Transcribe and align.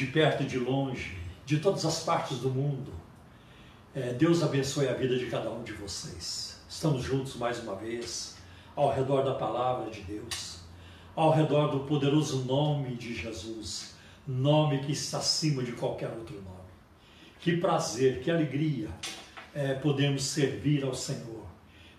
de 0.00 0.06
perto 0.06 0.44
e 0.44 0.46
de 0.46 0.58
longe, 0.58 1.14
de 1.44 1.58
todas 1.58 1.84
as 1.84 2.02
partes 2.02 2.38
do 2.38 2.48
mundo. 2.48 2.90
É, 3.94 4.14
Deus 4.14 4.42
abençoe 4.42 4.88
a 4.88 4.94
vida 4.94 5.18
de 5.18 5.26
cada 5.26 5.50
um 5.50 5.62
de 5.62 5.74
vocês. 5.74 6.58
Estamos 6.66 7.02
juntos 7.02 7.36
mais 7.36 7.62
uma 7.62 7.74
vez, 7.74 8.38
ao 8.74 8.90
redor 8.90 9.22
da 9.22 9.34
palavra 9.34 9.90
de 9.90 10.00
Deus, 10.00 10.60
ao 11.14 11.30
redor 11.30 11.66
do 11.68 11.80
poderoso 11.80 12.46
nome 12.46 12.94
de 12.94 13.14
Jesus, 13.14 13.94
nome 14.26 14.78
que 14.78 14.92
está 14.92 15.18
acima 15.18 15.62
de 15.62 15.72
qualquer 15.72 16.08
outro 16.08 16.36
nome. 16.36 16.70
Que 17.38 17.58
prazer, 17.58 18.22
que 18.22 18.30
alegria 18.30 18.88
é, 19.52 19.74
podemos 19.74 20.22
servir 20.22 20.82
ao 20.82 20.94
Senhor, 20.94 21.44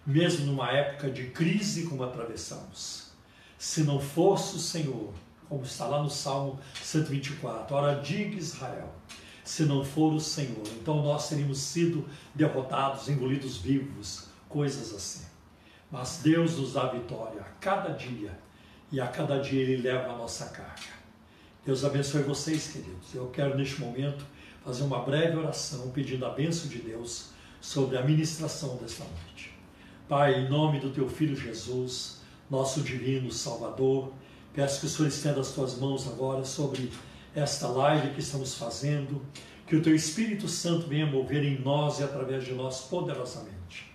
mesmo 0.03 0.47
numa 0.47 0.71
época 0.71 1.07
de 1.07 1.27
crise 1.27 1.85
como 1.85 2.03
atravessamos. 2.03 3.11
Se 3.59 3.83
não 3.83 3.99
fosse 3.99 4.55
o 4.55 4.59
Senhor, 4.59 5.13
como 5.51 5.63
está 5.63 5.85
lá 5.85 6.01
no 6.01 6.09
Salmo 6.09 6.57
124, 6.81 7.75
ora 7.75 7.99
diga 7.99 8.37
Israel, 8.37 8.87
se 9.43 9.63
não 9.63 9.83
for 9.83 10.13
o 10.13 10.19
Senhor, 10.19 10.63
então 10.79 11.03
nós 11.03 11.27
teríamos 11.27 11.57
sido 11.57 12.07
derrotados, 12.33 13.09
engolidos 13.09 13.57
vivos, 13.57 14.29
coisas 14.47 14.93
assim. 14.93 15.25
Mas 15.91 16.21
Deus 16.23 16.55
nos 16.55 16.71
dá 16.71 16.85
vitória 16.85 17.41
a 17.41 17.49
cada 17.59 17.89
dia, 17.89 18.39
e 18.89 19.01
a 19.01 19.07
cada 19.07 19.41
dia 19.41 19.61
Ele 19.61 19.81
leva 19.81 20.13
a 20.13 20.17
nossa 20.17 20.45
carga. 20.45 21.01
Deus 21.65 21.83
abençoe 21.83 22.23
vocês, 22.23 22.67
queridos. 22.67 23.13
Eu 23.13 23.27
quero 23.27 23.57
neste 23.57 23.81
momento 23.81 24.25
fazer 24.63 24.83
uma 24.83 24.99
breve 24.99 25.35
oração 25.35 25.91
pedindo 25.91 26.25
a 26.25 26.29
bênção 26.29 26.69
de 26.69 26.77
Deus 26.77 27.31
sobre 27.59 27.97
a 27.97 28.03
ministração 28.03 28.77
desta 28.77 29.03
noite. 29.03 29.53
Pai, 30.07 30.45
em 30.45 30.49
nome 30.49 30.79
do 30.79 30.91
teu 30.91 31.09
filho 31.09 31.35
Jesus, 31.35 32.21
nosso 32.49 32.79
divino 32.79 33.29
Salvador, 33.33 34.13
peço 34.53 34.79
que 34.79 34.85
o 34.85 34.89
Senhor 34.89 35.07
estenda 35.07 35.39
as 35.39 35.51
tuas 35.51 35.77
mãos 35.77 36.07
agora 36.07 36.43
sobre 36.43 36.91
esta 37.35 37.67
live 37.67 38.13
que 38.13 38.19
estamos 38.19 38.55
fazendo, 38.55 39.21
que 39.67 39.75
o 39.75 39.81
teu 39.81 39.95
Espírito 39.95 40.47
Santo 40.47 40.87
venha 40.87 41.05
mover 41.05 41.43
em 41.43 41.59
nós 41.61 41.99
e 41.99 42.03
através 42.03 42.43
de 42.43 42.53
nós 42.53 42.81
poderosamente. 42.81 43.89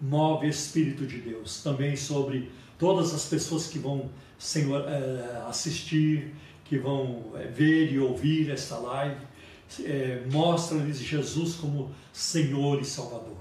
Move 0.00 0.48
Espírito 0.48 1.06
de 1.06 1.18
Deus 1.18 1.62
também 1.62 1.96
sobre 1.96 2.50
todas 2.78 3.14
as 3.14 3.24
pessoas 3.26 3.66
que 3.66 3.78
vão, 3.78 4.10
Senhor, 4.38 4.84
eh, 4.86 5.42
assistir, 5.48 6.34
que 6.64 6.76
vão 6.76 7.32
eh, 7.36 7.46
ver 7.46 7.92
e 7.92 7.98
ouvir 7.98 8.50
esta 8.50 8.76
live 8.76 9.32
é, 9.80 10.22
mostra-lhes 10.30 10.98
Jesus 10.98 11.54
como 11.54 11.94
Senhor 12.12 12.80
e 12.80 12.84
Salvador. 12.84 13.36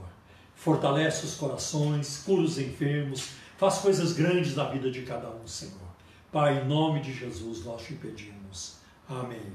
Fortalece 0.56 1.26
os 1.26 1.36
corações, 1.36 2.22
cura 2.24 2.44
os 2.44 2.58
enfermos, 2.58 3.30
faz 3.58 3.80
coisas 3.80 4.14
grandes 4.14 4.56
na 4.56 4.66
vida 4.66 4.90
de 4.90 5.02
cada 5.02 5.30
um, 5.30 5.48
Senhor. 5.48 5.81
Pai, 6.32 6.62
em 6.62 6.66
nome 6.66 7.02
de 7.02 7.12
Jesus 7.12 7.66
nós 7.66 7.84
te 7.84 7.94
pedimos. 7.94 8.78
Amém. 9.10 9.52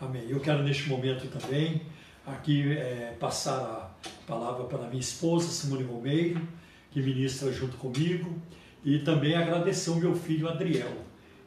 Amém. 0.00 0.28
Eu 0.28 0.40
quero 0.40 0.60
neste 0.60 0.88
momento 0.88 1.28
também 1.28 1.82
aqui 2.26 2.72
é, 2.72 3.16
passar 3.20 3.96
a 4.04 4.26
palavra 4.26 4.64
para 4.64 4.88
minha 4.88 4.98
esposa, 4.98 5.46
Simone 5.46 5.84
Romeiro, 5.84 6.40
que 6.90 7.00
ministra 7.00 7.52
junto 7.52 7.76
comigo, 7.76 8.42
e 8.84 8.98
também 8.98 9.36
agradecer 9.36 9.90
o 9.90 9.94
meu 9.94 10.16
filho 10.16 10.48
Adriel, 10.48 10.90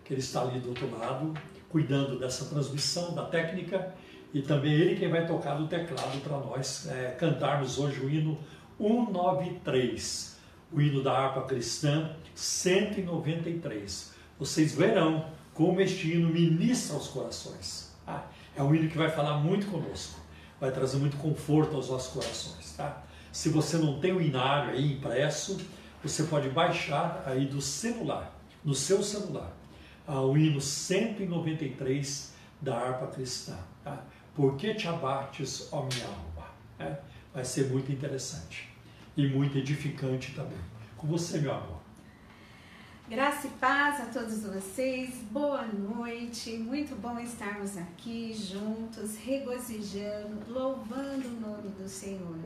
que 0.06 0.14
ele 0.14 0.22
está 0.22 0.44
ali 0.44 0.62
do 0.62 0.70
outro 0.70 0.90
lado, 0.98 1.34
cuidando 1.68 2.18
dessa 2.18 2.46
transmissão, 2.46 3.14
da 3.14 3.26
técnica 3.26 3.94
e 4.34 4.42
também 4.42 4.72
ele 4.72 4.96
quem 4.96 5.10
vai 5.10 5.28
tocar 5.28 5.60
no 5.60 5.68
teclado 5.68 6.22
para 6.22 6.38
nós 6.38 6.88
é, 6.88 7.12
cantarmos 7.20 7.78
hoje 7.78 8.00
o 8.00 8.10
hino 8.10 8.40
193, 8.78 10.40
o 10.72 10.80
hino 10.80 11.04
da 11.04 11.12
harpa 11.12 11.42
cristã 11.42 12.16
193. 12.34 14.13
Vocês 14.44 14.76
verão 14.76 15.26
como 15.54 15.80
este 15.80 16.12
hino 16.12 16.28
ministra 16.28 16.98
aos 16.98 17.08
corações. 17.08 17.94
Tá? 18.06 18.30
É 18.54 18.62
um 18.62 18.76
hino 18.76 18.90
que 18.90 18.98
vai 18.98 19.10
falar 19.10 19.38
muito 19.38 19.68
conosco, 19.68 20.20
vai 20.60 20.70
trazer 20.70 20.98
muito 20.98 21.16
conforto 21.16 21.78
aos 21.78 21.90
nossos 21.90 22.12
corações. 22.12 22.74
Tá? 22.74 23.04
Se 23.32 23.48
você 23.48 23.78
não 23.78 24.02
tem 24.02 24.12
o 24.12 24.22
inário 24.22 24.72
aí 24.72 24.96
impresso, 24.96 25.66
você 26.04 26.24
pode 26.24 26.50
baixar 26.50 27.24
aí 27.26 27.46
do 27.46 27.62
celular, 27.62 28.38
no 28.66 28.76
seu 28.76 29.02
celular, 29.02 29.56
ah, 30.06 30.20
o 30.20 30.38
hino 30.38 30.60
193 30.60 32.34
da 32.60 32.76
harpa 32.76 33.08
cristã. 33.08 33.58
Tá? 33.82 34.04
Por 34.36 34.58
que 34.58 34.74
te 34.74 34.90
abates, 34.90 35.70
ó 35.72 35.84
minha 35.84 36.06
alma? 36.06 36.50
É, 36.78 36.98
vai 37.34 37.46
ser 37.46 37.70
muito 37.70 37.94
interessante 37.94 38.68
e 39.16 39.26
muito 39.26 39.58
edificante 39.58 40.34
também. 40.34 40.60
Com 40.98 41.08
você, 41.08 41.38
meu 41.38 41.54
amor. 41.54 41.73
Graça 43.14 43.46
e 43.46 43.50
paz 43.52 44.02
a 44.02 44.06
todos 44.08 44.42
vocês, 44.42 45.14
boa 45.30 45.62
noite, 45.68 46.58
muito 46.58 47.00
bom 47.00 47.20
estarmos 47.20 47.78
aqui 47.78 48.34
juntos, 48.34 49.16
regozijando, 49.18 50.52
louvando 50.52 51.28
o 51.28 51.40
nome 51.40 51.70
do 51.78 51.88
Senhor. 51.88 52.40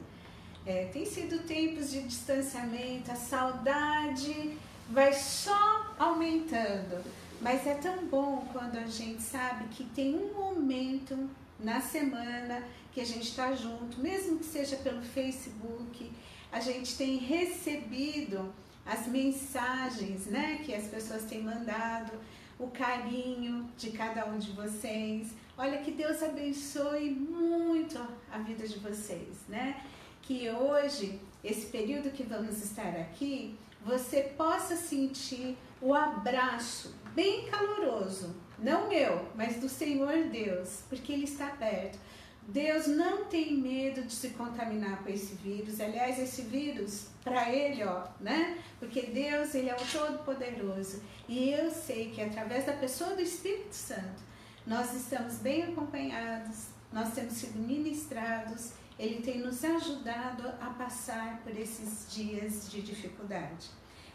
É, 0.65 0.89
tem 0.91 1.05
sido 1.05 1.39
tempos 1.47 1.89
de 1.89 2.01
distanciamento, 2.01 3.09
a 3.09 3.15
saudade 3.15 4.57
vai 4.89 5.13
só 5.13 5.95
aumentando, 5.97 7.01
mas 7.39 7.65
é 7.65 7.75
tão 7.75 8.05
bom 8.05 8.45
quando 8.51 8.75
a 8.77 8.87
gente 8.87 9.21
sabe 9.21 9.69
que 9.69 9.85
tem 9.85 10.15
um 10.15 10.33
momento 10.33 11.29
na 11.57 11.79
semana 11.79 12.61
que 12.91 12.99
a 12.99 13.05
gente 13.05 13.29
está 13.29 13.55
junto, 13.55 14.01
mesmo 14.01 14.39
que 14.39 14.45
seja 14.45 14.75
pelo 14.75 15.01
Facebook, 15.01 16.11
a 16.51 16.59
gente 16.59 16.97
tem 16.97 17.19
recebido 17.19 18.53
as 18.87 19.07
mensagens, 19.07 20.25
né, 20.27 20.61
que 20.63 20.73
as 20.73 20.85
pessoas 20.85 21.23
têm 21.23 21.43
mandado, 21.43 22.11
o 22.57 22.67
carinho 22.67 23.69
de 23.77 23.91
cada 23.91 24.25
um 24.25 24.37
de 24.39 24.51
vocês. 24.51 25.29
Olha 25.57 25.79
que 25.79 25.91
Deus 25.91 26.23
abençoe 26.23 27.09
muito 27.11 27.99
a 28.31 28.39
vida 28.39 28.67
de 28.67 28.79
vocês, 28.79 29.37
né? 29.47 29.83
Que 30.21 30.49
hoje, 30.49 31.19
esse 31.43 31.67
período 31.67 32.11
que 32.11 32.23
vamos 32.23 32.63
estar 32.63 32.95
aqui, 32.95 33.57
você 33.85 34.23
possa 34.23 34.75
sentir 34.75 35.55
o 35.79 35.93
abraço 35.93 36.95
bem 37.13 37.45
caloroso 37.45 38.35
não 38.59 38.89
meu, 38.89 39.27
mas 39.35 39.57
do 39.57 39.69
Senhor 39.69 40.29
Deus, 40.31 40.81
porque 40.89 41.13
Ele 41.13 41.25
está 41.25 41.47
perto. 41.47 41.99
Deus 42.47 42.87
não 42.87 43.25
tem 43.25 43.57
medo 43.57 44.03
de 44.03 44.13
se 44.13 44.29
contaminar 44.29 45.03
com 45.03 45.09
esse 45.09 45.35
vírus. 45.35 45.81
Aliás, 45.81 46.17
esse 46.17 46.43
vírus, 46.43 47.07
para 47.21 47.51
ele, 47.53 47.83
ó, 47.83 48.07
né? 48.21 48.57
Porque 48.79 49.01
Deus, 49.01 49.53
ele 49.53 49.69
é 49.69 49.75
o 49.75 49.91
Todo-Poderoso. 49.91 51.01
E 51.27 51.49
eu 51.49 51.69
sei 51.69 52.09
que 52.09 52.21
através 52.21 52.65
da 52.65 52.71
pessoa 52.71 53.15
do 53.15 53.21
Espírito 53.21 53.73
Santo, 53.73 54.23
nós 54.65 54.93
estamos 54.93 55.39
bem 55.39 55.63
acompanhados, 55.63 56.67
nós 56.91 57.13
temos 57.13 57.33
sido 57.33 57.59
ministrados, 57.59 58.71
ele 58.97 59.21
tem 59.21 59.39
nos 59.39 59.63
ajudado 59.65 60.47
a 60.61 60.69
passar 60.69 61.41
por 61.43 61.51
esses 61.51 62.13
dias 62.13 62.71
de 62.71 62.81
dificuldade. 62.81 63.69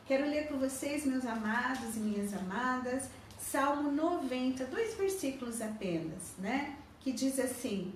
Quero 0.06 0.24
ler 0.24 0.48
com 0.48 0.58
vocês, 0.58 1.04
meus 1.04 1.26
amados 1.26 1.96
e 1.96 2.00
minhas 2.00 2.32
amadas, 2.32 3.10
Salmo 3.38 3.92
90, 3.92 4.64
dois 4.66 4.94
versículos 4.94 5.60
apenas, 5.60 6.32
né? 6.38 6.76
Que 7.00 7.12
diz 7.12 7.38
assim, 7.38 7.92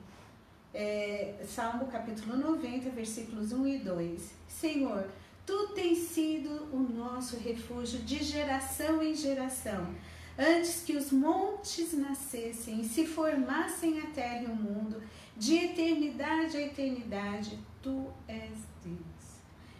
é, 0.77 1.35
Salmo 1.49 1.87
capítulo 1.87 2.37
90, 2.37 2.91
versículos 2.91 3.51
1 3.51 3.67
e 3.67 3.79
2. 3.79 4.31
Senhor, 4.47 5.09
Tu 5.47 5.69
tens 5.69 5.99
sido 6.09 6.69
o 6.73 6.79
nosso 6.79 7.39
refúgio 7.39 8.01
de 8.01 8.23
geração 8.23 9.01
em 9.01 9.15
geração. 9.15 9.95
Antes 10.37 10.83
que 10.83 10.97
os 10.97 11.13
montes 11.13 11.95
nascessem 11.95 12.81
e 12.81 12.85
se 12.85 13.07
formassem 13.07 14.01
a 14.01 14.07
terra 14.09 14.43
e 14.43 14.47
o 14.47 14.55
mundo, 14.57 15.01
de 15.37 15.55
eternidade 15.55 16.57
a 16.57 16.61
eternidade, 16.61 17.59
Tu 17.81 18.07
és 18.29 18.59
Deus. 18.85 19.17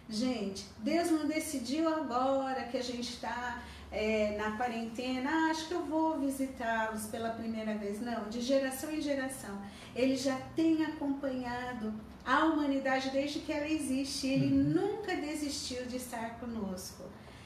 Gente, 0.09 0.65
Deus 0.79 1.11
não 1.11 1.27
decidiu 1.27 1.87
agora 1.93 2.63
que 2.63 2.77
a 2.77 2.83
gente 2.83 3.09
está 3.09 3.61
é, 3.91 4.35
na 4.37 4.57
quarentena, 4.57 5.29
ah, 5.29 5.51
acho 5.51 5.67
que 5.67 5.73
eu 5.73 5.85
vou 5.85 6.19
visitá-los 6.19 7.05
pela 7.05 7.29
primeira 7.29 7.75
vez. 7.75 8.01
Não, 8.01 8.29
de 8.29 8.41
geração 8.41 8.91
em 8.91 9.01
geração. 9.01 9.61
Ele 9.95 10.15
já 10.15 10.35
tem 10.55 10.83
acompanhado 10.85 11.93
a 12.25 12.45
humanidade 12.45 13.09
desde 13.11 13.39
que 13.39 13.51
ela 13.51 13.69
existe. 13.69 14.27
Ele 14.27 14.53
uhum. 14.53 14.63
nunca 14.63 15.15
desistiu 15.15 15.85
de 15.85 15.97
estar 15.97 16.39
conosco. 16.39 17.03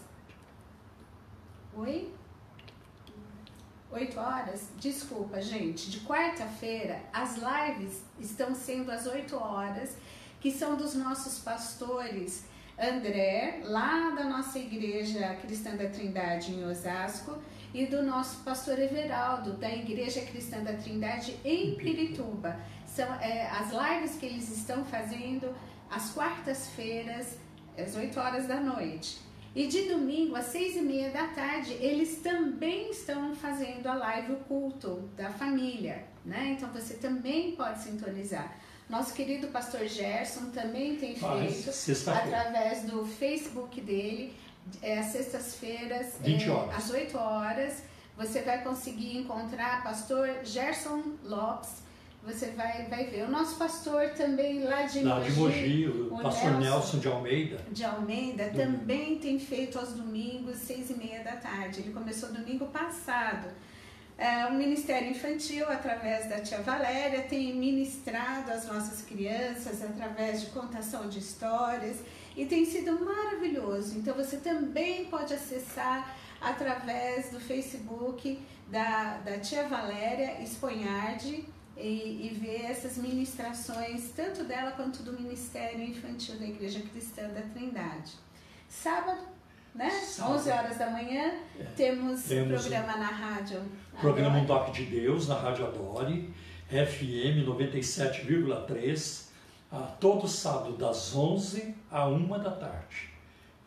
Oi? 1.75 2.13
Oito 3.93 4.21
horas? 4.21 4.69
Desculpa, 4.79 5.43
gente. 5.43 5.91
De 5.91 6.01
quarta-feira, 6.01 7.01
as 7.13 7.37
lives 7.37 8.03
estão 8.21 8.55
sendo 8.55 8.91
às 8.93 9.05
oito 9.07 9.37
horas, 9.37 9.97
que 10.41 10.53
são 10.53 10.77
dos 10.77 10.95
nossos 10.95 11.41
pastores 11.41 12.45
André, 12.79 13.61
lá 13.65 14.11
da 14.11 14.25
nossa 14.25 14.59
igreja 14.59 15.35
Cristã 15.43 15.77
da 15.77 15.89
Trindade 15.89 16.53
em 16.53 16.65
Osasco, 16.65 17.37
e 17.75 17.85
do 17.87 18.03
nosso 18.03 18.43
pastor 18.43 18.79
Everaldo, 18.79 19.53
da 19.55 19.71
Igreja 19.71 20.23
Cristã 20.23 20.63
da 20.63 20.73
Trindade 20.73 21.37
em 21.45 21.75
Pirituba. 21.75 22.59
São 22.87 23.07
é, 23.21 23.49
as 23.49 23.71
lives 23.71 24.17
que 24.19 24.27
eles 24.27 24.51
estão 24.51 24.85
fazendo 24.85 25.55
às 25.91 26.13
quartas-feiras, 26.13 27.39
às 27.77 27.95
8 27.95 28.19
horas 28.19 28.47
da 28.47 28.61
noite. 28.61 29.21
E 29.55 29.67
de 29.67 29.89
domingo, 29.89 30.37
às 30.37 30.47
seis 30.47 30.77
e 30.77 30.81
meia 30.81 31.11
da 31.11 31.27
tarde, 31.29 31.73
eles 31.81 32.19
também 32.23 32.91
estão 32.91 33.35
fazendo 33.35 33.87
a 33.89 33.95
live 33.95 34.33
o 34.33 34.37
culto 34.37 35.09
da 35.17 35.31
família, 35.31 36.05
né? 36.25 36.57
Então 36.57 36.69
você 36.71 36.95
também 36.95 37.53
pode 37.53 37.83
sintonizar. 37.83 38.57
Nosso 38.89 39.13
querido 39.15 39.49
pastor 39.49 39.87
Gerson 39.87 40.51
também 40.51 40.97
tem 40.97 41.15
feito 41.15 41.71
através 42.11 42.85
do 42.85 43.05
Facebook 43.05 43.81
dele 43.81 44.33
é, 44.83 44.99
às 44.99 45.07
sextas-feiras, 45.07 46.15
é, 46.25 46.77
às 46.77 46.91
8 46.91 47.17
horas, 47.17 47.83
você 48.17 48.43
vai 48.43 48.63
conseguir 48.63 49.17
encontrar 49.17 49.83
pastor 49.83 50.29
Gerson 50.45 51.03
Lopes. 51.25 51.83
Você 52.23 52.51
vai, 52.51 52.85
vai 52.85 53.05
ver. 53.07 53.25
O 53.25 53.31
nosso 53.31 53.57
pastor 53.57 54.11
também 54.11 54.63
lá 54.63 54.83
de 54.83 55.03
lá 55.03 55.17
Mogi, 55.17 55.31
de 55.31 55.39
Mogi 55.39 55.89
o, 55.89 56.15
o 56.15 56.23
pastor 56.23 56.51
Nelson, 56.53 56.61
Nelson, 56.61 56.99
de 56.99 57.09
Almeida. 57.09 57.65
De 57.71 57.85
Almeida 57.85 58.51
também 58.51 59.19
tem 59.19 59.39
feito 59.39 59.79
aos 59.79 59.93
domingos, 59.95 60.57
seis 60.57 60.91
e 60.91 60.95
meia 60.95 61.25
da 61.25 61.37
tarde. 61.37 61.81
Ele 61.81 61.93
começou 61.93 62.31
domingo 62.31 62.67
passado. 62.67 63.49
É, 64.19 64.45
o 64.45 64.53
Ministério 64.53 65.09
Infantil, 65.09 65.67
através 65.67 66.29
da 66.29 66.41
tia 66.41 66.61
Valéria, 66.61 67.23
tem 67.23 67.55
ministrado 67.57 68.53
as 68.53 68.67
nossas 68.67 69.01
crianças 69.01 69.83
através 69.83 70.43
de 70.43 70.49
contação 70.49 71.09
de 71.09 71.19
histórias 71.19 72.01
e 72.37 72.45
tem 72.45 72.67
sido 72.67 73.03
maravilhoso. 73.03 73.97
Então 73.97 74.15
você 74.15 74.37
também 74.37 75.07
pode 75.07 75.33
acessar 75.33 76.15
através 76.39 77.31
do 77.31 77.41
Facebook 77.41 78.39
da, 78.69 79.17
da 79.25 79.39
tia 79.39 79.67
Valéria 79.67 80.43
Esponhardi 80.43 81.47
e, 81.81 82.27
e 82.27 82.39
ver 82.41 82.67
essas 82.67 82.97
ministrações, 82.99 84.11
tanto 84.15 84.45
dela 84.45 84.73
quanto 84.73 85.03
do 85.03 85.13
Ministério 85.13 85.83
Infantil 85.83 86.39
da 86.39 86.47
Igreja 86.47 86.81
Cristã 86.81 87.29
da 87.29 87.43
Trindade. 87.43 88.13
Sábado, 88.69 89.21
né? 89.75 89.91
Sábado. 89.91 90.35
11 90.39 90.51
horas 90.51 90.79
da 90.79 90.91
manhã, 90.91 91.35
é. 91.59 91.65
temos, 91.77 92.25
temos 92.25 92.63
programa 92.63 92.97
um, 92.97 92.99
na 93.01 93.07
rádio. 93.07 93.63
Programa 94.01 94.39
Um 94.39 94.47
Toque 94.47 94.73
de 94.73 94.85
Deus 94.85 95.29
na 95.29 95.37
Rádio 95.37 95.67
Adore, 95.67 96.33
FM 96.69 97.47
97,3 97.47 99.31
a 99.73 99.79
todo 99.79 100.27
sábado 100.27 100.77
das 100.77 101.15
11 101.15 101.75
a 101.91 102.07
1 102.07 102.29
da 102.43 102.51
tarde. 102.51 103.11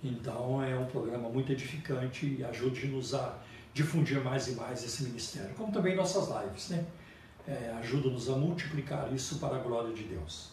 Então 0.03 0.61
é 0.61 0.77
um 0.77 0.85
programa 0.85 1.29
muito 1.29 1.51
edificante 1.51 2.37
e 2.39 2.43
ajude-nos 2.43 3.13
a 3.13 3.37
difundir 3.73 4.21
mais 4.21 4.47
e 4.49 4.51
mais 4.51 4.83
esse 4.83 5.03
ministério, 5.03 5.55
como 5.55 5.71
também 5.71 5.95
nossas 5.95 6.27
lives, 6.27 6.69
né? 6.69 6.85
É, 7.47 7.73
ajuda-nos 7.79 8.29
a 8.29 8.35
multiplicar 8.35 9.13
isso 9.13 9.39
para 9.39 9.55
a 9.57 9.59
glória 9.59 9.93
de 9.93 10.03
Deus. 10.03 10.51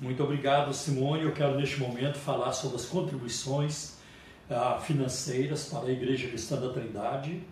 Muito 0.00 0.22
obrigado, 0.22 0.72
Simone. 0.74 1.22
Eu 1.22 1.32
quero 1.32 1.56
neste 1.56 1.80
momento 1.80 2.18
falar 2.18 2.52
sobre 2.52 2.76
as 2.76 2.84
contribuições 2.84 3.96
uh, 4.50 4.80
financeiras 4.80 5.66
para 5.66 5.88
a 5.88 5.90
Igreja 5.90 6.28
Cristã 6.28 6.56
da 6.60 6.72
Trindade. 6.72 7.42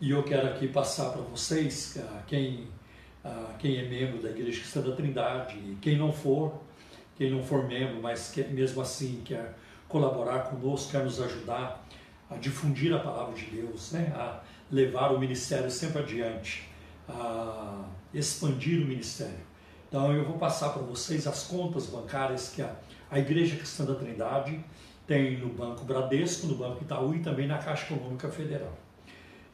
E 0.00 0.12
eu 0.12 0.22
quero 0.22 0.46
aqui 0.46 0.66
passar 0.66 1.10
para 1.10 1.20
vocês, 1.20 1.96
uh, 1.96 2.24
quem, 2.26 2.66
uh, 3.22 3.52
quem 3.58 3.76
é 3.76 3.86
membro 3.86 4.22
da 4.22 4.30
Igreja 4.30 4.60
Cristã 4.60 4.80
da 4.80 4.96
Trindade 4.96 5.58
e 5.58 5.76
quem 5.78 5.98
não 5.98 6.10
for, 6.10 6.58
quem 7.18 7.30
não 7.30 7.42
for 7.42 7.68
membro, 7.68 8.00
mas 8.00 8.34
mesmo 8.50 8.80
assim 8.80 9.20
quer 9.22 9.54
colaborar 9.86 10.44
conosco, 10.44 10.92
quer 10.92 11.04
nos 11.04 11.20
ajudar 11.20 11.86
a 12.30 12.36
difundir 12.36 12.94
a 12.94 12.98
palavra 12.98 13.34
de 13.34 13.44
Deus, 13.44 13.92
né? 13.92 14.10
a 14.16 14.40
levar 14.70 15.12
o 15.12 15.20
ministério 15.20 15.70
sempre 15.70 16.00
adiante, 16.00 16.66
a 17.06 17.84
expandir 18.14 18.82
o 18.82 18.86
ministério. 18.86 19.50
Então 19.86 20.14
eu 20.14 20.24
vou 20.24 20.38
passar 20.38 20.70
para 20.70 20.80
vocês 20.80 21.26
as 21.26 21.42
contas 21.42 21.84
bancárias 21.84 22.48
que 22.48 22.62
a, 22.62 22.74
a 23.10 23.18
Igreja 23.18 23.54
Cristã 23.54 23.84
da 23.84 23.94
Trindade 23.94 24.64
tem 25.06 25.36
no 25.36 25.50
Banco 25.50 25.84
Bradesco, 25.84 26.46
no 26.46 26.54
Banco 26.54 26.82
Itaú 26.82 27.14
e 27.14 27.18
também 27.18 27.46
na 27.46 27.58
Caixa 27.58 27.92
Econômica 27.92 28.30
Federal. 28.30 28.72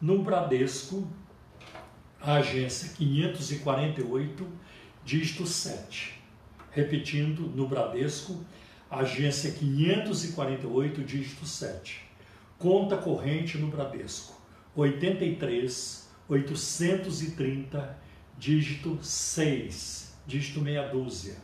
No 0.00 0.22
Bradesco, 0.22 1.06
agência 2.18 2.94
548, 2.96 4.48
dígito 5.04 5.46
7. 5.46 6.18
Repetindo, 6.70 7.42
no 7.42 7.68
Bradesco, 7.68 8.42
agência 8.90 9.50
548, 9.50 11.04
dígito 11.04 11.44
7. 11.44 12.08
Conta 12.58 12.96
corrente 12.96 13.58
no 13.58 13.66
Bradesco, 13.66 14.40
83 14.74 16.08
830 16.26 18.07
dígito 18.38 18.98
6, 19.02 20.14
dígito 20.26 20.60
meia 20.60 20.86
dúzia. 20.86 21.36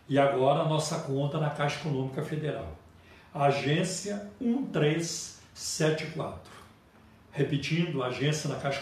E 0.09 0.17
agora 0.17 0.61
a 0.61 0.67
nossa 0.67 1.01
conta 1.01 1.39
na 1.39 1.51
Caixa 1.51 1.81
Econômica 1.81 2.23
Federal. 2.23 2.75
Agência 3.31 4.27
1374. 4.41 6.51
Repetindo, 7.31 8.01
agência 8.01 8.49
na 8.49 8.55
Caixa 8.55 8.81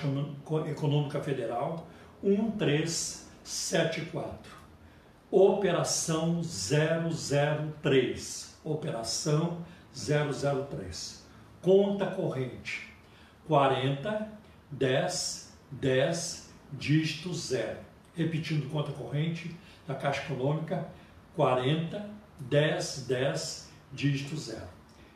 Econômica 0.69 1.19
Federal 1.19 1.85
1374. 2.23 4.53
Operação 5.29 6.39
003. 6.41 8.55
Operação 8.63 9.57
003. 9.93 11.22
Conta 11.63 12.05
corrente 12.07 12.93
40 13.47 14.27
10 14.69 15.53
10 15.71 16.53
dígito 16.73 17.33
0. 17.33 17.79
Repetindo, 18.13 18.69
conta 18.69 18.91
corrente 18.91 19.55
da 19.87 19.95
Caixa 19.95 20.23
Econômica 20.23 20.85
40 21.37 22.09
10 22.37 23.05
10 23.07 23.69
dígito 23.93 24.35
0. 24.35 24.61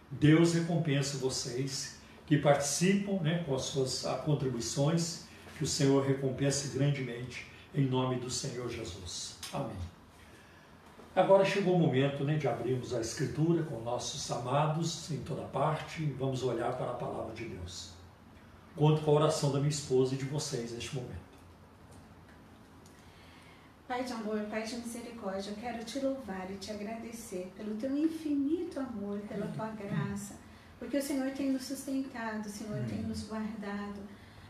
Deus 0.09 0.53
recompensa 0.53 1.17
vocês 1.17 1.99
que 2.25 2.37
participam 2.37 3.21
né, 3.21 3.43
com 3.45 3.53
as 3.53 3.63
suas 3.63 4.03
contribuições, 4.23 5.27
que 5.57 5.65
o 5.65 5.67
Senhor 5.67 6.07
recompense 6.07 6.77
grandemente 6.77 7.45
em 7.75 7.85
nome 7.85 8.21
do 8.21 8.31
Senhor 8.31 8.69
Jesus. 8.69 9.37
Amém. 9.51 9.96
Agora 11.17 11.43
chegou 11.43 11.75
o 11.75 11.79
momento 11.79 12.23
né, 12.23 12.35
de 12.35 12.47
abrirmos 12.47 12.93
a 12.93 13.01
Escritura 13.01 13.63
com 13.63 13.81
nossos 13.81 14.29
amados 14.29 15.09
em 15.09 15.17
toda 15.23 15.41
parte 15.45 16.03
e 16.03 16.11
vamos 16.11 16.43
olhar 16.43 16.77
para 16.77 16.91
a 16.91 16.93
palavra 16.93 17.33
de 17.33 17.45
Deus. 17.45 17.89
Conto 18.75 19.01
com 19.01 19.09
a 19.09 19.13
oração 19.15 19.51
da 19.51 19.57
minha 19.57 19.71
esposa 19.71 20.13
e 20.13 20.17
de 20.19 20.25
vocês 20.25 20.73
neste 20.73 20.95
momento. 20.95 21.17
Pai 23.87 24.03
de 24.03 24.13
amor, 24.13 24.41
Pai 24.41 24.61
de 24.61 24.75
misericórdia, 24.75 25.49
eu 25.49 25.55
quero 25.55 25.83
te 25.83 25.99
louvar 26.01 26.51
e 26.51 26.57
te 26.57 26.69
agradecer 26.69 27.51
pelo 27.57 27.73
teu 27.77 27.97
infinito 27.97 28.79
amor, 28.79 29.19
pela 29.21 29.47
tua 29.47 29.69
graça, 29.69 30.35
porque 30.77 30.97
o 30.97 31.01
Senhor 31.01 31.31
tem 31.31 31.51
nos 31.51 31.63
sustentado, 31.63 32.45
o 32.45 32.49
Senhor 32.49 32.77
tem 32.87 33.01
nos 33.01 33.23
guardado, 33.23 33.99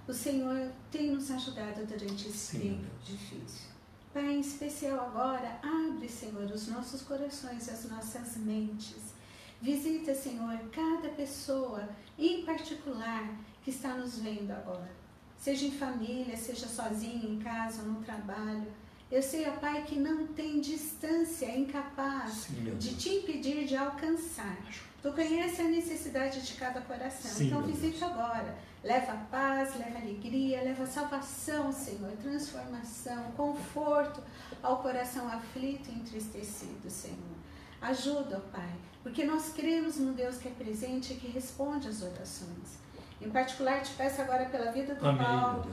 o 0.05 0.11
Senhor 0.11 0.69
tem 0.91 1.11
nos 1.11 1.31
ajudado 1.31 1.85
durante 1.85 2.27
esse 2.27 2.57
Sim, 2.57 2.59
tempo 2.59 2.87
difícil. 3.05 3.76
Pai, 4.17 4.33
em 4.33 4.39
especial 4.39 4.99
agora, 4.99 5.59
abre, 5.61 6.09
Senhor, 6.09 6.49
os 6.49 6.67
nossos 6.67 7.03
corações 7.03 7.67
e 7.67 7.69
as 7.69 7.87
nossas 7.87 8.35
mentes. 8.35 9.13
Visita, 9.61 10.15
Senhor, 10.15 10.57
cada 10.71 11.09
pessoa, 11.09 11.87
em 12.17 12.43
particular, 12.43 13.29
que 13.63 13.69
está 13.69 13.93
nos 13.93 14.17
vendo 14.17 14.49
agora. 14.49 14.89
Seja 15.37 15.67
em 15.67 15.71
família, 15.71 16.35
seja 16.35 16.67
sozinho, 16.67 17.31
em 17.31 17.37
casa, 17.37 17.83
no 17.83 18.01
trabalho. 18.01 18.65
Eu 19.11 19.21
sei, 19.21 19.47
ó 19.47 19.51
Pai, 19.51 19.83
que 19.83 19.99
não 19.99 20.25
tem 20.25 20.61
distância 20.61 21.55
incapaz 21.55 22.47
Sim, 22.47 22.75
de 22.75 22.95
te 22.95 23.09
impedir 23.09 23.65
de 23.65 23.75
alcançar. 23.75 24.57
Tu 24.99 25.13
conhece 25.13 25.61
a 25.61 25.65
necessidade 25.65 26.41
de 26.41 26.55
cada 26.55 26.81
coração. 26.81 27.29
Sim, 27.29 27.45
então 27.45 27.61
visita 27.61 28.07
agora 28.07 28.57
Leva 28.83 29.13
paz, 29.31 29.75
leva 29.75 29.97
alegria, 29.97 30.61
leva 30.61 30.85
salvação, 30.85 31.71
Senhor, 31.71 32.11
transformação, 32.21 33.31
conforto 33.35 34.21
ao 34.61 34.81
coração 34.81 35.27
aflito 35.27 35.89
e 35.89 35.95
entristecido, 35.95 36.89
Senhor. 36.89 37.37
Ajuda, 37.81 38.39
Pai, 38.51 38.73
porque 39.03 39.23
nós 39.23 39.49
cremos 39.49 39.97
no 39.97 40.13
Deus 40.13 40.37
que 40.37 40.47
é 40.47 40.51
presente 40.51 41.13
e 41.13 41.17
que 41.17 41.27
responde 41.27 41.87
às 41.87 42.01
orações. 42.01 42.87
Em 43.19 43.31
particular, 43.31 43.81
te 43.81 43.93
peço 43.93 44.21
agora 44.21 44.45
pela 44.45 44.71
vida 44.71 44.93
do 44.93 45.07
Amém, 45.07 45.25
Paulo, 45.25 45.65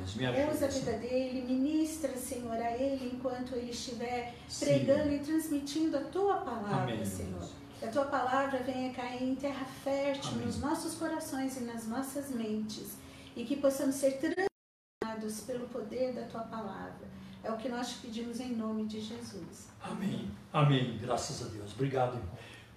usa 0.51 0.65
a 0.65 0.69
vida 0.69 0.93
dele, 0.93 1.45
ministra, 1.47 2.17
Senhor, 2.17 2.57
a 2.57 2.73
ele 2.73 3.13
enquanto 3.15 3.55
ele 3.55 3.71
estiver 3.71 4.35
Sim. 4.49 4.65
pregando 4.65 5.13
e 5.13 5.19
transmitindo 5.19 5.97
a 5.99 6.01
tua 6.01 6.39
palavra, 6.39 6.95
Amém, 6.95 7.05
Senhor. 7.05 7.39
Deus. 7.39 7.64
Que 7.85 7.89
a 7.89 7.93
tua 7.93 8.07
palavra 8.07 8.63
venha 8.63 8.95
cair 8.95 9.23
em 9.23 9.35
terra 9.35 9.67
fértil 9.67 10.31
Amém. 10.31 10.47
nos 10.47 10.59
nossos 10.59 10.95
corações 10.95 11.59
e 11.59 11.65
nas 11.65 11.87
nossas 11.87 12.31
mentes 12.31 12.97
e 13.37 13.45
que 13.45 13.57
possamos 13.57 13.97
ser 13.97 14.13
transformados 14.13 15.43
pelo 15.43 15.69
poder 15.69 16.15
da 16.15 16.23
tua 16.23 16.41
palavra. 16.41 17.07
É 17.43 17.53
o 17.53 17.59
que 17.59 17.69
nós 17.69 17.91
te 17.91 17.99
pedimos 17.99 18.41
em 18.41 18.55
nome 18.55 18.87
de 18.87 19.03
Jesus. 19.03 19.69
Amém. 19.83 20.31
Amém. 20.51 20.97
Graças 20.97 21.47
a 21.47 21.51
Deus. 21.51 21.75
Obrigado, 21.75 22.19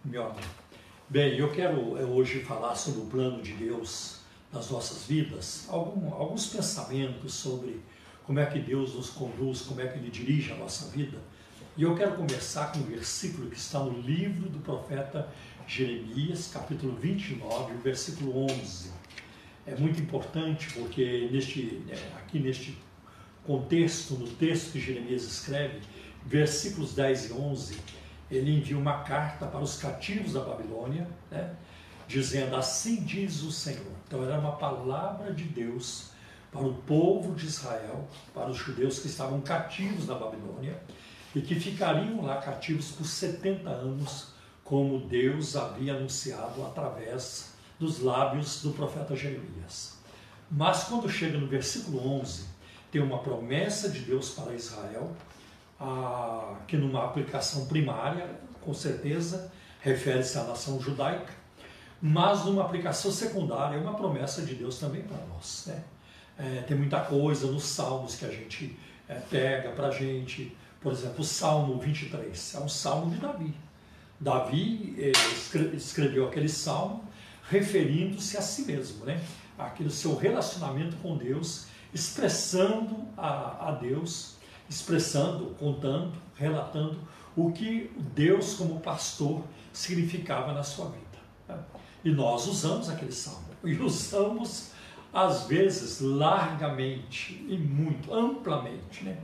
meu 0.04 0.26
amor. 0.26 0.44
Bem, 1.08 1.40
eu 1.40 1.54
quero 1.54 1.98
eh, 1.98 2.04
hoje 2.04 2.44
falar 2.44 2.76
sobre 2.76 3.00
o 3.00 3.06
plano 3.06 3.42
de 3.42 3.54
Deus 3.54 4.20
nas 4.52 4.70
nossas 4.70 5.06
vidas, 5.06 5.68
algum, 5.70 6.14
alguns 6.14 6.48
pensamentos 6.48 7.34
sobre 7.34 7.82
como 8.26 8.40
é 8.40 8.46
que 8.46 8.60
Deus 8.60 8.94
nos 8.94 9.10
conduz, 9.10 9.62
como 9.62 9.80
é 9.80 9.88
que 9.88 10.00
Ele 10.00 10.10
dirige 10.10 10.52
a 10.52 10.56
nossa 10.58 10.90
vida. 10.90 11.18
E 11.78 11.84
eu 11.84 11.96
quero 11.96 12.16
começar 12.16 12.72
com 12.72 12.80
um 12.80 12.84
versículo 12.86 13.52
que 13.52 13.56
está 13.56 13.78
no 13.78 14.02
livro 14.02 14.50
do 14.50 14.58
profeta 14.58 15.30
Jeremias, 15.68 16.50
capítulo 16.52 16.96
29, 16.96 17.76
versículo 17.84 18.46
11. 18.46 18.92
É 19.64 19.76
muito 19.76 20.02
importante 20.02 20.74
porque 20.74 21.30
neste, 21.32 21.84
é, 21.88 22.18
aqui 22.18 22.40
neste 22.40 22.76
contexto, 23.46 24.16
no 24.16 24.28
texto 24.28 24.72
que 24.72 24.80
Jeremias 24.80 25.22
escreve, 25.22 25.82
versículos 26.26 26.96
10 26.96 27.30
e 27.30 27.34
11, 27.34 27.80
ele 28.32 28.58
envia 28.58 28.76
uma 28.76 29.04
carta 29.04 29.46
para 29.46 29.62
os 29.62 29.78
cativos 29.78 30.34
da 30.34 30.40
Babilônia, 30.40 31.08
né, 31.30 31.54
dizendo: 32.08 32.56
Assim 32.56 33.04
diz 33.04 33.44
o 33.44 33.52
Senhor. 33.52 33.94
Então, 34.08 34.24
era 34.24 34.40
uma 34.40 34.54
palavra 34.54 35.32
de 35.32 35.44
Deus 35.44 36.10
para 36.52 36.66
o 36.66 36.74
povo 36.74 37.36
de 37.36 37.46
Israel, 37.46 38.08
para 38.34 38.50
os 38.50 38.58
judeus 38.58 38.98
que 38.98 39.06
estavam 39.06 39.40
cativos 39.42 40.08
na 40.08 40.16
Babilônia 40.16 40.82
e 41.36 41.42
que 41.42 41.56
ficariam 41.56 42.24
lá 42.24 42.38
cativos 42.38 42.92
por 42.92 43.06
70 43.06 43.70
anos, 43.70 44.30
como 44.64 45.00
Deus 45.08 45.56
havia 45.56 45.96
anunciado 45.96 46.66
através 46.66 47.54
dos 47.80 48.02
lábios 48.02 48.62
do 48.62 48.72
profeta 48.72 49.16
Jeremias. 49.16 49.98
Mas 50.50 50.86
quando 50.86 51.10
chega 51.10 51.38
no 51.38 51.48
versículo 51.48 52.06
11, 52.20 52.46
tem 52.92 53.02
uma 53.02 53.20
promessa 53.20 53.90
de 53.90 54.00
Deus 54.00 54.32
para 54.32 54.54
Israel, 54.54 55.16
que 56.68 56.78
numa 56.78 57.06
aplicação 57.06 57.66
primária, 57.68 58.30
com 58.62 58.74
certeza, 58.74 59.52
refere-se 59.82 60.38
à 60.38 60.44
nação 60.44 60.80
judaica, 60.82 61.34
mas 62.02 62.46
numa 62.46 62.64
aplicação 62.64 63.12
secundária, 63.12 63.76
é 63.76 63.80
uma 63.80 63.96
promessa 63.96 64.42
de 64.42 64.56
Deus 64.56 64.80
também 64.80 65.02
para 65.02 65.18
nós. 65.28 65.66
Né? 65.68 65.84
É, 66.38 66.62
tem 66.62 66.78
muita 66.78 67.00
coisa 67.02 67.48
nos 67.48 67.64
salmos 67.64 68.16
que 68.16 68.26
a 68.26 68.30
gente 68.30 68.78
é, 69.08 69.16
pega 69.16 69.72
para 69.72 69.88
a 69.88 69.92
gente, 69.92 70.56
por 70.82 70.92
exemplo, 70.92 71.22
o 71.22 71.24
Salmo 71.24 71.80
23 71.80 72.56
é 72.56 72.60
um 72.60 72.70
salmo 72.70 73.12
de 73.12 73.18
Davi. 73.18 73.54
Davi 74.20 74.96
eh, 74.98 75.12
escreveu 75.76 76.28
aquele 76.28 76.50
salmo 76.50 77.04
referindo-se 77.50 78.38
a 78.38 78.42
si 78.42 78.64
mesmo, 78.64 79.06
né? 79.06 79.22
aquele 79.58 79.90
seu 79.90 80.16
relacionamento 80.16 80.96
com 80.98 81.18
Deus, 81.18 81.68
expressando 81.94 83.08
a, 83.18 83.70
a 83.70 83.72
Deus, 83.72 84.36
expressando, 84.70 85.56
contando, 85.56 86.14
relatando 86.36 87.00
o 87.36 87.52
que 87.52 87.92
Deus 88.14 88.56
como 88.56 88.80
pastor 88.80 89.44
significava 89.72 90.54
na 90.54 90.64
sua 90.64 90.90
vida. 90.90 91.06
Né? 91.48 91.58
E 92.04 92.12
nós 92.12 92.48
usamos 92.48 92.90
aquele 92.90 93.12
salmo, 93.12 93.48
e 93.64 93.76
usamos 93.82 94.72
às 95.14 95.48
vezes 95.48 96.02
largamente 96.02 97.46
e 97.48 97.58
muito, 97.58 98.14
amplamente. 98.14 99.04
Né? 99.04 99.18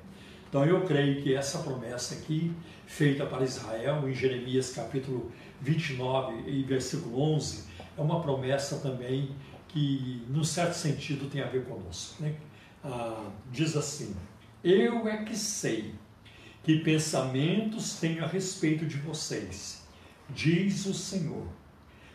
Então 0.54 0.64
eu 0.64 0.82
creio 0.86 1.20
que 1.24 1.34
essa 1.34 1.58
promessa 1.64 2.14
aqui, 2.14 2.54
feita 2.86 3.26
para 3.26 3.44
Israel, 3.44 4.08
em 4.08 4.14
Jeremias 4.14 4.70
capítulo 4.72 5.32
29 5.60 6.48
e 6.48 6.62
versículo 6.62 7.20
11, 7.20 7.64
é 7.98 8.00
uma 8.00 8.22
promessa 8.22 8.78
também 8.78 9.32
que, 9.70 10.24
num 10.30 10.44
certo 10.44 10.76
sentido, 10.76 11.28
tem 11.28 11.42
a 11.42 11.48
ver 11.48 11.66
conosco. 11.66 12.22
Né? 12.22 12.36
Ah, 12.84 13.32
diz 13.52 13.76
assim: 13.76 14.16
Eu 14.64 15.08
é 15.08 15.24
que 15.24 15.36
sei 15.36 15.96
que 16.62 16.82
pensamentos 16.82 17.96
tenho 17.96 18.24
a 18.24 18.28
respeito 18.28 18.86
de 18.86 18.98
vocês, 18.98 19.82
diz 20.30 20.86
o 20.86 20.94
Senhor. 20.94 21.48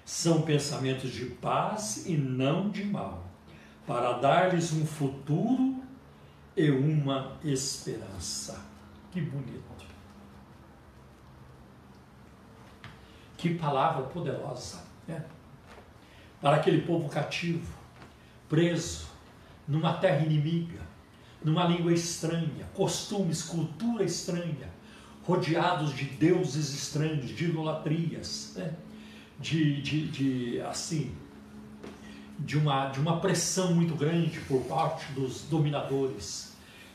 São 0.04 0.42
pensamentos 0.42 1.10
de 1.10 1.24
paz 1.24 2.04
e 2.06 2.16
não 2.16 2.70
de 2.70 2.84
mal, 2.84 3.28
para 3.84 4.12
dar-lhes 4.12 4.72
um 4.72 4.86
futuro 4.86 5.87
e 6.58 6.70
uma 6.72 7.36
esperança. 7.44 8.66
Que 9.12 9.20
bonito. 9.20 9.62
Que 13.36 13.54
palavra 13.54 14.02
poderosa. 14.06 14.82
Né? 15.06 15.24
Para 16.40 16.56
aquele 16.56 16.82
povo 16.82 17.08
cativo, 17.08 17.72
preso 18.48 19.06
numa 19.68 19.94
terra 19.94 20.26
inimiga, 20.26 20.80
numa 21.44 21.64
língua 21.64 21.92
estranha, 21.92 22.66
costumes, 22.74 23.44
cultura 23.44 24.02
estranha, 24.02 24.68
rodeados 25.22 25.94
de 25.94 26.06
deuses 26.06 26.74
estranhos, 26.74 27.28
de 27.28 27.44
idolatrias, 27.44 28.54
né? 28.56 28.74
de, 29.38 29.80
de, 29.80 30.08
de, 30.08 30.60
assim, 30.62 31.14
de 32.36 32.58
uma, 32.58 32.88
de 32.88 32.98
uma 32.98 33.20
pressão 33.20 33.72
muito 33.72 33.94
grande 33.94 34.40
por 34.40 34.62
parte 34.64 35.12
dos 35.12 35.42
dominadores. 35.42 36.47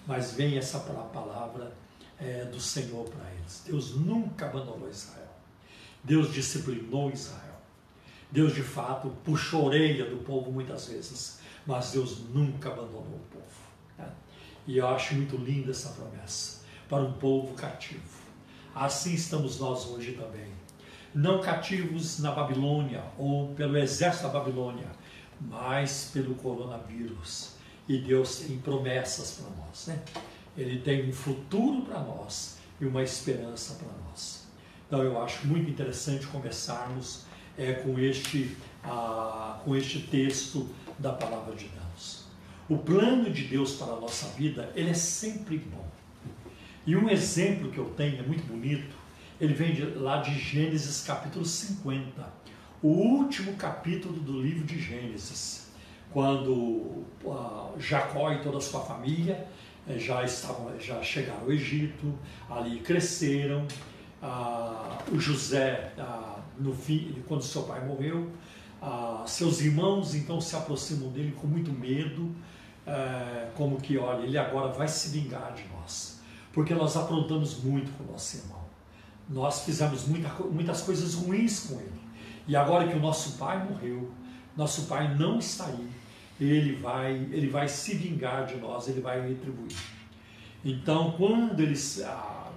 Mas 0.06 0.34
vem 0.34 0.58
essa 0.58 0.80
palavra 0.80 1.74
é, 2.20 2.46
do 2.46 2.60
Senhor 2.60 3.08
para 3.10 3.30
eles. 3.32 3.64
Deus 3.66 3.96
nunca 3.96 4.46
abandonou 4.46 4.90
Israel. 4.90 5.34
Deus 6.04 6.34
disciplinou 6.34 7.12
Israel. 7.12 7.54
Deus 8.32 8.54
de 8.56 8.64
fato 8.64 9.10
puxou 9.24 9.62
a 9.62 9.66
orelha 9.66 10.10
do 10.10 10.18
povo 10.18 10.52
muitas 10.52 10.88
vezes, 10.88 11.40
mas 11.66 11.92
Deus 11.92 12.20
nunca 12.30 12.70
abandonou 12.70 13.02
o 13.02 13.28
povo. 13.32 13.46
Né? 13.98 14.10
E 14.66 14.78
eu 14.78 14.88
acho 14.88 15.14
muito 15.14 15.38
linda 15.38 15.72
essa 15.72 15.90
promessa 15.90 16.64
para 16.90 17.04
um 17.04 17.14
povo 17.14 17.54
cativo. 17.54 18.24
Assim 18.74 19.14
estamos 19.14 19.60
nós 19.60 19.86
hoje 19.86 20.14
também. 20.14 20.52
Não 21.14 21.42
cativos 21.42 22.18
na 22.20 22.32
Babilônia 22.32 23.04
ou 23.20 23.54
pelo 23.54 23.78
exército 23.78 24.24
da 24.24 24.34
Babilônia, 24.34 24.88
mas 25.40 26.10
pelo 26.12 26.34
coronavírus. 26.36 27.53
E 27.88 27.98
Deus 27.98 28.38
tem 28.38 28.58
promessas 28.60 29.32
para 29.32 29.50
nós, 29.58 29.88
né? 29.88 30.02
Ele 30.58 30.80
tem 30.80 31.10
um 31.10 31.14
futuro 31.14 31.82
para 31.82 32.00
nós 32.00 32.58
e 32.80 32.86
uma 32.86 33.04
esperança 33.04 33.76
para 33.76 33.88
nós. 34.06 34.44
Então 34.88 35.02
eu 35.02 35.22
acho 35.22 35.48
muito 35.48 35.70
interessante 35.70 36.28
começarmos 36.28 37.26
é, 37.58 37.74
com, 37.74 37.98
este, 38.00 38.56
com 39.64 39.76
este 39.76 40.02
texto 40.02 40.70
da 41.00 41.14
palavra 41.14 41.56
de 41.56 41.66
Deus. 41.66 42.26
O 42.70 42.78
plano 42.78 43.30
de 43.32 43.44
Deus 43.44 43.74
para 43.74 43.94
a 43.94 44.00
nossa 44.00 44.28
vida, 44.30 44.72
ele 44.76 44.92
é 44.92 44.94
sempre 44.94 45.58
bom. 45.58 45.86
E 46.86 46.96
um 46.96 47.10
exemplo 47.10 47.72
que 47.72 47.78
eu 47.78 47.90
tenho, 47.92 48.20
é 48.20 48.22
muito 48.24 48.46
bonito, 48.46 48.96
ele 49.40 49.54
vem 49.54 49.74
de, 49.74 49.84
lá 49.86 50.22
de 50.22 50.38
Gênesis 50.38 51.04
capítulo 51.04 51.46
50, 51.46 52.34
o 52.82 52.88
último 52.88 53.56
capítulo 53.56 54.20
do 54.20 54.42
livro 54.42 54.64
de 54.64 54.80
Gênesis, 54.80 55.63
quando 56.14 57.04
Jacó 57.78 58.32
e 58.32 58.42
toda 58.42 58.60
a 58.60 58.62
sua 58.62 58.82
família 58.82 59.48
uh, 59.88 60.00
já 60.00 60.24
estavam, 60.24 60.80
já 60.80 61.02
chegaram 61.02 61.42
ao 61.42 61.52
Egito, 61.52 62.14
ali 62.50 62.80
cresceram, 62.80 63.68
uh, 64.22 65.14
o 65.14 65.20
José, 65.20 65.92
no 66.58 66.74
fim, 66.74 67.22
quando 67.28 67.42
seu 67.44 67.64
pai 67.64 67.86
morreu, 67.86 68.30
seus 69.26 69.60
irmãos 69.62 70.14
então 70.14 70.40
se 70.40 70.56
aproximam 70.56 71.10
dele 71.10 71.34
com 71.40 71.48
muito 71.48 71.72
medo, 71.72 72.36
eh, 72.86 73.48
como 73.56 73.78
que, 73.78 73.98
olha, 73.98 74.26
ele 74.26 74.38
agora 74.38 74.74
vai 74.74 74.90
se 74.90 75.10
vingar 75.18 75.54
de 75.54 75.64
nós 75.74 76.14
porque 76.54 76.74
nós 76.76 76.96
aprontamos 76.96 77.62
muito 77.64 77.92
com 77.98 78.04
o 78.04 78.12
nosso 78.12 78.38
irmão. 78.38 78.62
Nós 79.28 79.64
fizemos 79.64 80.08
muita, 80.08 80.30
muitas 80.44 80.82
coisas 80.82 81.16
ruins 81.16 81.62
com 81.62 81.80
ele. 81.80 82.02
E 82.48 82.56
agora 82.56 82.88
que 82.88 82.96
o 82.96 83.00
nosso 83.00 83.38
pai 83.38 83.62
morreu, 83.68 84.12
nosso 84.56 84.84
pai 84.84 85.16
não 85.16 85.40
está 85.40 85.66
aí, 85.66 85.90
ele 86.50 86.76
vai, 86.76 87.14
ele 87.32 87.48
vai 87.48 87.68
se 87.68 87.96
vingar 87.96 88.46
de 88.46 88.56
nós, 88.58 88.88
ele 88.88 89.02
vai 89.02 89.28
retribuir. 89.28 89.76
Então, 90.64 91.12
quando 91.18 91.60
eles 91.60 92.02
ah, 92.02 92.52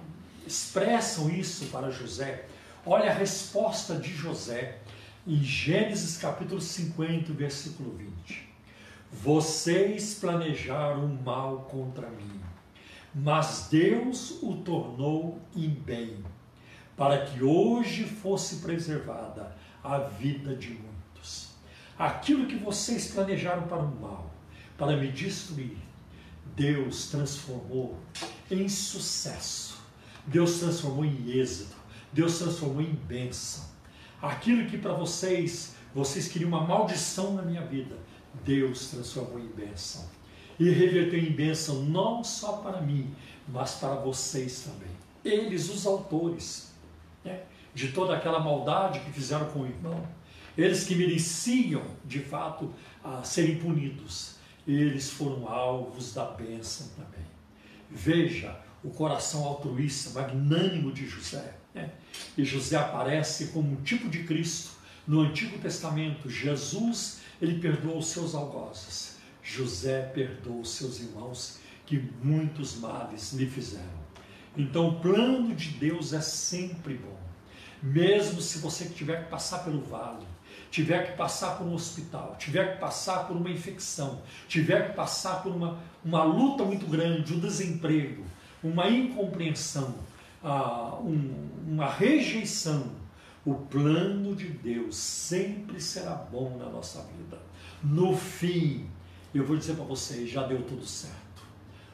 expressam 0.45 1.29
isso 1.29 1.65
para 1.67 1.91
José, 1.91 2.45
olha 2.85 3.11
a 3.11 3.13
resposta 3.13 3.95
de 3.95 4.13
José 4.13 4.79
em 5.25 5.43
Gênesis 5.43 6.17
capítulo 6.17 6.61
50, 6.61 7.33
versículo 7.33 7.91
20. 8.25 8.47
Vocês 9.11 10.15
planejaram 10.15 11.07
mal 11.23 11.67
contra 11.69 12.09
mim 12.09 12.47
mas 13.19 13.67
Deus 13.71 14.43
o 14.43 14.57
tornou 14.57 15.39
em 15.55 15.69
bem, 15.69 16.23
para 16.95 17.25
que 17.25 17.43
hoje 17.43 18.03
fosse 18.03 18.57
preservada 18.57 19.55
a 19.83 19.97
vida 19.97 20.55
de 20.55 20.69
muitos. 20.69 20.86
Aquilo 21.97 22.45
que 22.45 22.55
vocês 22.55 23.11
planejaram 23.11 23.63
para 23.63 23.79
o 23.79 23.95
mal, 23.99 24.31
para 24.77 24.95
me 24.95 25.11
destruir, 25.11 25.77
Deus 26.55 27.07
transformou 27.07 27.97
em 28.51 28.69
sucesso. 28.69 29.77
Deus 30.25 30.59
transformou 30.59 31.05
em 31.05 31.31
êxito. 31.31 31.75
Deus 32.13 32.37
transformou 32.37 32.81
em 32.81 32.93
bênção. 32.93 33.65
Aquilo 34.21 34.69
que 34.69 34.77
para 34.77 34.93
vocês, 34.93 35.75
vocês 35.93 36.27
queriam 36.27 36.49
uma 36.49 36.61
maldição 36.61 37.33
na 37.33 37.41
minha 37.41 37.65
vida, 37.65 37.97
Deus 38.43 38.89
transformou 38.89 39.39
em 39.39 39.47
bênção 39.47 40.05
e 40.59 40.69
reverteu 40.69 41.19
em 41.19 41.31
bênção 41.31 41.83
não 41.83 42.23
só 42.23 42.53
para 42.53 42.81
mim, 42.81 43.13
mas 43.47 43.75
para 43.75 43.95
vocês 43.95 44.61
também. 44.61 44.89
Eles, 45.23 45.69
os 45.69 45.85
autores 45.85 46.73
né, 47.23 47.43
de 47.73 47.91
toda 47.91 48.15
aquela 48.15 48.39
maldade 48.39 48.99
que 49.01 49.11
fizeram 49.11 49.45
com 49.49 49.61
o 49.61 49.67
irmão, 49.67 50.07
eles 50.57 50.83
que 50.83 50.95
mereciam 50.95 51.83
de 52.03 52.19
fato 52.19 52.73
a 53.03 53.23
serem 53.23 53.57
punidos, 53.57 54.35
eles 54.67 55.09
foram 55.09 55.47
alvos 55.47 56.13
da 56.13 56.25
bênção 56.25 56.87
também. 56.95 57.25
Veja 57.89 58.59
o 58.83 58.89
coração 58.89 59.45
altruísta, 59.45 60.19
magnânimo 60.19 60.91
de 60.91 61.05
José. 61.07 61.55
Né? 61.73 61.91
E 62.37 62.43
José 62.43 62.75
aparece 62.75 63.47
como 63.47 63.71
um 63.71 63.81
tipo 63.81 64.09
de 64.09 64.23
Cristo. 64.23 64.71
No 65.07 65.21
Antigo 65.21 65.57
Testamento, 65.59 66.29
Jesus 66.29 67.21
ele 67.41 67.59
perdoou 67.59 67.99
os 67.99 68.07
seus 68.07 68.35
algozes 68.35 69.17
José 69.47 70.01
perdoou 70.13 70.65
seus 70.65 70.99
irmãos 70.99 71.59
que 71.85 71.97
muitos 72.21 72.75
males 72.75 73.31
lhe 73.31 73.49
fizeram. 73.49 74.05
Então, 74.57 74.89
o 74.89 74.99
plano 74.99 75.55
de 75.55 75.69
Deus 75.69 76.11
é 76.11 76.19
sempre 76.19 76.95
bom. 76.95 77.17
Mesmo 77.81 78.41
se 78.41 78.57
você 78.57 78.89
tiver 78.89 79.23
que 79.23 79.29
passar 79.29 79.59
pelo 79.59 79.79
vale, 79.81 80.25
tiver 80.69 81.11
que 81.11 81.17
passar 81.17 81.57
por 81.57 81.65
um 81.65 81.73
hospital, 81.73 82.35
tiver 82.37 82.73
que 82.73 82.79
passar 82.79 83.27
por 83.27 83.35
uma 83.35 83.49
infecção, 83.49 84.21
tiver 84.47 84.89
que 84.89 84.95
passar 84.95 85.41
por 85.41 85.51
uma, 85.51 85.79
uma 86.03 86.23
luta 86.23 86.63
muito 86.63 86.85
grande, 86.85 87.33
um 87.33 87.39
desemprego, 87.39 88.23
uma 88.63 88.89
incompreensão, 88.89 89.95
uh, 90.43 91.01
um, 91.01 91.49
uma 91.67 91.89
rejeição, 91.89 92.91
o 93.45 93.53
plano 93.53 94.35
de 94.35 94.49
Deus 94.49 94.97
sempre 94.97 95.79
será 95.79 96.15
bom 96.15 96.57
na 96.57 96.69
nossa 96.69 97.01
vida. 97.17 97.39
No 97.81 98.15
fim, 98.15 98.89
eu 99.33 99.45
vou 99.45 99.55
dizer 99.55 99.75
para 99.75 99.85
vocês, 99.85 100.29
já 100.29 100.45
deu 100.45 100.61
tudo 100.63 100.85
certo. 100.85 101.15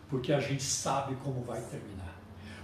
Porque 0.10 0.34
a 0.34 0.40
gente 0.40 0.64
sabe 0.64 1.16
como 1.24 1.44
vai 1.44 1.62
terminar. 1.62 2.14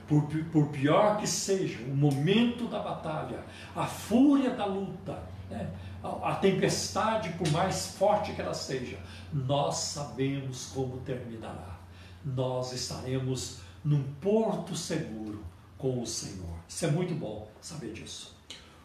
Por, 0.08 0.24
por 0.52 0.70
pior 0.70 1.18
que 1.18 1.28
seja 1.28 1.84
o 1.84 1.96
momento 1.96 2.68
da 2.68 2.80
batalha, 2.80 3.44
a 3.76 3.86
fúria 3.86 4.50
da 4.50 4.66
luta, 4.66 5.22
né? 5.52 5.70
A, 6.04 6.36
tempestade, 6.36 7.30
por 7.34 7.50
mais 7.52 7.88
forte 7.98 8.34
que 8.34 8.42
ela 8.42 8.54
seja, 8.54 8.98
nós 9.34 9.76
sabemos 9.76 10.68
como 10.74 10.98
terminará. 11.02 11.80
Nós 12.24 12.72
estaremos 12.74 13.60
num 13.84 14.04
porto 14.22 14.76
seguro 14.76 15.44
com 15.78 16.02
o 16.02 16.06
Senhor. 16.06 16.56
Isso 16.68 16.86
é 16.86 16.92
muito 16.92 17.14
bom 17.14 17.50
saber 17.62 17.94
disso. 17.94 18.38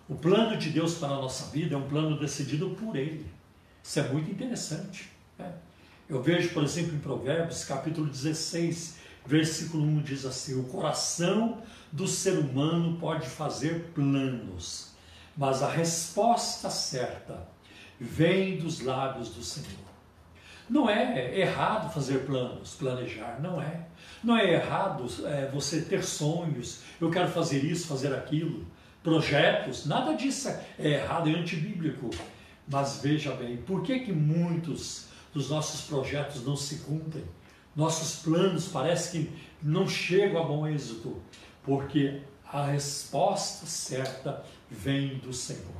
O 0.08 0.14
plano 0.14 0.56
de 0.56 0.70
Deus 0.70 0.94
para 0.94 1.08
a 1.08 1.16
nossa 1.16 1.50
vida 1.50 1.74
é 1.74 1.78
um 1.78 1.88
plano 1.88 2.18
decidido 2.18 2.70
por 2.70 2.94
Ele. 2.96 3.26
Isso 3.82 4.00
é 4.00 4.08
muito 4.08 4.30
interessante. 4.30 5.10
Né? 5.38 5.52
Eu 6.08 6.22
vejo, 6.22 6.50
por 6.50 6.62
exemplo, 6.62 6.94
em 6.94 6.98
Provérbios, 6.98 7.64
capítulo 7.64 8.06
16, 8.06 8.96
versículo 9.26 9.82
1 9.82 10.02
diz 10.02 10.24
assim: 10.24 10.60
O 10.60 10.64
coração 10.64 11.62
do 11.90 12.06
ser 12.06 12.38
humano 12.38 12.98
pode 12.98 13.26
fazer 13.26 13.90
planos, 13.94 14.93
mas 15.36 15.62
a 15.62 15.68
resposta 15.68 16.70
certa 16.70 17.46
vem 18.00 18.58
dos 18.58 18.80
lábios 18.80 19.30
do 19.30 19.42
Senhor. 19.42 19.84
Não 20.68 20.88
é 20.88 21.38
errado 21.38 21.92
fazer 21.92 22.24
planos, 22.24 22.74
planejar, 22.74 23.38
não 23.40 23.60
é. 23.60 23.86
Não 24.22 24.36
é 24.36 24.54
errado 24.54 25.06
é, 25.26 25.50
você 25.52 25.82
ter 25.82 26.02
sonhos, 26.02 26.80
eu 27.00 27.10
quero 27.10 27.28
fazer 27.28 27.62
isso, 27.62 27.86
fazer 27.86 28.14
aquilo, 28.14 28.66
projetos, 29.02 29.84
nada 29.84 30.14
disso 30.14 30.48
é 30.78 30.88
errado, 30.88 31.28
é 31.28 31.34
antibíblico. 31.34 32.08
Mas 32.66 33.00
veja 33.02 33.34
bem, 33.34 33.58
por 33.58 33.82
que 33.82 34.00
que 34.00 34.12
muitos 34.12 35.08
dos 35.34 35.50
nossos 35.50 35.82
projetos 35.82 36.44
não 36.44 36.56
se 36.56 36.76
cumprem, 36.76 37.24
nossos 37.76 38.22
planos 38.22 38.68
parece 38.68 39.10
que 39.10 39.30
não 39.62 39.86
chegam 39.86 40.42
a 40.42 40.46
bom 40.46 40.66
êxito, 40.66 41.20
porque 41.62 42.22
a 42.54 42.66
resposta 42.66 43.66
certa 43.66 44.44
vem 44.70 45.18
do 45.18 45.32
Senhor. 45.32 45.74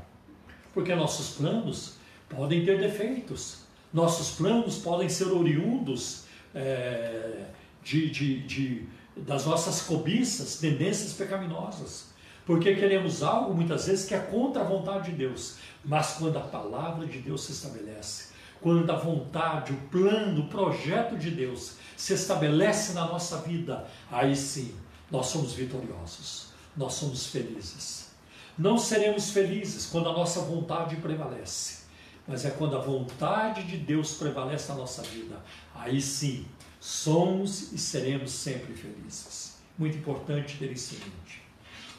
Porque 0.72 0.92
nossos 0.92 1.36
planos 1.36 1.94
podem 2.28 2.64
ter 2.64 2.80
defeitos, 2.80 3.60
nossos 3.92 4.32
planos 4.32 4.78
podem 4.78 5.08
ser 5.08 5.28
oriundos 5.28 6.24
é, 6.52 7.44
de, 7.80 8.10
de, 8.10 8.42
de, 8.42 8.88
das 9.16 9.46
nossas 9.46 9.82
cobiças, 9.82 10.58
tendências 10.58 11.12
pecaminosas. 11.12 12.06
Porque 12.44 12.74
queremos 12.74 13.22
algo 13.22 13.54
muitas 13.54 13.86
vezes 13.86 14.04
que 14.04 14.14
é 14.14 14.18
contra 14.18 14.62
a 14.62 14.66
vontade 14.66 15.12
de 15.12 15.16
Deus. 15.16 15.58
Mas 15.84 16.14
quando 16.14 16.38
a 16.38 16.42
palavra 16.42 17.06
de 17.06 17.20
Deus 17.20 17.44
se 17.44 17.52
estabelece, 17.52 18.32
quando 18.60 18.90
a 18.90 18.96
vontade, 18.96 19.72
o 19.72 19.76
plano, 19.92 20.40
o 20.40 20.48
projeto 20.48 21.16
de 21.16 21.30
Deus 21.30 21.74
se 21.96 22.14
estabelece 22.14 22.94
na 22.94 23.06
nossa 23.06 23.38
vida, 23.42 23.86
aí 24.10 24.34
sim 24.34 24.74
nós 25.08 25.26
somos 25.26 25.52
vitoriosos. 25.52 26.52
Nós 26.76 26.94
somos 26.94 27.26
felizes. 27.26 28.10
Não 28.56 28.78
seremos 28.78 29.30
felizes 29.30 29.86
quando 29.86 30.08
a 30.08 30.12
nossa 30.12 30.40
vontade 30.40 30.96
prevalece, 30.96 31.84
mas 32.26 32.44
é 32.44 32.50
quando 32.50 32.76
a 32.76 32.80
vontade 32.80 33.64
de 33.64 33.76
Deus 33.76 34.14
prevalece 34.14 34.68
na 34.68 34.76
nossa 34.76 35.02
vida. 35.02 35.36
Aí 35.74 36.00
sim, 36.00 36.46
somos 36.80 37.72
e 37.72 37.78
seremos 37.78 38.30
sempre 38.30 38.74
felizes. 38.74 39.56
Muito 39.76 39.98
importante 39.98 40.56
ter 40.56 40.70
isso 40.70 40.94
em 40.94 40.98
mente. 40.98 41.42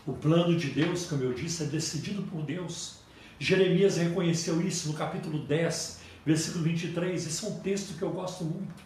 O 0.06 0.14
plano 0.14 0.56
de 0.56 0.70
Deus, 0.70 1.08
como 1.08 1.24
eu 1.24 1.34
disse, 1.34 1.64
é 1.64 1.66
decidido 1.66 2.22
por 2.24 2.44
Deus. 2.44 2.98
Jeremias 3.40 3.98
reconheceu 3.98 4.62
isso 4.62 4.88
no 4.90 4.94
capítulo 4.94 5.40
10, 5.40 6.00
versículo 6.26 6.64
23. 6.64 7.26
Esse 7.26 7.44
é 7.44 7.50
um 7.50 7.60
texto 7.60 7.98
que 7.98 8.04
eu 8.04 8.12
gosto 8.12 8.46
muito. 8.46 8.84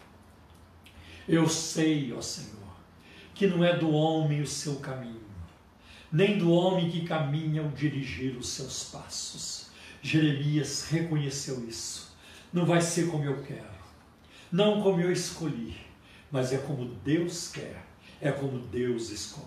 Eu 1.28 1.48
sei, 1.48 2.12
ó 2.12 2.20
Senhor, 2.20 2.74
que 3.34 3.46
não 3.46 3.62
é 3.64 3.76
do 3.76 3.90
homem 3.90 4.40
o 4.40 4.46
seu 4.46 4.76
caminho, 4.76 5.19
nem 6.12 6.38
do 6.38 6.50
homem 6.50 6.90
que 6.90 7.06
caminha 7.06 7.62
o 7.62 7.70
dirigir 7.70 8.36
os 8.36 8.48
seus 8.48 8.84
passos. 8.84 9.66
Jeremias 10.02 10.88
reconheceu 10.88 11.64
isso. 11.68 12.16
Não 12.52 12.66
vai 12.66 12.80
ser 12.80 13.08
como 13.08 13.24
eu 13.24 13.42
quero, 13.42 13.80
não 14.50 14.82
como 14.82 15.00
eu 15.00 15.12
escolhi, 15.12 15.76
mas 16.30 16.52
é 16.52 16.58
como 16.58 16.84
Deus 17.04 17.48
quer, 17.48 17.84
é 18.20 18.32
como 18.32 18.58
Deus 18.58 19.10
escolhe. 19.10 19.46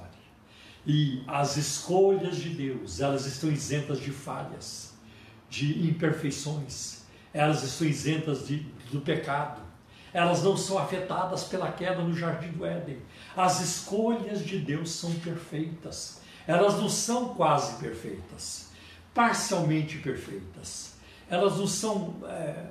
E 0.86 1.22
as 1.28 1.58
escolhas 1.58 2.38
de 2.38 2.50
Deus, 2.50 3.02
elas 3.02 3.26
estão 3.26 3.52
isentas 3.52 4.00
de 4.00 4.12
falhas, 4.12 4.94
de 5.50 5.86
imperfeições, 5.88 7.04
elas 7.34 7.64
estão 7.64 7.88
isentas 7.88 8.48
de, 8.48 8.66
do 8.92 9.02
pecado, 9.02 9.62
elas 10.14 10.44
não 10.44 10.56
são 10.56 10.78
afetadas 10.78 11.44
pela 11.44 11.72
queda 11.72 12.02
no 12.02 12.14
jardim 12.14 12.52
do 12.52 12.66
Éden. 12.66 13.00
As 13.36 13.60
escolhas 13.62 14.46
de 14.46 14.60
Deus 14.60 14.92
são 14.92 15.14
perfeitas, 15.16 16.22
elas 16.48 16.76
não 16.76 16.90
são 16.90 17.34
quase 17.36 17.80
perfeitas, 17.80 18.70
parcialmente 19.14 19.98
perfeitas, 20.00 20.94
elas 21.30 21.58
não 21.58 21.68
são 21.68 22.16
é, 22.26 22.66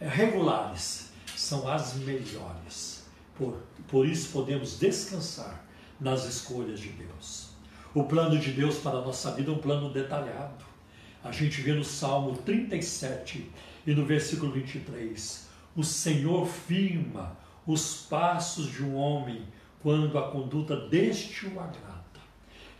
é 0.00 0.08
regulares, 0.08 1.10
são 1.36 1.68
as 1.68 1.94
melhores. 1.94 3.06
Por, 3.36 3.56
por 3.86 4.06
isso 4.06 4.30
podemos 4.30 4.78
descansar 4.78 5.64
nas 6.00 6.24
escolhas 6.24 6.80
de 6.80 6.90
Deus. 6.90 7.48
O 7.94 8.04
plano 8.04 8.38
de 8.38 8.52
Deus 8.52 8.76
para 8.78 8.98
a 8.98 9.00
nossa 9.00 9.32
vida 9.32 9.50
é 9.50 9.54
um 9.54 9.58
plano 9.58 9.92
detalhado. 9.92 10.64
A 11.22 11.32
gente 11.32 11.60
vê 11.60 11.72
no 11.72 11.84
Salmo 11.84 12.36
37 12.38 13.50
e 13.86 13.94
no 13.94 14.04
versículo 14.04 14.52
23: 14.52 15.48
O 15.74 15.82
Senhor 15.82 16.46
firma 16.46 17.36
os 17.66 18.06
passos 18.08 18.70
de 18.70 18.82
um 18.82 18.94
homem 18.94 19.42
quando 19.82 20.18
a 20.18 20.30
conduta 20.30 20.76
deste 20.88 21.46
o 21.46 21.60
agrada. 21.60 21.97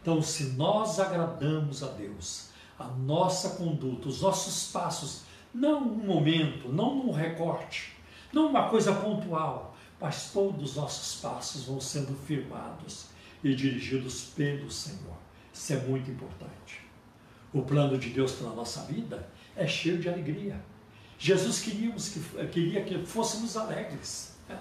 Então, 0.01 0.23
se 0.23 0.45
nós 0.51 1.01
agradamos 1.01 1.83
a 1.83 1.89
Deus, 1.89 2.51
a 2.79 2.85
nossa 2.87 3.51
conduta, 3.51 4.09
os 4.09 4.23
nossos 4.23 4.71
passos, 4.71 5.23
não 5.53 5.81
um 5.81 6.07
momento, 6.07 6.69
não 6.69 7.09
um 7.09 7.13
recorte, 7.13 7.97
não 8.33 8.49
uma 8.49 8.69
coisa 8.69 8.93
pontual, 8.95 9.77
mas 10.01 10.31
todos 10.33 10.71
os 10.71 10.77
nossos 10.77 11.21
passos 11.21 11.65
vão 11.65 11.81
sendo 11.81 12.15
firmados 12.27 13.07
e 13.43 13.55
dirigidos 13.55 14.25
pelo 14.37 14.71
Senhor. 14.71 15.17
Isso 15.53 15.73
é 15.73 15.77
muito 15.77 16.11
importante. 16.11 16.83
O 17.53 17.63
plano 17.63 17.99
de 17.99 18.11
Deus 18.11 18.33
para 18.33 18.51
a 18.51 18.55
nossa 18.55 18.83
vida 18.83 19.29
é 19.57 19.67
cheio 19.67 19.99
de 19.99 20.09
alegria. 20.09 20.63
Jesus 21.19 21.61
queríamos 21.61 22.11
que, 22.11 22.47
queria 22.49 22.85
que 22.85 23.05
fôssemos 23.05 23.57
alegres. 23.57 24.37
Né? 24.49 24.59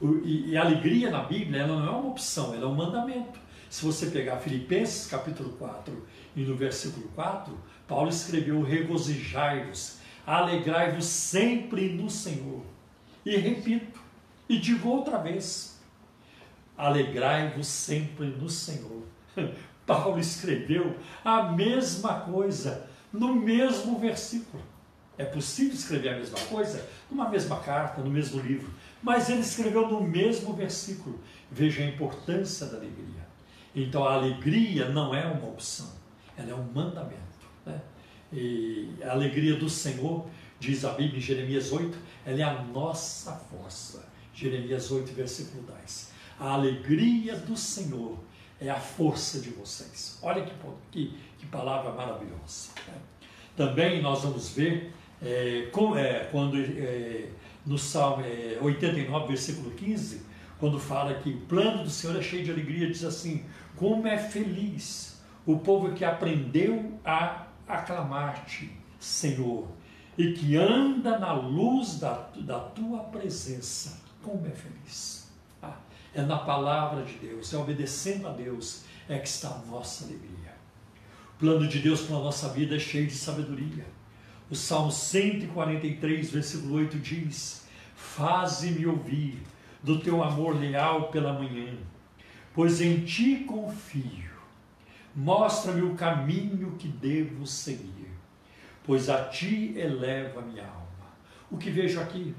E, 0.00 0.50
e 0.50 0.56
a 0.56 0.62
alegria 0.62 1.10
na 1.10 1.24
Bíblia 1.24 1.62
ela 1.62 1.80
não 1.80 1.86
é 1.86 1.90
uma 1.90 2.08
opção, 2.10 2.54
ela 2.54 2.64
é 2.64 2.66
um 2.66 2.74
mandamento. 2.74 3.38
Se 3.70 3.84
você 3.84 4.06
pegar 4.06 4.38
Filipenses 4.38 5.06
capítulo 5.06 5.50
4 5.50 6.06
e 6.34 6.40
no 6.40 6.56
versículo 6.56 7.08
4, 7.14 7.52
Paulo 7.86 8.08
escreveu: 8.08 8.62
Regozijai-vos, 8.62 9.98
alegrai-vos 10.26 11.04
sempre 11.04 11.90
no 11.90 12.08
Senhor. 12.08 12.62
E 13.26 13.36
repito, 13.36 14.00
e 14.48 14.58
digo 14.58 14.88
outra 14.88 15.18
vez: 15.18 15.78
alegrai-vos 16.76 17.66
sempre 17.66 18.26
no 18.26 18.48
Senhor. 18.48 19.02
Paulo 19.86 20.18
escreveu 20.18 20.96
a 21.24 21.44
mesma 21.52 22.20
coisa 22.20 22.88
no 23.12 23.34
mesmo 23.34 23.98
versículo. 23.98 24.62
É 25.16 25.24
possível 25.24 25.74
escrever 25.74 26.10
a 26.10 26.18
mesma 26.18 26.38
coisa 26.48 26.88
numa 27.10 27.28
mesma 27.28 27.58
carta, 27.60 28.00
no 28.00 28.10
mesmo 28.10 28.40
livro, 28.40 28.72
mas 29.02 29.28
ele 29.28 29.40
escreveu 29.40 29.88
no 29.88 30.00
mesmo 30.00 30.54
versículo. 30.54 31.18
Veja 31.50 31.82
a 31.82 31.86
importância 31.86 32.66
da 32.66 32.76
alegria. 32.76 33.27
Então 33.82 34.04
a 34.04 34.14
alegria 34.14 34.88
não 34.88 35.14
é 35.14 35.24
uma 35.26 35.48
opção, 35.48 35.88
ela 36.36 36.50
é 36.50 36.54
um 36.54 36.64
mandamento. 36.72 37.46
Né? 37.64 37.80
E 38.32 38.90
a 39.02 39.12
alegria 39.12 39.56
do 39.56 39.68
Senhor, 39.68 40.26
diz 40.58 40.84
a 40.84 40.92
Bíblia 40.92 41.18
em 41.18 41.22
Jeremias 41.22 41.72
8, 41.72 41.96
ela 42.26 42.40
é 42.40 42.42
a 42.42 42.62
nossa 42.62 43.32
força. 43.32 44.08
Jeremias 44.34 44.90
8, 44.90 45.12
versículo 45.12 45.64
10. 45.80 46.12
A 46.38 46.52
alegria 46.52 47.36
do 47.36 47.56
Senhor 47.56 48.18
é 48.60 48.68
a 48.68 48.78
força 48.78 49.40
de 49.40 49.50
vocês. 49.50 50.18
Olha 50.22 50.44
que, 50.44 50.52
que, 50.90 51.14
que 51.38 51.46
palavra 51.46 51.92
maravilhosa. 51.92 52.70
Né? 52.86 52.94
Também 53.56 54.02
nós 54.02 54.22
vamos 54.22 54.50
ver 54.50 54.92
é, 55.22 55.68
com, 55.72 55.96
é, 55.96 56.28
quando 56.30 56.56
é, 56.56 57.28
no 57.66 57.78
Salmo 57.78 58.24
89, 58.60 59.24
é, 59.24 59.28
versículo 59.28 59.70
15, 59.72 60.22
quando 60.58 60.78
fala 60.78 61.14
que 61.14 61.30
o 61.30 61.40
plano 61.42 61.84
do 61.84 61.90
Senhor 61.90 62.16
é 62.16 62.22
cheio 62.22 62.44
de 62.44 62.50
alegria, 62.50 62.88
diz 62.88 63.04
assim: 63.04 63.44
Como 63.78 64.06
é 64.08 64.18
feliz 64.18 65.20
o 65.46 65.58
povo 65.58 65.92
que 65.92 66.04
aprendeu 66.04 66.98
a 67.04 67.46
aclamar-te, 67.66 68.70
Senhor, 68.98 69.68
e 70.16 70.32
que 70.32 70.56
anda 70.56 71.18
na 71.18 71.32
luz 71.32 72.00
da, 72.00 72.28
da 72.40 72.58
tua 72.58 73.04
presença. 73.04 74.00
Como 74.22 74.44
é 74.46 74.50
feliz. 74.50 75.30
Ah, 75.62 75.76
é 76.12 76.22
na 76.22 76.38
palavra 76.38 77.04
de 77.04 77.14
Deus, 77.14 77.54
é 77.54 77.56
obedecendo 77.56 78.26
a 78.26 78.32
Deus, 78.32 78.82
é 79.08 79.16
que 79.18 79.28
está 79.28 79.48
a 79.48 79.70
nossa 79.70 80.04
alegria. 80.04 80.54
O 81.36 81.38
plano 81.38 81.68
de 81.68 81.78
Deus 81.78 82.00
para 82.00 82.16
a 82.16 82.20
nossa 82.20 82.48
vida 82.48 82.74
é 82.74 82.80
cheio 82.80 83.06
de 83.06 83.14
sabedoria. 83.14 83.86
O 84.50 84.56
Salmo 84.56 84.90
143, 84.90 86.30
versículo 86.32 86.74
8 86.74 86.98
diz: 86.98 87.64
Faze-me 87.94 88.86
ouvir 88.86 89.40
do 89.82 90.00
teu 90.00 90.22
amor 90.22 90.58
leal 90.58 91.10
pela 91.10 91.32
manhã, 91.32 91.76
pois 92.58 92.80
em 92.80 93.04
ti 93.04 93.44
confio. 93.46 94.32
Mostra-me 95.14 95.82
o 95.82 95.94
caminho 95.94 96.72
que 96.72 96.88
devo 96.88 97.46
seguir, 97.46 98.10
pois 98.82 99.08
a 99.08 99.26
ti 99.26 99.74
eleva 99.76 100.42
minha 100.42 100.66
alma. 100.66 101.06
O 101.48 101.56
que 101.56 101.70
vejo 101.70 102.00
aqui? 102.00 102.34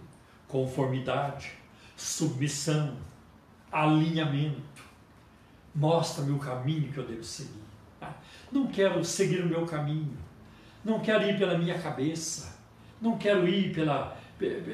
Conformidade, 0.45 1.53
submissão, 1.95 2.97
alinhamento. 3.71 4.83
Mostra-me 5.73 6.31
o 6.33 6.37
caminho 6.37 6.91
que 6.91 6.97
eu 6.97 7.07
devo 7.07 7.23
seguir. 7.23 7.63
Ah, 8.01 8.11
não 8.51 8.67
quero 8.67 9.05
seguir 9.05 9.41
o 9.41 9.47
meu 9.47 9.65
caminho, 9.65 10.17
não 10.83 10.99
quero 10.99 11.29
ir 11.29 11.37
pela 11.37 11.57
minha 11.57 11.79
cabeça, 11.79 12.59
não 13.01 13.17
quero 13.17 13.47
ir 13.47 13.73
pela, 13.73 14.19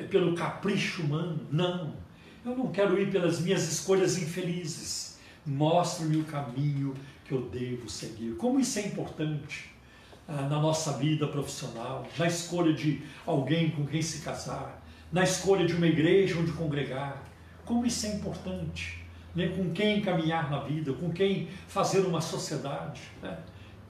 pelo 0.09 0.33
capricho 0.33 1.03
humano, 1.03 1.45
não. 1.51 1.93
Eu 2.43 2.57
não 2.57 2.71
quero 2.71 2.99
ir 2.99 3.11
pelas 3.11 3.39
minhas 3.41 3.71
escolhas 3.71 4.17
infelizes. 4.17 5.04
Mostre-me 5.45 6.17
o 6.17 6.23
caminho 6.23 6.95
que 7.23 7.33
eu 7.33 7.43
devo 7.49 7.89
seguir. 7.89 8.35
Como 8.35 8.59
isso 8.59 8.79
é 8.79 8.87
importante 8.87 9.71
ah, 10.27 10.41
na 10.43 10.59
nossa 10.59 10.93
vida 10.93 11.27
profissional, 11.27 12.05
na 12.17 12.27
escolha 12.27 12.73
de 12.73 13.03
alguém 13.25 13.69
com 13.71 13.85
quem 13.85 14.01
se 14.01 14.21
casar, 14.21 14.81
na 15.11 15.23
escolha 15.23 15.65
de 15.65 15.73
uma 15.73 15.87
igreja 15.87 16.39
onde 16.39 16.51
congregar. 16.51 17.23
Como 17.63 17.85
isso 17.85 18.05
é 18.05 18.15
importante. 18.15 19.03
Né? 19.35 19.49
Com 19.49 19.71
quem 19.71 20.01
caminhar 20.01 20.49
na 20.49 20.59
vida, 20.59 20.93
com 20.93 21.11
quem 21.11 21.47
fazer 21.67 21.99
uma 22.01 22.21
sociedade. 22.21 23.01
Né? 23.21 23.37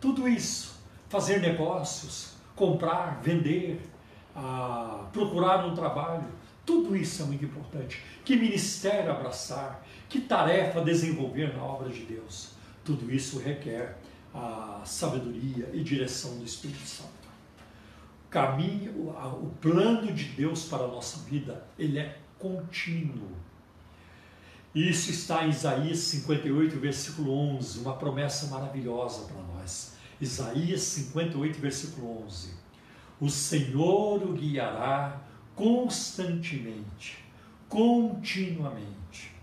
Tudo 0.02 0.28
isso, 0.28 0.80
fazer 1.08 1.40
negócios, 1.40 2.36
comprar, 2.56 3.22
vender, 3.22 3.82
ah, 4.36 5.08
procurar 5.14 5.66
um 5.66 5.74
trabalho, 5.74 6.26
tudo 6.66 6.96
isso 6.96 7.22
é 7.22 7.26
muito 7.26 7.46
importante. 7.46 8.02
Que 8.26 8.36
ministério 8.36 9.12
abraçar, 9.12 9.85
que 10.10 10.22
tarefa 10.22 10.82
desenvolver 10.82 11.56
na 11.56 11.64
obra 11.64 11.90
de 11.90 12.02
Deus. 12.02 12.52
Tudo 12.84 13.12
isso 13.14 13.40
requer 13.40 13.98
a 14.34 14.82
sabedoria 14.86 15.70
e 15.74 15.82
direção 15.84 16.38
do 16.38 16.46
Espírito 16.46 16.86
Santo. 16.86 17.10
O 18.26 18.30
caminho, 18.30 19.10
o 19.10 19.52
plano 19.62 20.12
de 20.14 20.26
Deus 20.26 20.66
para 20.66 20.84
a 20.84 20.88
nossa 20.88 21.20
vida, 21.30 21.66
ele 21.80 21.98
é 21.98 22.20
contínuo. 22.38 23.32
Isso 24.74 25.10
está 25.10 25.46
em 25.46 25.52
Isaías 25.52 26.00
58, 26.00 26.78
versículo 26.80 27.32
11, 27.56 27.80
uma 27.80 27.96
promessa 27.96 28.48
maravilhosa 28.48 29.26
para 29.26 29.42
nós. 29.42 29.96
Isaías 30.20 30.82
58, 30.82 31.60
versículo 31.60 32.26
11. 32.26 32.50
O 33.22 33.30
Senhor 33.30 34.22
o 34.22 34.34
guiará 34.34 35.22
constantemente, 35.56 37.24
continuamente, 37.70 39.35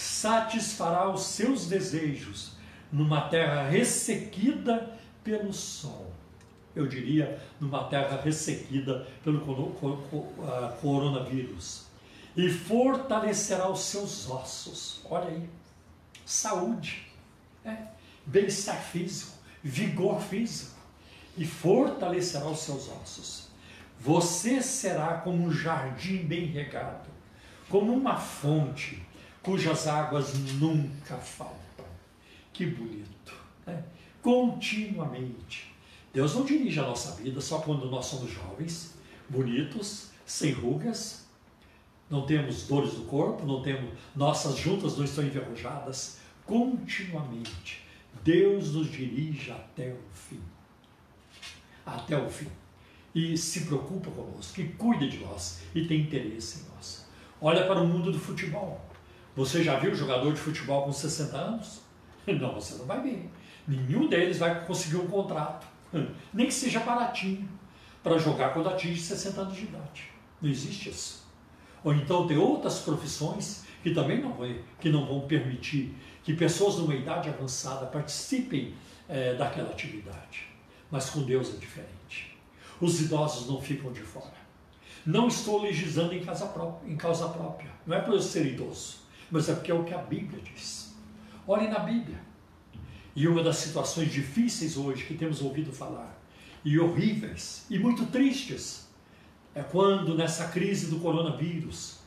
satisfará 0.00 1.10
os 1.10 1.24
seus 1.24 1.66
desejos, 1.66 2.52
numa 2.90 3.28
terra 3.28 3.68
ressequida 3.68 4.98
pelo 5.22 5.52
sol. 5.52 6.10
Eu 6.74 6.86
diria 6.86 7.38
numa 7.60 7.84
terra 7.84 8.20
ressequida 8.20 9.06
pelo 9.22 9.76
ah, 10.42 10.76
coronavírus. 10.80 11.84
E 12.36 12.48
fortalecerá 12.48 13.68
os 13.68 13.80
seus 13.80 14.30
ossos. 14.30 15.02
Olha 15.10 15.28
aí. 15.28 15.48
Saúde, 16.24 17.06
né? 17.64 17.88
bem-estar 18.24 18.80
físico, 18.80 19.32
vigor 19.62 20.20
físico. 20.20 20.78
E 21.36 21.44
fortalecerá 21.44 22.46
os 22.46 22.60
seus 22.60 22.88
ossos. 22.88 23.48
Você 23.98 24.62
será 24.62 25.18
como 25.18 25.44
um 25.44 25.52
jardim 25.52 26.18
bem 26.18 26.46
regado, 26.46 27.10
como 27.68 27.92
uma 27.92 28.16
fonte 28.16 29.09
cujas 29.42 29.86
águas 29.86 30.34
nunca 30.58 31.16
faltam. 31.16 31.86
Que 32.52 32.66
bonito, 32.66 33.34
né? 33.66 33.84
Continuamente. 34.22 35.74
Deus 36.12 36.34
não 36.34 36.44
dirige 36.44 36.80
a 36.80 36.84
nossa 36.84 37.12
vida 37.22 37.40
só 37.40 37.60
quando 37.60 37.88
nós 37.88 38.06
somos 38.06 38.30
jovens, 38.32 38.94
bonitos, 39.28 40.10
sem 40.26 40.52
rugas, 40.52 41.24
não 42.10 42.26
temos 42.26 42.66
dores 42.66 42.94
do 42.94 43.02
corpo, 43.02 43.46
não 43.46 43.62
temos 43.62 43.92
nossas 44.16 44.56
juntas 44.56 44.96
não 44.96 45.04
estão 45.04 45.24
enferrujadas. 45.24 46.18
Continuamente, 46.44 47.84
Deus 48.24 48.72
nos 48.72 48.90
dirige 48.90 49.52
até 49.52 49.92
o 49.92 50.00
fim. 50.12 50.42
Até 51.86 52.18
o 52.18 52.28
fim. 52.28 52.48
E 53.14 53.36
se 53.36 53.62
preocupa 53.66 54.10
conosco, 54.10 54.54
que 54.54 54.68
cuida 54.70 55.08
de 55.08 55.18
nós 55.18 55.60
e 55.72 55.86
tem 55.86 56.00
interesse 56.00 56.60
em 56.60 56.74
nós. 56.74 57.06
Olha 57.40 57.66
para 57.66 57.80
o 57.80 57.86
mundo 57.86 58.10
do 58.10 58.18
futebol. 58.18 58.89
Você 59.36 59.62
já 59.62 59.78
viu 59.78 59.94
jogador 59.94 60.32
de 60.32 60.40
futebol 60.40 60.84
com 60.84 60.92
60 60.92 61.36
anos? 61.36 61.80
Não, 62.26 62.54
você 62.54 62.76
não 62.76 62.84
vai 62.84 63.00
ver. 63.00 63.30
Nenhum 63.66 64.08
deles 64.08 64.38
vai 64.38 64.64
conseguir 64.66 64.96
um 64.96 65.06
contrato, 65.06 65.66
nem 66.32 66.46
que 66.46 66.54
seja 66.54 66.80
baratinho, 66.80 67.48
para 68.02 68.18
jogar 68.18 68.52
quando 68.52 68.68
atinge 68.68 69.00
60 69.00 69.40
anos 69.40 69.56
de 69.56 69.62
idade. 69.64 70.10
Não 70.40 70.48
existe 70.48 70.90
isso. 70.90 71.26
Ou 71.82 71.94
então 71.94 72.26
tem 72.26 72.36
outras 72.36 72.80
profissões 72.80 73.64
que 73.82 73.94
também 73.94 74.20
não, 74.20 74.32
vai, 74.34 74.60
que 74.80 74.90
não 74.90 75.06
vão 75.06 75.20
permitir 75.22 75.94
que 76.22 76.34
pessoas 76.34 76.76
numa 76.76 76.94
idade 76.94 77.28
avançada 77.28 77.86
participem 77.86 78.74
é, 79.08 79.34
daquela 79.34 79.70
atividade. 79.70 80.46
Mas 80.90 81.10
com 81.10 81.22
Deus 81.22 81.54
é 81.54 81.56
diferente. 81.56 82.36
Os 82.80 83.00
idosos 83.00 83.48
não 83.48 83.60
ficam 83.60 83.92
de 83.92 84.00
fora. 84.00 84.40
Não 85.04 85.28
estou 85.28 85.62
legislando 85.62 86.14
em, 86.14 86.22
casa 86.22 86.46
própria, 86.46 86.90
em 86.90 86.96
causa 86.96 87.28
própria. 87.28 87.70
Não 87.86 87.96
é 87.96 88.00
por 88.00 88.14
eu 88.14 88.20
ser 88.20 88.46
idoso, 88.46 88.98
mas 89.30 89.48
é 89.48 89.54
porque 89.54 89.70
é 89.70 89.74
o 89.74 89.84
que 89.84 89.94
a 89.94 89.98
Bíblia 89.98 90.40
diz. 90.42 90.94
Olhe 91.46 91.68
na 91.68 91.80
Bíblia. 91.80 92.20
E 93.14 93.26
uma 93.26 93.42
das 93.42 93.56
situações 93.56 94.12
difíceis 94.12 94.76
hoje 94.76 95.04
que 95.04 95.14
temos 95.14 95.40
ouvido 95.42 95.72
falar, 95.72 96.18
e 96.64 96.78
horríveis, 96.78 97.66
e 97.68 97.78
muito 97.78 98.06
tristes, 98.06 98.88
é 99.54 99.62
quando 99.62 100.14
nessa 100.14 100.48
crise 100.48 100.86
do 100.88 101.00
coronavírus 101.00 101.98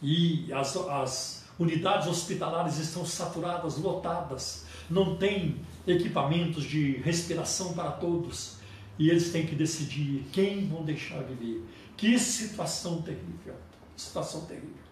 e 0.00 0.52
as, 0.52 0.76
as 0.76 1.44
unidades 1.58 2.06
hospitalares 2.06 2.78
estão 2.78 3.04
saturadas, 3.04 3.78
lotadas, 3.78 4.66
não 4.88 5.16
tem 5.16 5.56
equipamentos 5.86 6.64
de 6.64 6.98
respiração 6.98 7.72
para 7.72 7.90
todos 7.92 8.58
e 8.98 9.10
eles 9.10 9.32
têm 9.32 9.46
que 9.46 9.54
decidir 9.54 10.24
quem 10.32 10.68
vão 10.68 10.84
deixar 10.84 11.22
viver. 11.22 11.64
Que 11.96 12.18
situação 12.18 13.02
terrível, 13.02 13.56
situação 13.96 14.44
terrível. 14.46 14.83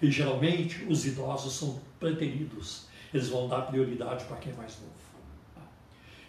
E 0.00 0.10
geralmente 0.10 0.84
os 0.84 1.06
idosos 1.06 1.54
são 1.54 1.80
preteridos, 1.98 2.86
eles 3.12 3.28
vão 3.28 3.48
dar 3.48 3.62
prioridade 3.62 4.24
para 4.26 4.36
quem 4.36 4.52
é 4.52 4.56
mais 4.56 4.78
novo. 4.78 4.92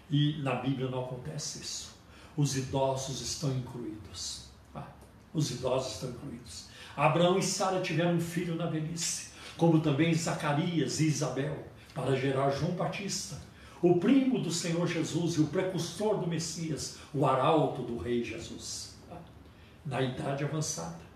E 0.10 0.38
na 0.42 0.56
Bíblia 0.56 0.90
não 0.90 1.04
acontece 1.04 1.60
isso. 1.60 1.98
Os 2.36 2.56
idosos 2.56 3.20
estão 3.22 3.52
incluídos. 3.52 4.48
Os 5.34 5.52
idosos 5.52 5.94
estão 5.94 6.10
incluídos. 6.10 6.68
Abraão 6.96 7.38
e 7.38 7.44
Sara 7.44 7.82
tiveram 7.82 8.16
um 8.16 8.22
filho 8.22 8.56
na 8.56 8.66
velhice, 8.66 9.32
como 9.58 9.82
também 9.82 10.14
Zacarias 10.14 11.00
e 11.00 11.08
Isabel, 11.08 11.68
para 11.94 12.16
gerar 12.16 12.52
João 12.52 12.72
Batista, 12.72 13.40
o 13.82 14.00
primo 14.00 14.40
do 14.40 14.52
Senhor 14.52 14.88
Jesus 14.88 15.36
e 15.36 15.42
o 15.42 15.48
precursor 15.48 16.18
do 16.18 16.28
Messias, 16.28 16.98
o 17.14 17.26
arauto 17.26 17.82
do 17.82 17.98
Rei 17.98 18.24
Jesus, 18.24 18.96
na 19.86 20.02
idade 20.02 20.44
avançada. 20.44 21.07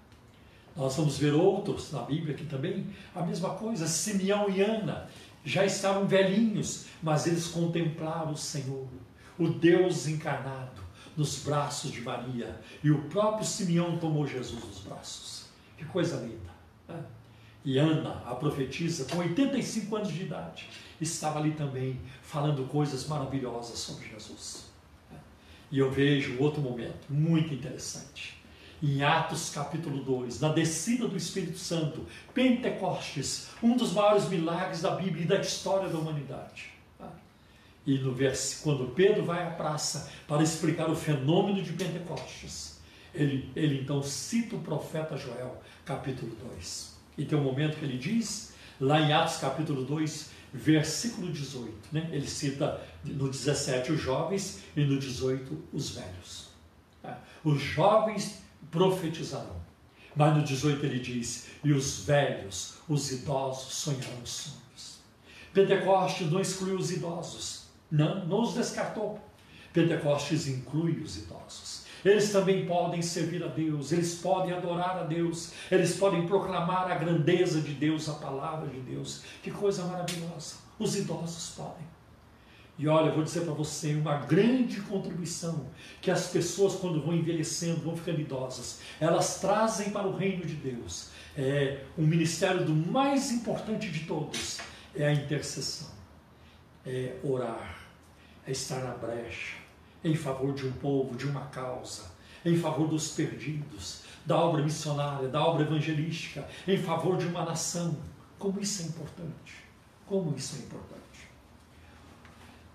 Nós 0.76 0.96
vamos 0.96 1.18
ver 1.18 1.34
outros 1.34 1.92
na 1.92 2.02
Bíblia 2.02 2.34
que 2.34 2.46
também 2.46 2.88
a 3.14 3.22
mesma 3.22 3.52
coisa. 3.52 3.88
Simeão 3.88 4.50
e 4.50 4.62
Ana 4.62 5.10
já 5.44 5.66
estavam 5.66 6.08
velhinhos, 6.08 6.86
mas 7.02 7.28
eles 7.28 7.48
contemplaram 7.48 8.32
o 8.32 8.38
Senhor, 8.38 8.88
o 9.38 9.48
Deus 9.50 10.08
encarnado, 10.08 10.82
nos 11.18 11.40
braços 11.40 11.92
de 11.92 12.02
Maria. 12.02 12.60
E 12.84 12.90
o 12.90 13.04
próprio 13.04 13.46
Simeão 13.46 13.98
tomou 13.98 14.26
Jesus 14.26 14.64
nos 14.64 14.80
braços. 14.80 15.46
Que 15.78 15.84
coisa 15.86 16.18
linda. 16.18 16.52
Né? 16.88 17.04
E 17.66 17.78
Ana, 17.78 18.24
a 18.26 18.34
profetisa, 18.34 19.06
com 19.06 19.18
85 19.18 19.96
anos 19.96 20.14
de 20.14 20.24
idade, 20.24 20.70
estava 21.00 21.40
ali 21.40 21.52
também 21.52 22.00
falando 22.24 22.68
coisas 22.68 23.06
maravilhosas 23.08 23.78
sobre 23.78 24.08
Jesus. 24.08 24.66
Né? 25.12 25.18
E 25.70 25.80
eu 25.80 25.92
vejo 25.92 26.40
outro 26.40 26.62
momento 26.62 27.08
muito 27.10 27.54
interessante 27.54 28.41
em 28.82 29.04
Atos 29.04 29.50
capítulo 29.50 30.04
2, 30.04 30.40
na 30.40 30.50
descida 30.50 31.08
do 31.08 31.16
Espírito 31.16 31.58
Santo, 31.60 32.06
Pentecostes, 32.34 33.50
um 33.62 33.78
dos 33.78 33.94
maiores 33.94 34.28
milagres 34.28 34.82
da 34.82 34.92
Bíblia 34.92 35.24
e 35.24 35.28
da 35.28 35.40
história 35.40 35.88
da 35.88 35.98
humanidade. 35.98 36.72
E 37.86 37.98
no 37.98 38.14
verso, 38.14 38.62
quando 38.64 38.94
Pedro 38.94 39.24
vai 39.24 39.46
à 39.46 39.52
praça 39.52 40.12
para 40.28 40.44
explicar 40.44 40.90
o 40.90 40.96
fenômeno 40.96 41.64
de 41.64 41.74
Pentecostes, 41.74 42.80
ele, 43.14 43.52
ele 43.56 43.82
então 43.82 44.02
cita 44.04 44.56
o 44.56 44.60
profeta 44.60 45.18
Joel, 45.18 45.62
capítulo 45.84 46.36
2. 46.56 46.96
E 47.18 47.26
tem 47.26 47.38
um 47.38 47.44
momento 47.44 47.78
que 47.78 47.86
ele 47.86 47.98
diz, 47.98 48.54
lá 48.80 49.02
em 49.02 49.12
Atos 49.12 49.38
capítulo 49.38 49.84
2, 49.84 50.30
versículo 50.54 51.32
18, 51.32 51.74
né? 51.92 52.10
ele 52.12 52.28
cita 52.28 52.82
no 53.04 53.30
17 53.30 53.94
os 53.94 54.02
jovens 54.02 54.64
e 54.76 54.84
no 54.84 55.00
18 55.00 55.64
os 55.74 55.92
velhos. 55.92 56.50
Os 57.44 57.60
jovens 57.60 58.42
profetizarão. 58.72 59.62
Mas 60.16 60.36
no 60.36 60.44
18 60.44 60.86
ele 60.86 61.00
diz: 61.00 61.48
E 61.64 61.72
os 61.72 62.04
velhos, 62.04 62.76
os 62.88 63.12
idosos 63.12 63.74
sonharão 63.76 64.26
sonhos. 64.26 65.00
Pentecostes 65.54 66.32
não 66.32 66.40
excluiu 66.40 66.78
os 66.78 66.92
idosos, 66.92 67.66
não, 67.92 68.26
não 68.26 68.42
os 68.42 68.54
descartou. 68.54 69.20
Pentecostes 69.74 70.48
inclui 70.48 71.02
os 71.02 71.18
idosos. 71.18 71.82
Eles 72.04 72.32
também 72.32 72.66
podem 72.66 73.02
servir 73.02 73.44
a 73.44 73.48
Deus, 73.48 73.92
eles 73.92 74.16
podem 74.16 74.54
adorar 74.54 74.98
a 74.98 75.04
Deus, 75.04 75.52
eles 75.70 75.98
podem 75.98 76.26
proclamar 76.26 76.92
a 76.92 76.96
grandeza 76.96 77.62
de 77.62 77.74
Deus, 77.74 78.10
a 78.10 78.14
palavra 78.14 78.68
de 78.70 78.80
Deus. 78.80 79.22
Que 79.44 79.52
coisa 79.52 79.84
maravilhosa! 79.84 80.56
Os 80.80 80.96
idosos 80.96 81.54
podem. 81.56 81.91
E 82.78 82.88
olha, 82.88 83.10
eu 83.10 83.16
vou 83.16 83.24
dizer 83.24 83.42
para 83.42 83.54
você 83.54 83.94
uma 83.94 84.18
grande 84.18 84.82
contribuição 84.82 85.68
que 86.02 86.10
as 86.10 86.28
pessoas, 86.28 86.76
quando 86.76 87.02
vão 87.02 87.14
envelhecendo, 87.14 87.82
vão 87.82 87.96
ficando 87.96 88.22
idosas, 88.22 88.80
elas 89.00 89.40
trazem 89.40 89.92
para 89.92 90.08
o 90.08 90.16
reino 90.16 90.46
de 90.46 90.56
Deus. 90.56 91.10
É 91.38 91.84
um 91.98 92.06
ministério 92.06 92.66
do 92.66 92.74
mais 92.74 93.32
importante 93.32 93.90
de 93.90 94.06
todos 94.06 94.60
é 94.96 95.08
a 95.08 95.14
intercessão, 95.14 95.90
é 96.86 97.16
orar, 97.24 97.80
é 98.46 98.52
estar 98.52 98.82
na 98.82 98.94
brecha 98.94 99.58
em 100.04 100.16
favor 100.16 100.54
de 100.54 100.68
um 100.68 100.72
povo, 100.74 101.16
de 101.16 101.28
uma 101.28 101.46
causa, 101.48 102.12
em 102.44 102.58
favor 102.58 102.88
dos 102.88 103.12
perdidos, 103.12 104.02
da 104.26 104.36
obra 104.36 104.64
missionária, 104.64 105.30
da 105.30 105.44
obra 105.46 105.64
evangelística, 105.64 106.48
em 106.68 106.78
favor 106.78 107.18
de 107.18 107.28
uma 107.28 107.46
nação. 107.46 107.96
Como 108.40 108.60
isso 108.60 108.82
é 108.82 108.86
importante! 108.88 109.64
Como 110.08 110.36
isso 110.36 110.56
é 110.56 110.60
importante! 110.60 111.01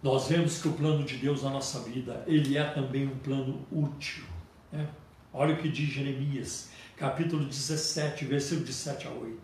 Nós 0.06 0.28
vemos 0.28 0.62
que 0.62 0.68
o 0.68 0.72
plano 0.72 1.02
de 1.02 1.16
Deus 1.16 1.42
na 1.42 1.50
nossa 1.50 1.80
vida, 1.80 2.22
ele 2.28 2.56
é 2.56 2.62
também 2.62 3.08
um 3.08 3.18
plano 3.18 3.66
útil. 3.72 4.22
Né? 4.70 4.86
Olha 5.32 5.54
o 5.54 5.58
que 5.58 5.68
diz 5.68 5.88
Jeremias, 5.88 6.70
capítulo 6.96 7.44
17, 7.44 8.24
versículo 8.24 8.64
de 8.64 8.72
7 8.72 9.08
a 9.08 9.10
8. 9.10 9.36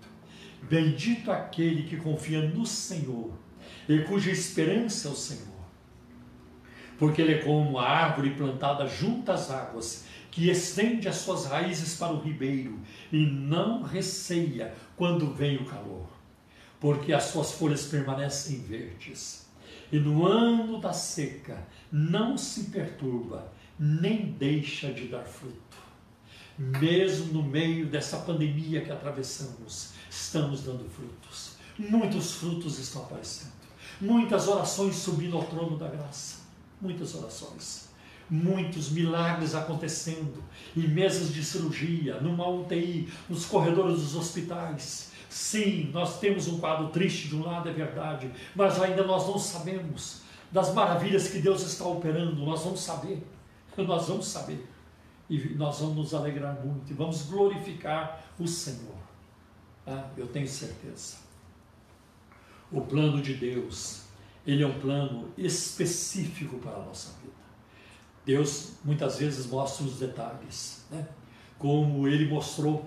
Bendito 0.63 1.33
aquele 1.33 1.83
que 1.83 1.97
confia 1.97 2.43
no 2.49 2.65
Senhor 2.65 3.33
e 3.89 4.03
cuja 4.03 4.31
esperança 4.31 5.09
é 5.09 5.11
o 5.11 5.17
Senhor. 5.17 5.49
Porque 6.97 7.21
ele 7.21 7.35
é 7.35 7.39
como 7.39 7.71
uma 7.71 7.83
árvore 7.83 8.31
plantada 8.31 8.87
junto 8.87 9.33
às 9.33 9.51
águas, 9.51 10.05
que 10.31 10.49
estende 10.49 11.09
as 11.09 11.17
suas 11.17 11.45
raízes 11.45 11.97
para 11.97 12.13
o 12.13 12.21
ribeiro 12.21 12.79
e 13.11 13.27
não 13.27 13.83
receia 13.83 14.73
quando 14.95 15.35
vem 15.35 15.57
o 15.57 15.65
calor, 15.65 16.07
porque 16.79 17.13
as 17.13 17.25
suas 17.25 17.51
folhas 17.51 17.85
permanecem 17.87 18.61
verdes 18.61 19.43
e 19.93 19.99
no 19.99 20.27
ano 20.27 20.81
da 20.81 20.93
seca 20.93 21.69
não 21.93 22.39
se 22.39 22.65
perturba, 22.65 23.53
nem 23.79 24.33
deixa 24.33 24.91
de 24.91 25.07
dar 25.07 25.25
fruto. 25.25 25.77
Mesmo 26.59 27.33
no 27.33 27.43
meio 27.43 27.87
dessa 27.87 28.17
pandemia 28.19 28.81
que 28.81 28.91
atravessamos, 28.91 29.91
estamos 30.09 30.63
dando 30.63 30.89
frutos. 30.89 31.57
Muitos 31.79 32.33
frutos 32.33 32.79
estão 32.79 33.03
aparecendo. 33.03 33.53
muitas 34.01 34.49
orações 34.49 34.97
subindo 34.97 35.37
ao 35.37 35.45
trono 35.45 35.79
da 35.79 35.89
graça, 35.89 36.41
muitas 36.81 37.15
orações, 37.15 37.89
muitos 38.29 38.91
milagres 38.91 39.55
acontecendo 39.55 40.43
em 40.77 40.89
mesas 40.89 41.33
de 41.33 41.45
cirurgia, 41.45 42.21
numa 42.21 42.49
UTI, 42.49 43.09
nos 43.29 43.45
corredores 43.45 44.01
dos 44.01 44.17
hospitais. 44.17 45.12
Sim, 45.33 45.91
nós 45.95 46.21
temos 46.21 46.47
um 46.47 46.61
quadro 46.61 46.91
triste 46.91 47.29
de 47.29 47.37
um 47.37 47.43
lado, 47.43 47.67
é 47.67 47.73
verdade, 47.73 48.31
mas 48.55 48.79
ainda 48.79 49.03
nós 49.03 49.27
não 49.27 49.39
sabemos 49.39 50.21
das 50.51 50.75
maravilhas 50.75 51.29
que 51.29 51.39
Deus 51.39 51.63
está 51.63 51.87
operando, 51.87 52.45
nós 52.45 52.63
vamos 52.63 52.81
saber, 52.81 53.27
nós 53.79 54.07
vamos 54.09 54.27
saber, 54.27 54.69
e 55.31 55.39
nós 55.55 55.81
vamos 55.81 55.97
nos 55.97 56.13
alegrar 56.13 56.61
muito, 56.63 56.91
e 56.91 56.95
vamos 56.95 57.23
glorificar 57.23 58.23
o 58.39 58.47
Senhor, 58.47 58.95
ah, 59.87 60.05
eu 60.19 60.27
tenho 60.27 60.47
certeza. 60.47 61.17
O 62.71 62.83
plano 62.83 63.23
de 63.23 63.33
Deus, 63.33 64.03
ele 64.47 64.63
é 64.63 64.67
um 64.67 64.79
plano 64.81 65.31
específico 65.39 66.59
para 66.59 66.77
a 66.77 66.85
nossa 66.85 67.11
vida. 67.23 67.33
Deus 68.27 68.75
muitas 68.85 69.19
vezes 69.19 69.47
mostra 69.47 69.87
os 69.87 69.99
detalhes, 69.99 70.85
né? 70.91 71.09
como 71.59 72.07
ele 72.07 72.29
mostrou 72.29 72.87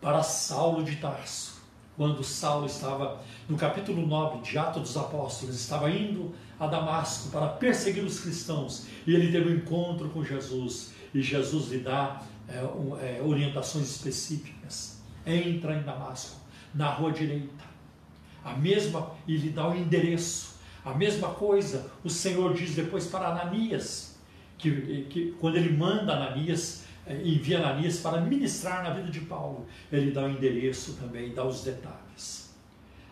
para 0.00 0.22
Saulo 0.22 0.82
de 0.82 0.96
Tarso, 0.96 1.60
quando 1.96 2.24
Saulo 2.24 2.66
estava 2.66 3.20
no 3.48 3.56
capítulo 3.56 4.06
9 4.06 4.40
de 4.40 4.56
Atos 4.56 4.82
dos 4.82 4.96
Apóstolos, 4.96 5.54
estava 5.54 5.90
indo 5.90 6.34
a 6.58 6.66
Damasco 6.66 7.28
para 7.30 7.48
perseguir 7.48 8.02
os 8.04 8.20
cristãos 8.20 8.86
e 9.06 9.14
ele 9.14 9.30
teve 9.30 9.50
um 9.50 9.56
encontro 9.56 10.08
com 10.08 10.24
Jesus 10.24 10.92
e 11.12 11.20
Jesus 11.20 11.68
lhe 11.68 11.80
dá 11.80 12.22
é, 12.48 12.62
um, 12.62 12.96
é, 12.98 13.20
orientações 13.22 13.90
específicas. 13.90 15.00
Entra 15.26 15.76
em 15.76 15.82
Damasco, 15.82 16.40
na 16.74 16.88
rua 16.88 17.12
direita, 17.12 17.64
a 18.42 18.54
mesma 18.54 19.12
e 19.28 19.36
lhe 19.36 19.50
dá 19.50 19.68
o 19.68 19.76
endereço. 19.76 20.54
A 20.82 20.94
mesma 20.94 21.28
coisa 21.28 21.92
o 22.02 22.08
Senhor 22.08 22.54
diz 22.54 22.74
depois 22.74 23.06
para 23.06 23.28
Ananias, 23.28 24.18
que, 24.56 25.06
que 25.10 25.34
quando 25.38 25.56
ele 25.56 25.76
manda 25.76 26.14
Ananias, 26.14 26.84
envia 27.14 27.58
Ananias 27.58 27.98
para 27.98 28.20
ministrar 28.20 28.82
na 28.82 28.90
vida 28.90 29.10
de 29.10 29.20
Paulo, 29.20 29.66
ele 29.90 30.10
dá 30.10 30.24
o 30.24 30.30
endereço 30.30 30.94
também, 30.94 31.34
dá 31.34 31.44
os 31.44 31.62
detalhes. 31.62 32.50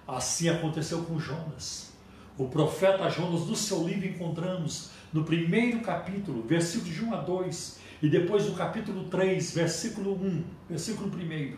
Assim 0.06 0.48
aconteceu 0.48 1.02
com 1.02 1.18
Jonas. 1.18 1.92
O 2.36 2.48
profeta 2.48 3.10
Jonas, 3.10 3.46
no 3.46 3.56
seu 3.56 3.86
livro, 3.86 4.06
encontramos 4.06 4.90
no 5.12 5.24
primeiro 5.24 5.80
capítulo, 5.80 6.42
versículos 6.42 6.94
de 6.94 7.04
1 7.04 7.14
a 7.14 7.20
2, 7.20 7.78
e 8.02 8.08
depois 8.08 8.46
no 8.46 8.54
capítulo 8.54 9.04
3, 9.04 9.54
versículo 9.54 10.12
1, 10.14 10.44
versículo 10.70 11.10
1, 11.10 11.56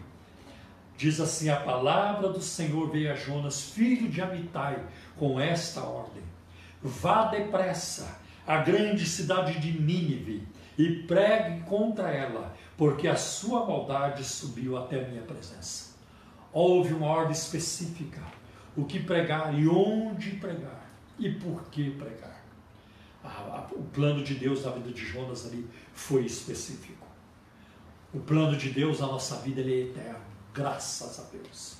diz 0.97 1.21
assim: 1.21 1.51
A 1.51 1.57
palavra 1.57 2.29
do 2.31 2.41
Senhor 2.41 2.91
veio 2.91 3.13
a 3.13 3.17
Jonas, 3.17 3.63
filho 3.63 4.09
de 4.09 4.23
Amitai, 4.23 4.83
com 5.17 5.39
esta 5.39 5.83
ordem: 5.83 6.23
Vá 6.83 7.27
depressa 7.27 8.19
à 8.47 8.59
grande 8.59 9.05
cidade 9.07 9.61
de 9.61 9.81
Nínive 9.81 10.49
e 10.81 11.03
pregue 11.03 11.61
contra 11.65 12.11
ela, 12.11 12.57
porque 12.75 13.07
a 13.07 13.15
sua 13.15 13.67
maldade 13.67 14.25
subiu 14.25 14.79
até 14.79 15.05
a 15.05 15.09
minha 15.09 15.21
presença. 15.21 15.91
Houve 16.51 16.95
uma 16.95 17.07
ordem 17.07 17.33
específica: 17.33 18.23
o 18.75 18.87
que 18.87 18.99
pregar 19.01 19.53
e 19.59 19.69
onde 19.69 20.31
pregar 20.37 20.91
e 21.19 21.31
por 21.33 21.65
que 21.65 21.91
pregar. 21.91 22.41
o 23.73 23.83
plano 23.93 24.25
de 24.25 24.35
Deus 24.35 24.65
na 24.65 24.71
vida 24.71 24.91
de 24.91 25.05
Jonas 25.05 25.47
ali 25.47 25.69
foi 25.93 26.25
específico. 26.25 27.07
O 28.15 28.21
plano 28.21 28.57
de 28.57 28.71
Deus 28.71 29.01
na 29.01 29.07
nossa 29.07 29.37
vida 29.37 29.61
é 29.61 29.83
eterno, 29.83 30.25
graças 30.55 31.21
a 31.21 31.25
Deus. 31.31 31.77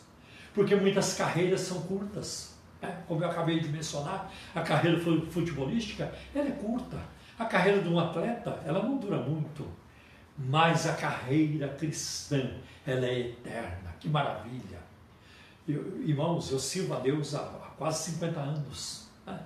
Porque 0.53 0.77
muitas 0.77 1.15
carreiras 1.15 1.63
são 1.63 1.81
curtas. 1.83 2.55
Né? 2.83 3.03
Como 3.09 3.25
eu 3.25 3.31
acabei 3.31 3.61
de 3.61 3.69
mencionar, 3.69 4.31
a 4.55 4.61
carreira 4.61 5.01
futebolística 5.01 6.13
ela 6.35 6.49
é 6.49 6.53
curta. 6.53 6.99
A 7.41 7.47
carreira 7.47 7.81
de 7.81 7.89
um 7.89 7.99
atleta 7.99 8.61
ela 8.67 8.83
não 8.83 8.99
dura 8.99 9.17
muito. 9.17 9.67
Mas 10.37 10.87
a 10.87 10.93
carreira 10.93 11.69
cristã 11.69 12.51
ela 12.87 13.07
é 13.07 13.21
eterna. 13.21 13.95
Que 13.99 14.11
maravilha! 14.11 14.79
Eu, 15.67 16.03
irmãos, 16.03 16.53
eu 16.53 16.59
sirvo 16.59 16.95
a 16.95 16.99
Deus 16.99 17.35
há, 17.35 17.41
há 17.41 17.71
quase 17.79 18.13
50 18.13 18.41
anos. 18.41 19.09
Né? 19.27 19.41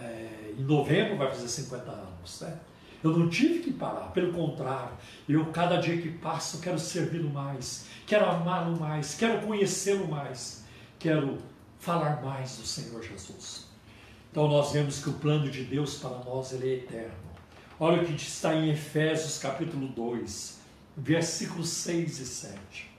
É, 0.00 0.54
em 0.56 0.62
novembro 0.62 1.16
vai 1.16 1.28
fazer 1.30 1.48
50 1.48 1.90
anos. 1.90 2.42
Né? 2.42 2.56
Eu 3.02 3.18
não 3.18 3.28
tive 3.28 3.58
que 3.58 3.72
parar, 3.72 4.12
pelo 4.12 4.32
contrário, 4.32 4.92
eu 5.28 5.46
cada 5.46 5.78
dia 5.78 6.00
que 6.00 6.10
passo 6.10 6.60
quero 6.60 6.78
servi-lo 6.78 7.30
mais, 7.30 7.86
quero 8.06 8.26
amá-lo 8.26 8.78
mais, 8.78 9.16
quero 9.16 9.44
conhecê-lo 9.44 10.06
mais, 10.06 10.64
quero 10.98 11.38
falar 11.80 12.22
mais 12.22 12.56
do 12.56 12.66
Senhor 12.66 13.02
Jesus. 13.02 13.69
Então 14.30 14.46
nós 14.46 14.72
vemos 14.72 15.02
que 15.02 15.10
o 15.10 15.14
plano 15.14 15.50
de 15.50 15.64
Deus 15.64 15.96
para 15.96 16.18
nós 16.18 16.52
ele 16.52 16.68
é 16.68 16.74
eterno. 16.74 17.30
Olha 17.80 18.02
o 18.02 18.06
que 18.06 18.12
está 18.14 18.54
em 18.54 18.70
Efésios 18.70 19.38
capítulo 19.38 19.88
2, 19.88 20.58
versículos 20.96 21.68
6 21.70 22.18
e 22.20 22.26
7. 22.26 22.90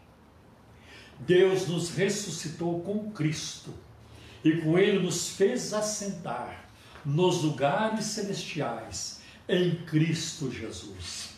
Deus 1.19 1.67
nos 1.67 1.91
ressuscitou 1.91 2.81
com 2.81 3.11
Cristo 3.11 3.73
e 4.43 4.57
com 4.57 4.77
ele 4.77 4.99
nos 4.99 5.29
fez 5.29 5.73
assentar 5.73 6.65
nos 7.05 7.43
lugares 7.43 8.05
celestiais 8.05 9.21
em 9.47 9.75
Cristo 9.85 10.51
Jesus. 10.51 11.29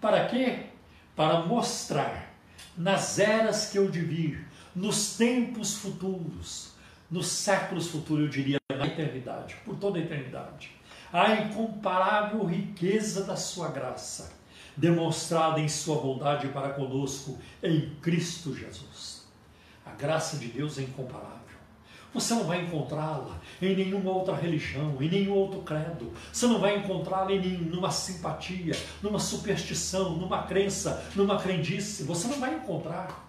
Para 0.00 0.26
quê? 0.26 0.66
Para 1.14 1.46
mostrar 1.46 2.34
nas 2.76 3.18
eras 3.18 3.70
que 3.70 3.78
eu 3.78 3.90
de 3.90 4.00
vir, 4.00 4.46
nos 4.74 5.16
tempos 5.16 5.74
futuros, 5.74 6.65
nos 7.10 7.28
séculos 7.28 7.88
futuros, 7.88 8.24
eu 8.24 8.30
diria, 8.30 8.58
na 8.70 8.86
eternidade, 8.86 9.56
por 9.64 9.76
toda 9.76 9.98
a 9.98 10.02
eternidade, 10.02 10.70
a 11.12 11.32
incomparável 11.34 12.44
riqueza 12.44 13.24
da 13.24 13.36
sua 13.36 13.68
graça, 13.68 14.32
demonstrada 14.76 15.60
em 15.60 15.68
sua 15.68 16.00
bondade 16.00 16.48
para 16.48 16.70
conosco 16.70 17.38
em 17.62 17.94
Cristo 18.02 18.54
Jesus. 18.54 19.24
A 19.84 19.92
graça 19.92 20.36
de 20.36 20.48
Deus 20.48 20.78
é 20.78 20.82
incomparável. 20.82 21.36
Você 22.12 22.34
não 22.34 22.44
vai 22.44 22.62
encontrá-la 22.62 23.38
em 23.60 23.76
nenhuma 23.76 24.10
outra 24.10 24.34
religião, 24.34 24.96
em 25.00 25.08
nenhum 25.08 25.34
outro 25.34 25.60
credo. 25.60 26.12
Você 26.32 26.46
não 26.46 26.58
vai 26.58 26.78
encontrá-la 26.78 27.30
em 27.30 27.40
nenhuma 27.40 27.90
simpatia, 27.90 28.74
numa 29.02 29.18
superstição, 29.18 30.16
numa 30.16 30.44
crença, 30.44 31.04
numa 31.14 31.38
crendice. 31.38 32.04
Você 32.04 32.26
não 32.26 32.40
vai 32.40 32.54
encontrar 32.54 33.25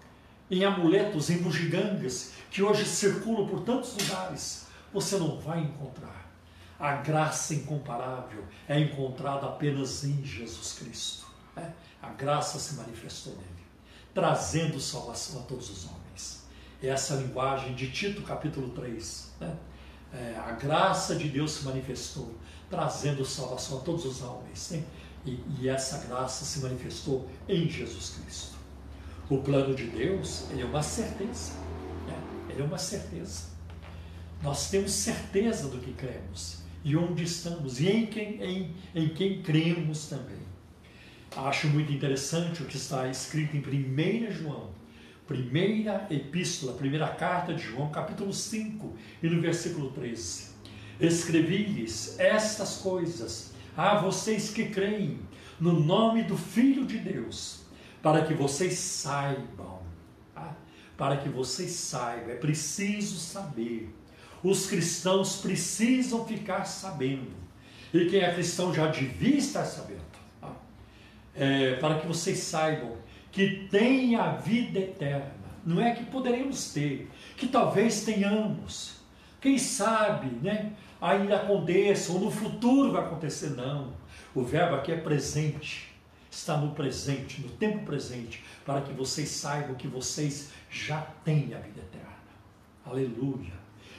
em 0.50 0.64
amuletos, 0.64 1.30
em 1.30 1.38
bugigangas 1.38 2.32
que 2.50 2.62
hoje 2.62 2.84
circulam 2.84 3.46
por 3.46 3.60
tantos 3.60 3.96
lugares. 3.96 4.66
Você 4.92 5.18
não 5.18 5.38
vai 5.38 5.60
encontrar. 5.60 6.28
A 6.78 6.96
graça 6.96 7.54
incomparável 7.54 8.44
é 8.68 8.78
encontrada 8.78 9.46
apenas 9.46 10.04
em 10.04 10.24
Jesus 10.24 10.74
Cristo. 10.78 11.26
Né? 11.56 11.72
A 12.00 12.10
graça 12.10 12.58
se 12.58 12.74
manifestou 12.74 13.34
nele, 13.34 13.66
trazendo 14.14 14.80
salvação 14.80 15.40
a 15.40 15.42
todos 15.42 15.68
os 15.68 15.84
homens 15.86 15.98
essa 16.86 17.16
linguagem 17.16 17.74
de 17.74 17.90
Tito 17.90 18.22
capítulo 18.22 18.68
3. 18.70 19.32
Né? 19.40 19.56
É, 20.12 20.36
a 20.38 20.52
graça 20.52 21.16
de 21.16 21.28
Deus 21.28 21.52
se 21.52 21.64
manifestou, 21.64 22.32
trazendo 22.70 23.24
salvação 23.24 23.78
a 23.78 23.80
todos 23.80 24.04
os 24.04 24.22
homens. 24.22 24.70
Né? 24.70 24.84
E, 25.26 25.40
e, 25.60 25.68
essa 25.68 26.06
graça 26.06 26.44
se 26.44 26.60
manifestou 26.60 27.28
em 27.48 27.68
Jesus 27.68 28.10
Cristo. 28.10 28.57
O 29.30 29.38
plano 29.38 29.74
de 29.74 29.84
Deus 29.84 30.46
ele 30.50 30.62
é 30.62 30.64
uma 30.64 30.82
certeza. 30.82 31.52
Né? 32.06 32.14
Ele 32.50 32.62
é 32.62 32.64
uma 32.64 32.78
certeza. 32.78 33.48
Nós 34.42 34.70
temos 34.70 34.92
certeza 34.92 35.68
do 35.68 35.78
que 35.78 35.92
cremos 35.92 36.62
e 36.84 36.96
onde 36.96 37.24
estamos 37.24 37.80
e 37.80 37.88
em 37.88 38.06
quem, 38.06 38.42
em, 38.42 38.74
em 38.94 39.08
quem 39.08 39.42
cremos 39.42 40.06
também. 40.06 40.38
Acho 41.36 41.68
muito 41.68 41.92
interessante 41.92 42.62
o 42.62 42.66
que 42.66 42.76
está 42.76 43.08
escrito 43.08 43.56
em 43.56 43.60
1 43.60 44.32
João 44.32 44.78
Primeira 45.28 46.06
epístola, 46.10 46.72
primeira 46.72 47.06
carta 47.06 47.52
de 47.52 47.62
João, 47.62 47.90
capítulo 47.90 48.32
5, 48.32 48.96
e 49.22 49.28
no 49.28 49.42
versículo 49.42 49.90
13. 49.90 50.52
Escrevi-lhes 50.98 52.18
estas 52.18 52.78
coisas 52.78 53.52
a 53.76 53.98
vocês 53.98 54.48
que 54.48 54.70
creem 54.70 55.20
no 55.60 55.78
nome 55.78 56.22
do 56.22 56.34
Filho 56.34 56.86
de 56.86 56.96
Deus, 56.96 57.57
para 58.02 58.24
que 58.24 58.34
vocês 58.34 58.74
saibam, 58.74 59.80
tá? 60.34 60.56
para 60.96 61.16
que 61.16 61.28
vocês 61.28 61.70
saibam, 61.72 62.30
é 62.30 62.36
preciso 62.36 63.18
saber. 63.18 63.94
Os 64.42 64.66
cristãos 64.66 65.36
precisam 65.36 66.24
ficar 66.24 66.64
sabendo, 66.64 67.32
e 67.92 68.06
quem 68.06 68.20
é 68.20 68.32
cristão 68.32 68.72
já 68.72 68.86
devia 68.86 69.36
estar 69.36 69.64
sabendo, 69.64 70.02
tá? 70.40 70.52
é, 71.34 71.74
para 71.74 71.98
que 71.98 72.06
vocês 72.06 72.38
saibam 72.38 72.96
que 73.30 73.68
tem 73.70 74.16
a 74.16 74.32
vida 74.32 74.78
eterna. 74.78 75.38
Não 75.64 75.80
é 75.80 75.94
que 75.94 76.04
poderemos 76.04 76.72
ter, 76.72 77.10
que 77.36 77.46
talvez 77.46 78.04
tenhamos. 78.04 78.96
Quem 79.40 79.58
sabe, 79.58 80.28
né? 80.42 80.72
Ainda 81.00 81.36
aconteça, 81.36 82.12
ou 82.12 82.20
no 82.20 82.30
futuro 82.30 82.92
vai 82.92 83.04
acontecer, 83.04 83.50
não. 83.50 83.92
O 84.34 84.42
verbo 84.42 84.76
aqui 84.76 84.92
é 84.92 84.96
presente, 84.96 85.87
está 86.38 86.56
no 86.56 86.74
presente, 86.74 87.40
no 87.40 87.48
tempo 87.50 87.84
presente, 87.84 88.44
para 88.64 88.80
que 88.80 88.92
vocês 88.92 89.28
saibam 89.28 89.74
que 89.74 89.88
vocês 89.88 90.50
já 90.70 91.00
têm 91.24 91.54
a 91.54 91.58
vida 91.58 91.80
eterna. 91.80 92.08
Aleluia. 92.86 93.52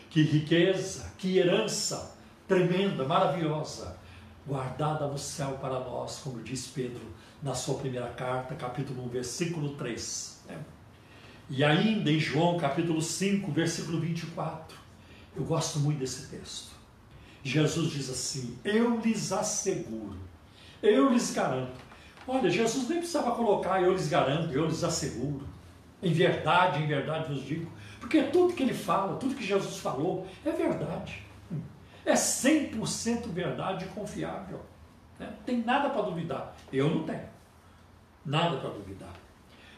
Que 0.09 0.23
riqueza, 0.23 1.11
que 1.17 1.37
herança 1.37 2.15
tremenda, 2.47 3.05
maravilhosa, 3.05 3.95
guardada 4.47 5.05
no 5.07 5.17
céu 5.17 5.59
para 5.61 5.79
nós, 5.79 6.19
como 6.23 6.41
diz 6.41 6.67
Pedro 6.67 7.01
na 7.43 7.53
sua 7.53 7.75
primeira 7.75 8.09
carta, 8.09 8.55
capítulo 8.55 9.05
1, 9.05 9.09
versículo 9.09 9.75
3. 9.75 10.41
Né? 10.47 10.57
E 11.49 11.63
ainda 11.63 12.09
em 12.09 12.19
João, 12.19 12.57
capítulo 12.57 13.01
5, 13.01 13.51
versículo 13.51 13.99
24. 13.99 14.77
Eu 15.35 15.43
gosto 15.43 15.79
muito 15.79 15.99
desse 15.99 16.27
texto. 16.27 16.71
Jesus 17.43 17.91
diz 17.91 18.09
assim: 18.09 18.57
Eu 18.63 18.99
lhes 18.99 19.31
asseguro, 19.31 20.17
eu 20.81 21.11
lhes 21.11 21.31
garanto. 21.31 21.88
Olha, 22.27 22.49
Jesus 22.49 22.87
nem 22.87 22.99
precisava 22.99 23.31
colocar 23.31 23.81
eu 23.81 23.93
lhes 23.93 24.07
garanto, 24.07 24.53
eu 24.53 24.65
lhes 24.65 24.83
asseguro. 24.83 25.47
Em 26.01 26.13
verdade, 26.13 26.83
em 26.83 26.87
verdade 26.87 27.33
vos 27.33 27.43
digo. 27.43 27.69
Porque 27.99 28.23
tudo 28.23 28.53
que 28.53 28.63
ele 28.63 28.73
fala, 28.73 29.17
tudo 29.17 29.35
que 29.35 29.45
Jesus 29.45 29.77
falou, 29.77 30.27
é 30.45 30.51
verdade. 30.51 31.23
É 32.05 32.13
100% 32.13 33.27
verdade 33.27 33.85
e 33.85 33.87
confiável. 33.89 34.61
Né? 35.19 35.27
Não 35.27 35.43
tem 35.43 35.61
nada 35.61 35.89
para 35.89 36.03
duvidar. 36.03 36.55
Eu 36.71 36.89
não 36.89 37.03
tenho. 37.03 37.27
Nada 38.25 38.57
para 38.57 38.69
duvidar. 38.69 39.13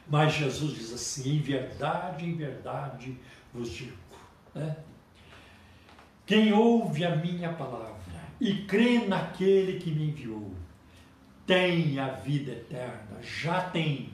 Mas 0.07 0.33
Jesus 0.33 0.73
diz 0.73 0.93
assim: 0.93 1.37
em 1.37 1.39
verdade, 1.39 2.25
em 2.25 2.35
verdade 2.35 3.17
vos 3.53 3.69
digo. 3.69 3.97
Né? 4.53 4.75
Quem 6.25 6.53
ouve 6.53 7.03
a 7.03 7.15
minha 7.15 7.51
palavra 7.53 7.99
e 8.39 8.63
crê 8.63 9.05
naquele 9.07 9.79
que 9.79 9.91
me 9.91 10.09
enviou, 10.09 10.51
tem 11.45 11.99
a 11.99 12.07
vida 12.07 12.51
eterna, 12.51 13.21
já 13.21 13.61
tem. 13.61 14.09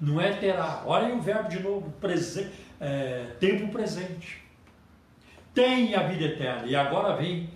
Não 0.00 0.20
é 0.20 0.32
terá. 0.32 0.82
Olha 0.86 1.06
aí 1.06 1.12
o 1.12 1.20
verbo 1.20 1.48
de 1.48 1.60
novo, 1.60 1.90
presen 2.00 2.50
é, 2.80 3.26
tempo 3.38 3.70
presente. 3.70 4.42
Tem 5.54 5.94
a 5.94 6.02
vida 6.02 6.24
eterna. 6.24 6.66
E 6.66 6.74
agora 6.74 7.16
vem 7.16 7.48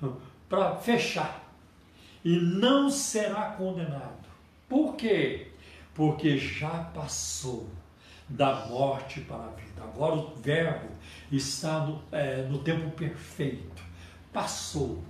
para 0.48 0.76
fechar. 0.76 1.42
E 2.24 2.36
não 2.36 2.90
será 2.90 3.50
condenado. 3.52 4.26
Por 4.68 4.96
quê? 4.96 5.48
Porque 5.94 6.38
já 6.38 6.90
passou 6.94 7.68
da 8.28 8.66
morte 8.66 9.20
para 9.20 9.44
a 9.44 9.48
vida. 9.50 9.82
Agora 9.82 10.14
o 10.14 10.34
verbo 10.36 10.88
está 11.30 11.80
no, 11.80 12.02
é, 12.10 12.42
no 12.42 12.58
tempo 12.58 12.90
perfeito. 12.90 13.82
Passou. 14.32 15.02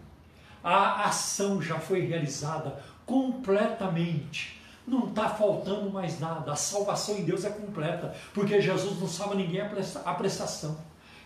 A 0.62 1.06
ação 1.06 1.60
já 1.60 1.78
foi 1.78 2.00
realizada 2.00 2.82
completamente. 3.04 4.60
Não 4.86 5.08
está 5.08 5.28
faltando 5.28 5.90
mais 5.90 6.18
nada. 6.18 6.52
A 6.52 6.56
salvação 6.56 7.16
em 7.18 7.24
Deus 7.24 7.44
é 7.44 7.50
completa, 7.50 8.14
porque 8.34 8.60
Jesus 8.60 9.00
não 9.00 9.08
salva 9.08 9.34
ninguém 9.34 9.60
a 9.60 10.14
prestação. 10.14 10.76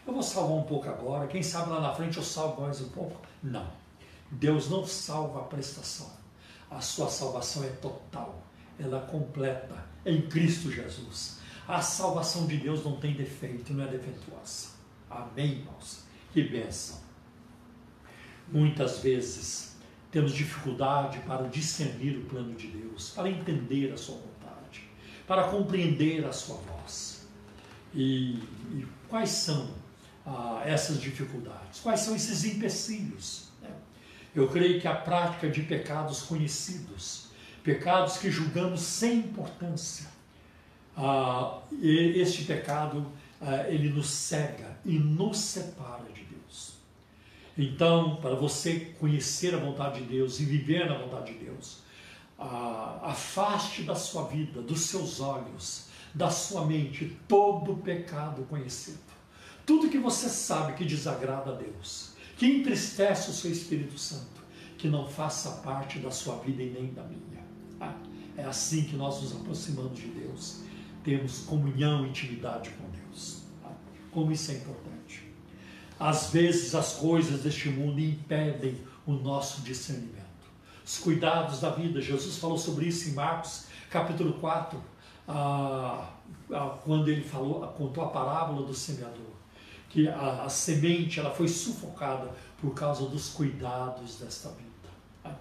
Eu 0.07 0.13
vou 0.13 0.23
salvar 0.23 0.57
um 0.57 0.63
pouco 0.63 0.89
agora, 0.89 1.27
quem 1.27 1.43
sabe 1.43 1.71
lá 1.71 1.81
na 1.81 1.93
frente 1.93 2.17
eu 2.17 2.23
salvo 2.23 2.63
mais 2.63 2.81
um 2.81 2.89
pouco. 2.91 3.21
Não. 3.43 3.67
Deus 4.31 4.71
não 4.71 4.87
salva 4.87 5.41
a 5.41 5.45
prestação. 5.45 6.11
A 6.71 6.81
sua 6.81 7.09
salvação 7.09 7.65
é 7.65 7.69
total, 7.69 8.41
ela 8.79 8.99
é 8.99 9.11
completa 9.11 9.75
em 10.05 10.23
Cristo 10.23 10.71
Jesus. 10.71 11.39
A 11.67 11.83
salvação 11.83 12.47
de 12.47 12.57
Deus 12.57 12.85
não 12.85 12.97
tem 12.97 13.15
defeito, 13.15 13.73
não 13.73 13.85
é 13.85 13.89
defeituosa. 13.89 14.69
Amém, 15.11 15.59
irmãos? 15.59 16.05
Que 16.33 16.43
bênção. 16.43 17.06
Muitas 18.49 19.01
vezes 19.01 19.77
temos 20.11 20.33
dificuldade 20.33 21.19
para 21.21 21.49
discernir 21.49 22.17
o 22.19 22.25
plano 22.25 22.55
de 22.55 22.69
Deus, 22.69 23.11
para 23.11 23.29
entender 23.29 23.93
a 23.93 23.97
sua 23.97 24.17
vontade, 24.17 24.89
para 25.27 25.45
compreender 25.45 26.25
a 26.25 26.33
sua 26.33 26.57
voz. 26.57 27.27
E, 27.95 28.39
e 28.73 28.87
quais 29.09 29.31
são 29.31 29.71
ah, 30.25 30.63
essas 30.65 31.01
dificuldades? 31.01 31.81
Quais 31.81 32.01
são 32.01 32.15
esses 32.15 32.45
empecilhos? 32.45 33.49
Né? 33.61 33.71
Eu 34.35 34.49
creio 34.49 34.81
que 34.81 34.89
a 34.89 34.95
prática 34.95 35.49
de 35.49 35.63
pecados 35.63 36.23
conhecidos, 36.23 37.29
pecados 37.63 38.19
que 38.19 38.31
julgamos 38.31 38.81
sem 38.81 39.19
importância, 39.19 40.07
ah, 40.97 41.61
este 41.83 42.45
pecado 42.45 43.11
ah, 43.41 43.69
ele 43.69 43.91
nos 43.91 44.09
cega 44.09 44.79
e 44.85 44.99
nos 44.99 45.39
separa 45.39 46.05
de. 46.15 46.26
Então, 47.57 48.17
para 48.17 48.35
você 48.35 48.95
conhecer 49.01 49.55
a 49.55 49.59
vontade 49.59 50.03
de 50.03 50.07
Deus 50.07 50.41
e 50.41 50.45
viver 50.45 50.89
na 50.89 50.99
vontade 50.99 51.33
de 51.33 51.45
Deus, 51.45 51.79
ah, 52.39 53.01
afaste 53.03 53.83
da 53.83 53.95
sua 53.95 54.25
vida, 54.25 54.61
dos 54.61 54.81
seus 54.81 55.21
olhos, 55.21 55.87
da 56.15 56.31
sua 56.31 56.67
mente 56.67 57.17
todo 57.27 57.77
pecado 57.77 58.43
conhecido. 58.45 58.99
Tudo 59.65 59.89
que 59.89 59.99
você 59.99 60.29
sabe 60.29 60.75
que 60.75 60.85
desagrada 60.85 61.53
a 61.53 61.55
Deus, 61.55 62.13
que 62.37 62.47
entristece 62.47 63.31
o 63.31 63.33
seu 63.33 63.51
Espírito 63.51 63.99
Santo, 63.99 64.45
que 64.77 64.89
não 64.89 65.09
faça 65.09 65.63
parte 65.63 65.99
da 65.99 66.11
sua 66.11 66.37
vida 66.37 66.63
e 66.63 66.71
nem 66.71 66.93
da 66.93 67.03
minha. 67.05 67.45
Ah, 67.81 67.95
é 68.37 68.45
assim 68.45 68.83
que 68.83 68.97
nós 68.97 69.23
nos 69.23 69.33
aproximamos 69.35 69.99
de 69.99 70.09
Deus 70.09 70.67
temos 71.07 71.43
comunhão, 71.43 72.05
intimidade 72.05 72.71
com 72.71 72.91
Deus. 72.91 73.45
Tá? 73.63 73.71
Como 74.11 74.33
isso 74.33 74.51
é 74.51 74.55
importante. 74.57 74.96
Às 75.99 76.31
vezes 76.31 76.75
as 76.75 76.95
coisas 76.95 77.43
deste 77.43 77.69
mundo 77.69 77.99
impedem 78.01 78.77
o 79.07 79.13
nosso 79.13 79.63
discernimento. 79.63 80.27
Os 80.85 80.99
cuidados 80.99 81.61
da 81.61 81.71
vida, 81.71 82.01
Jesus 82.01 82.37
falou 82.37 82.59
sobre 82.59 82.87
isso 82.87 83.09
em 83.09 83.13
Marcos 83.13 83.67
capítulo 83.91 84.35
4, 84.35 84.79
ah, 85.29 86.11
ah, 86.53 86.79
quando 86.85 87.09
ele 87.09 87.23
falou, 87.23 87.67
contou 87.69 88.05
a 88.05 88.09
parábola 88.09 88.67
do 88.67 88.75
semeador, 88.75 89.35
que 89.89 90.09
a, 90.09 90.43
a 90.43 90.49
semente 90.49 91.21
ela 91.21 91.31
foi 91.31 91.49
sufocada 91.49 92.31
por 92.61 92.75
causa 92.75 93.07
dos 93.09 93.31
cuidados 93.31 94.17
desta 94.19 94.49
vida. 94.51 94.71
Tá? 95.23 95.35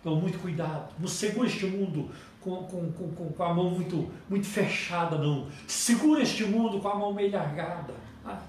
Então, 0.00 0.16
muito 0.16 0.38
cuidado. 0.38 0.92
Não 0.98 1.08
segura 1.08 1.48
este 1.48 1.66
mundo 1.66 2.10
com, 2.40 2.64
com, 2.64 2.92
com, 2.92 3.32
com 3.32 3.42
a 3.42 3.54
mão 3.54 3.70
muito, 3.70 4.10
muito 4.28 4.46
fechada, 4.46 5.16
não. 5.18 5.48
Segura 5.66 6.22
este 6.22 6.44
mundo 6.44 6.80
com 6.80 6.88
a 6.88 6.94
mão 6.94 7.12
meio 7.12 7.32
largada. 7.32 7.94
Ah, 8.24 8.42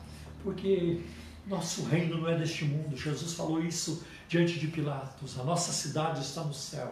porque 0.43 1.01
nosso 1.45 1.83
reino 1.83 2.17
não 2.17 2.29
é 2.29 2.37
deste 2.37 2.65
mundo. 2.65 2.95
Jesus 2.95 3.33
falou 3.33 3.61
isso 3.61 4.03
diante 4.27 4.59
de 4.59 4.67
Pilatos. 4.67 5.39
A 5.39 5.43
nossa 5.43 5.71
cidade 5.71 6.21
está 6.21 6.41
no 6.43 6.53
céu, 6.53 6.91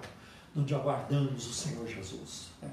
onde 0.56 0.76
aguardamos 0.76 1.47
o 1.47 1.54
Senhor 1.54 1.88
Jesus. 1.88 2.47
É. 2.62 2.68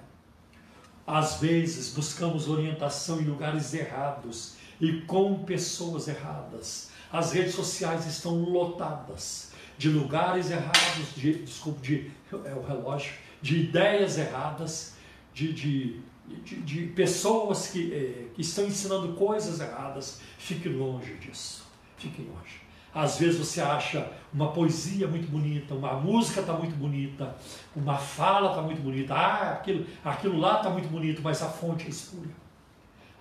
Às 1.07 1.41
vezes 1.41 1.95
buscamos 1.95 2.49
orientação 2.49 3.21
em 3.21 3.25
lugares 3.25 3.73
errados 3.73 4.55
e 4.81 5.01
com 5.03 5.43
pessoas 5.45 6.09
erradas. 6.09 6.91
As 7.11 7.33
redes 7.33 7.55
sociais 7.55 8.07
estão 8.07 8.37
lotadas 8.43 9.53
de 9.79 9.89
lugares 9.89 10.51
errados, 10.51 11.15
de, 11.17 11.35
desculpe, 11.45 11.81
de, 11.81 12.11
é 12.45 12.53
o 12.53 12.63
relógio, 12.63 13.15
de 13.41 13.61
ideias 13.61 14.19
erradas, 14.19 14.95
de, 15.33 15.53
de, 15.53 16.01
de, 16.45 16.61
de 16.63 16.87
pessoas 16.89 17.69
que, 17.69 17.93
eh, 17.95 18.27
que 18.35 18.43
estão 18.43 18.67
ensinando 18.67 19.15
coisas 19.15 19.61
erradas. 19.61 20.21
Fique 20.37 20.69
longe 20.69 21.15
disso. 21.15 21.68
Fique 21.99 22.23
longe. 22.23 22.61
Às 22.95 23.19
vezes 23.19 23.39
você 23.39 23.61
acha 23.61 24.11
uma 24.33 24.51
poesia 24.53 25.07
muito 25.07 25.31
bonita, 25.31 25.75
uma 25.75 25.95
música 25.95 26.41
está 26.41 26.55
muito 26.55 26.75
bonita, 26.75 27.37
uma 27.77 27.97
fala 27.97 28.51
está 28.51 28.63
muito 28.63 28.81
bonita, 28.81 29.15
ah, 29.15 29.53
aquilo, 29.53 29.87
aquilo 30.05 30.39
lá 30.39 30.57
está 30.57 30.71
muito 30.71 30.89
bonito, 30.89 31.21
mas 31.23 31.43
a 31.43 31.49
fonte 31.49 31.87
é 31.87 31.91
escura, 31.91 32.31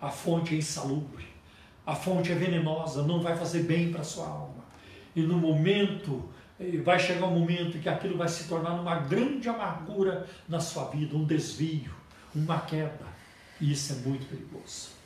a 0.02 0.10
fonte 0.10 0.56
é 0.56 0.58
insalubre, 0.58 1.28
a 1.86 1.94
fonte 1.94 2.32
é 2.32 2.36
venenosa, 2.36 3.04
não 3.04 3.22
vai 3.22 3.36
fazer 3.36 3.64
bem 3.64 3.92
para 3.92 4.04
sua 4.04 4.28
alma. 4.28 4.66
E 5.16 5.22
no 5.22 5.38
momento 5.38 6.28
vai 6.84 6.98
chegar 6.98 7.28
um 7.28 7.40
momento 7.40 7.80
que 7.80 7.90
aquilo 7.90 8.18
vai 8.18 8.28
se 8.28 8.48
tornar 8.48 8.72
uma 8.72 8.96
grande 8.96 9.48
amargura 9.48 10.28
na 10.48 10.60
sua 10.60 10.86
vida, 10.86 11.16
um 11.16 11.24
desvio, 11.24 11.94
uma 12.34 12.60
queda. 12.62 13.06
E 13.60 13.72
isso 13.72 13.94
é 13.94 13.96
muito 13.98 14.28
perigoso. 14.28 14.97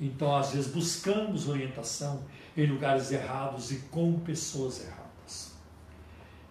Então, 0.00 0.36
às 0.36 0.52
vezes, 0.52 0.70
buscamos 0.70 1.48
orientação 1.48 2.24
em 2.56 2.66
lugares 2.66 3.10
errados 3.10 3.70
e 3.72 3.76
com 3.90 4.18
pessoas 4.20 4.84
erradas. 4.84 5.52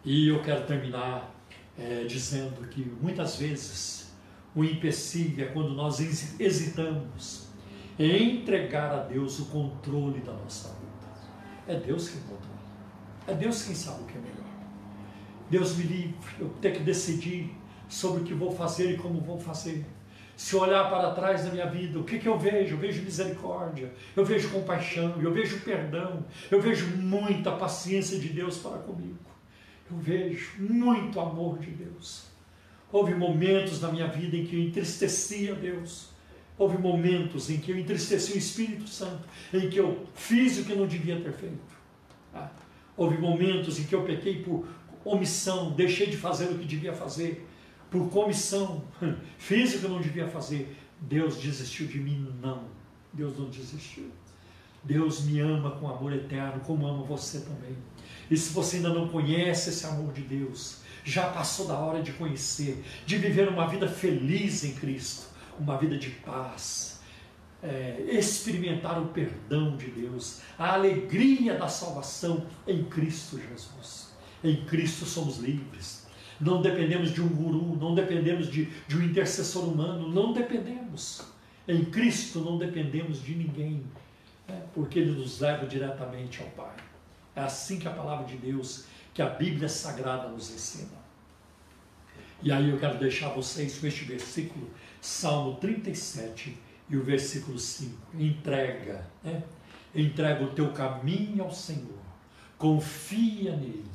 E 0.03 0.27
eu 0.29 0.41
quero 0.41 0.65
terminar 0.65 1.33
é, 1.77 2.05
dizendo 2.05 2.67
que 2.69 2.81
muitas 3.01 3.37
vezes 3.37 4.11
o 4.55 4.63
empecilho 4.63 5.43
é 5.43 5.47
quando 5.47 5.73
nós 5.73 5.99
hesitamos 6.39 7.47
em 7.99 8.39
entregar 8.39 8.91
a 8.91 9.03
Deus 9.03 9.39
o 9.39 9.45
controle 9.45 10.21
da 10.21 10.33
nossa 10.33 10.69
vida. 10.69 10.85
É 11.67 11.79
Deus 11.79 12.09
que 12.09 12.17
controla. 12.19 12.55
É 13.27 13.33
Deus 13.33 13.63
quem 13.63 13.75
sabe 13.75 14.03
o 14.03 14.05
que 14.05 14.17
é 14.17 14.21
melhor. 14.21 14.35
Deus 15.49 15.75
me 15.75 15.83
livre, 15.83 16.15
eu 16.39 16.49
ter 16.61 16.73
que 16.73 16.83
decidir 16.83 17.55
sobre 17.87 18.21
o 18.21 18.23
que 18.23 18.33
vou 18.33 18.51
fazer 18.51 18.91
e 18.91 18.97
como 18.97 19.19
vou 19.21 19.39
fazer. 19.39 19.85
Se 20.35 20.55
olhar 20.55 20.89
para 20.89 21.11
trás 21.11 21.45
da 21.45 21.49
minha 21.49 21.65
vida, 21.65 21.97
o 21.97 22.03
que, 22.03 22.19
que 22.19 22.27
eu 22.27 22.37
vejo? 22.37 22.75
Eu 22.75 22.79
vejo 22.79 23.01
misericórdia, 23.03 23.93
eu 24.15 24.25
vejo 24.25 24.49
compaixão, 24.49 25.15
eu 25.21 25.31
vejo 25.31 25.61
perdão, 25.61 26.25
eu 26.51 26.61
vejo 26.61 26.87
muita 26.97 27.51
paciência 27.51 28.19
de 28.19 28.29
Deus 28.29 28.57
para 28.57 28.77
comigo. 28.79 29.17
Eu 29.89 29.97
vejo 29.97 30.61
muito 30.61 31.19
amor 31.19 31.59
de 31.59 31.71
Deus. 31.71 32.25
Houve 32.91 33.13
momentos 33.13 33.81
na 33.81 33.91
minha 33.91 34.07
vida 34.07 34.35
em 34.35 34.45
que 34.45 34.55
eu 34.55 34.61
entristecia 34.61 35.55
Deus. 35.55 36.09
Houve 36.57 36.77
momentos 36.77 37.49
em 37.49 37.57
que 37.57 37.71
eu 37.71 37.77
entristeci 37.77 38.33
o 38.33 38.37
Espírito 38.37 38.87
Santo, 38.87 39.23
em 39.53 39.69
que 39.69 39.77
eu 39.77 40.05
fiz 40.13 40.57
o 40.57 40.65
que 40.65 40.73
não 40.73 40.87
devia 40.87 41.19
ter 41.19 41.33
feito. 41.33 41.75
Tá? 42.31 42.51
Houve 42.95 43.17
momentos 43.17 43.79
em 43.79 43.83
que 43.83 43.93
eu 43.93 44.03
pequei 44.03 44.41
por 44.41 44.65
omissão, 45.03 45.71
deixei 45.71 46.07
de 46.07 46.17
fazer 46.17 46.45
o 46.45 46.57
que 46.57 46.65
devia 46.65 46.93
fazer, 46.93 47.45
por 47.89 48.09
comissão, 48.09 48.83
o 49.01 49.09
que 49.37 49.87
não 49.87 50.01
devia 50.01 50.27
fazer. 50.27 50.75
Deus 51.01 51.37
desistiu 51.37 51.87
de 51.87 51.99
mim? 51.99 52.33
Não. 52.41 52.63
Deus 53.13 53.37
não 53.37 53.49
desistiu. 53.49 54.09
Deus 54.83 55.23
me 55.23 55.39
ama 55.39 55.71
com 55.71 55.87
amor 55.87 56.13
eterno, 56.13 56.61
como 56.61 56.87
ama 56.87 57.03
você 57.03 57.39
também. 57.39 57.75
E 58.29 58.37
se 58.37 58.53
você 58.53 58.77
ainda 58.77 58.89
não 58.89 59.07
conhece 59.07 59.69
esse 59.69 59.85
amor 59.85 60.13
de 60.13 60.21
Deus, 60.21 60.77
já 61.03 61.29
passou 61.29 61.67
da 61.67 61.77
hora 61.77 62.01
de 62.01 62.11
conhecer, 62.13 62.83
de 63.05 63.17
viver 63.17 63.47
uma 63.47 63.67
vida 63.67 63.87
feliz 63.87 64.63
em 64.63 64.73
Cristo, 64.73 65.27
uma 65.59 65.77
vida 65.77 65.97
de 65.97 66.09
paz, 66.09 66.99
é, 67.63 68.05
experimentar 68.09 69.01
o 69.01 69.07
perdão 69.07 69.75
de 69.75 69.87
Deus, 69.87 70.41
a 70.57 70.73
alegria 70.73 71.57
da 71.57 71.67
salvação 71.67 72.45
em 72.67 72.83
Cristo 72.85 73.39
Jesus. 73.39 74.13
Em 74.43 74.65
Cristo 74.65 75.05
somos 75.05 75.37
livres. 75.37 76.04
Não 76.39 76.61
dependemos 76.61 77.11
de 77.11 77.21
um 77.21 77.27
guru, 77.27 77.77
não 77.77 77.95
dependemos 77.95 78.49
de, 78.49 78.65
de 78.87 78.97
um 78.97 79.03
intercessor 79.03 79.65
humano, 79.65 80.09
não 80.09 80.33
dependemos. 80.33 81.21
Em 81.67 81.85
Cristo 81.85 82.39
não 82.39 82.57
dependemos 82.57 83.21
de 83.21 83.35
ninguém, 83.35 83.83
né, 84.47 84.63
porque 84.73 84.99
Ele 84.99 85.11
nos 85.11 85.39
leva 85.39 85.65
diretamente 85.65 86.41
ao 86.41 86.49
Pai. 86.49 86.75
É 87.35 87.41
assim 87.41 87.79
que 87.79 87.87
a 87.87 87.91
palavra 87.91 88.25
de 88.25 88.37
Deus, 88.37 88.85
que 89.13 89.21
a 89.21 89.29
Bíblia 89.29 89.69
Sagrada 89.69 90.27
nos 90.27 90.51
ensina. 90.51 91.05
E 92.41 92.51
aí 92.51 92.69
eu 92.69 92.77
quero 92.77 92.97
deixar 92.99 93.29
vocês 93.29 93.79
com 93.79 93.87
este 93.87 94.05
versículo, 94.05 94.69
Salmo 95.01 95.55
37 95.55 96.57
e 96.89 96.97
o 96.97 97.03
versículo 97.03 97.57
5. 97.57 97.95
Entrega, 98.19 99.07
né? 99.23 99.43
entrega 99.93 100.43
o 100.43 100.51
teu 100.51 100.71
caminho 100.71 101.43
ao 101.43 101.51
Senhor, 101.51 101.99
confia 102.57 103.55
nele 103.55 103.89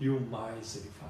e 0.00 0.08
o 0.08 0.20
mais 0.20 0.76
ele 0.76 0.90
fará. 0.98 1.01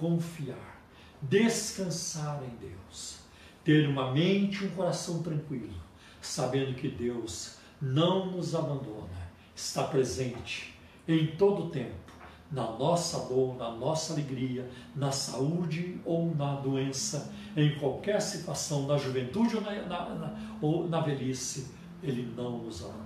Confiar, 0.00 0.80
descansar 1.20 2.42
em 2.42 2.56
Deus, 2.56 3.18
ter 3.62 3.86
uma 3.86 4.10
mente 4.12 4.64
e 4.64 4.66
um 4.66 4.70
coração 4.70 5.22
tranquilo, 5.22 5.74
sabendo 6.22 6.74
que 6.74 6.88
Deus 6.88 7.56
não 7.82 8.30
nos 8.30 8.54
abandona, 8.54 9.30
está 9.54 9.84
presente 9.84 10.74
em 11.06 11.26
todo 11.36 11.66
o 11.66 11.68
tempo, 11.68 12.10
na 12.50 12.72
nossa 12.72 13.28
dor, 13.28 13.56
na 13.58 13.70
nossa 13.70 14.14
alegria, 14.14 14.68
na 14.96 15.12
saúde 15.12 16.00
ou 16.02 16.34
na 16.34 16.54
doença, 16.54 17.30
em 17.54 17.78
qualquer 17.78 18.22
situação, 18.22 18.86
na 18.86 18.96
juventude 18.96 19.56
ou 19.56 19.60
na, 19.62 19.82
na, 19.82 20.14
na, 20.14 20.58
ou 20.62 20.88
na 20.88 21.00
velhice, 21.00 21.70
Ele 22.02 22.32
não 22.34 22.56
nos 22.56 22.82
abandona. 22.82 23.04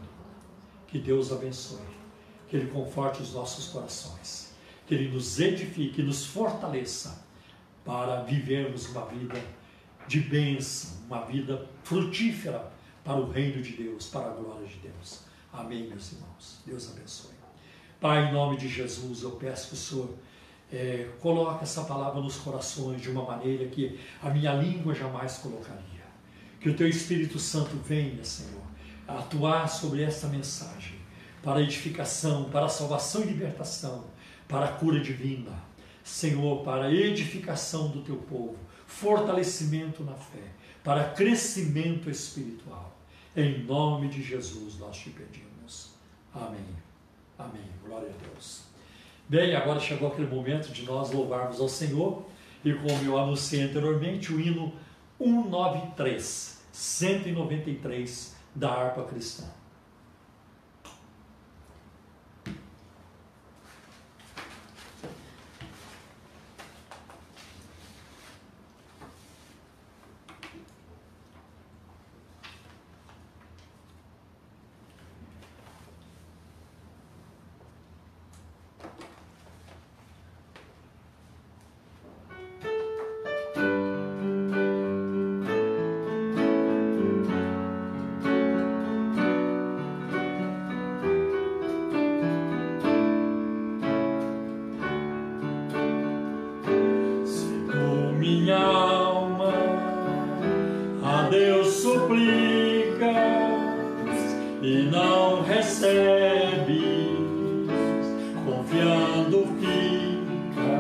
Que 0.86 1.01
Deus 1.01 1.32
abençoe, 1.32 1.80
que 2.49 2.57
Ele 2.57 2.70
conforte 2.70 3.20
os 3.20 3.34
nossos 3.34 3.66
corações, 3.66 4.54
que 4.87 4.95
Ele 4.95 5.09
nos 5.09 5.41
edifique, 5.41 6.03
nos 6.03 6.26
fortaleça 6.26 7.24
para 7.85 8.22
vivermos 8.22 8.89
uma 8.91 9.07
vida 9.07 9.41
de 10.07 10.20
bênção, 10.20 10.99
uma 11.07 11.24
vida 11.24 11.66
frutífera 11.82 12.72
para 13.03 13.16
o 13.16 13.30
reino 13.30 13.62
de 13.62 13.72
Deus, 13.72 14.09
para 14.09 14.26
a 14.26 14.30
glória 14.30 14.66
de 14.66 14.76
Deus. 14.76 15.20
Amém, 15.53 15.87
meus 15.87 16.12
irmãos. 16.12 16.61
Deus 16.66 16.91
abençoe. 16.91 17.35
Pai, 18.01 18.28
em 18.28 18.32
nome 18.32 18.57
de 18.57 18.68
Jesus, 18.68 19.22
eu 19.22 19.32
peço 19.32 19.68
que 19.68 19.74
o 19.74 19.76
Senhor 19.76 20.14
é, 20.72 21.09
coloque 21.20 21.62
essa 21.62 21.85
palavra 21.85 22.20
nos 22.20 22.37
corações 22.37 23.01
de 23.01 23.11
uma 23.11 23.24
maneira 23.24 23.66
que 23.68 23.99
a 24.22 24.30
minha 24.30 24.53
língua 24.55 24.95
jamais 24.95 25.39
colocaria. 25.39 26.05
Que 26.61 26.68
o 26.68 26.76
Teu 26.76 26.89
Espírito 26.89 27.39
Santo 27.39 27.76
venha, 27.76 28.24
Senhor, 28.24 28.62
atuar 29.07 29.68
sobre 29.68 30.03
esta 30.03 30.26
mensagem 30.26 30.99
para 31.43 31.61
edificação, 31.61 32.45
para 32.45 32.68
salvação 32.68 33.22
e 33.22 33.26
libertação, 33.26 34.05
para 34.49 34.66
a 34.66 34.72
cura 34.72 35.01
divina. 35.01 35.53
Senhor, 36.03 36.62
para 36.62 36.86
a 36.86 36.92
edificação 36.92 37.88
do 37.88 38.03
Teu 38.03 38.16
povo, 38.16 38.57
fortalecimento 38.86 40.05
na 40.05 40.14
fé, 40.14 40.53
para 40.82 41.05
crescimento 41.05 42.11
espiritual. 42.11 42.95
Em 43.36 43.64
nome 43.64 44.09
de 44.09 44.22
Jesus 44.22 44.78
nós 44.78 44.97
te 44.97 45.11
pedimos. 45.11 45.90
Amém. 46.32 46.76
Amém. 47.38 47.64
Glória 47.84 48.09
a 48.09 48.28
Deus. 48.28 48.62
Bem, 49.28 49.57
agora 49.57 49.80
chegou 49.80 50.09
aquele 50.09 50.28
momento 50.28 50.70
de 50.72 50.82
nós 50.82 51.11
louvarmos 51.11 51.59
ao 51.59 51.68
Senhor 51.68 52.26
e 52.64 52.72
como 52.72 53.05
eu 53.05 53.18
anunciei 53.18 53.62
anteriormente, 53.62 54.32
o 54.32 54.40
hino 54.40 54.72
193, 55.18 56.62
193 56.72 58.36
da 58.55 58.70
harpa 58.70 59.05
cristã. 59.05 59.45
recebes, 105.85 107.18
confiando 108.47 109.47
fica 109.61 110.76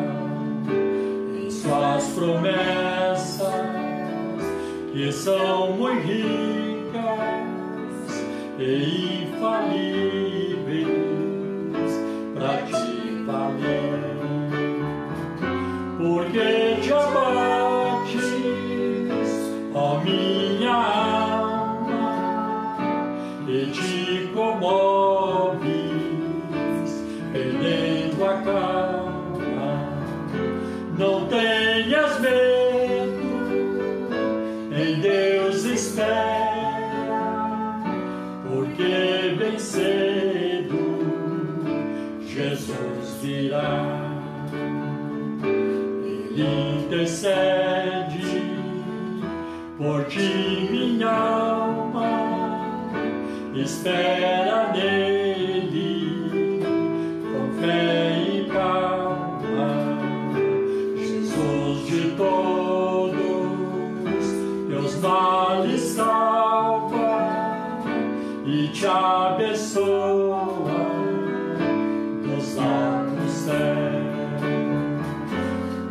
em 1.36 1.50
suas 1.50 2.04
promessas 2.14 3.52
que 4.92 5.12
são 5.12 5.63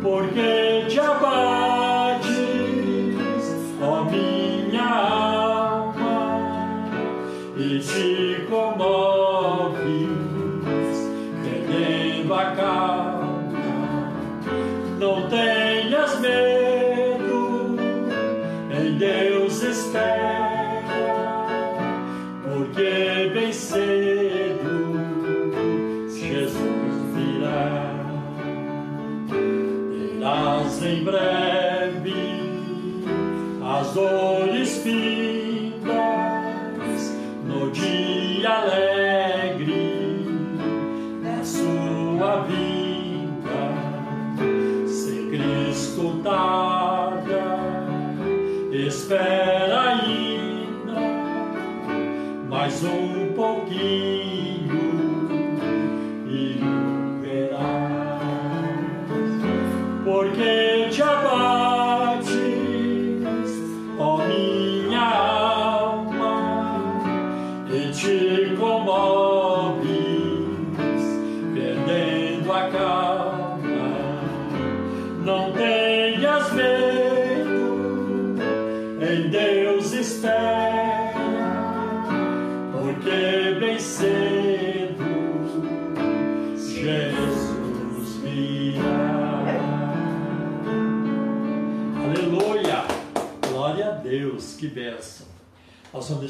Deus 0.04 0.92
espera. 0.92 1.53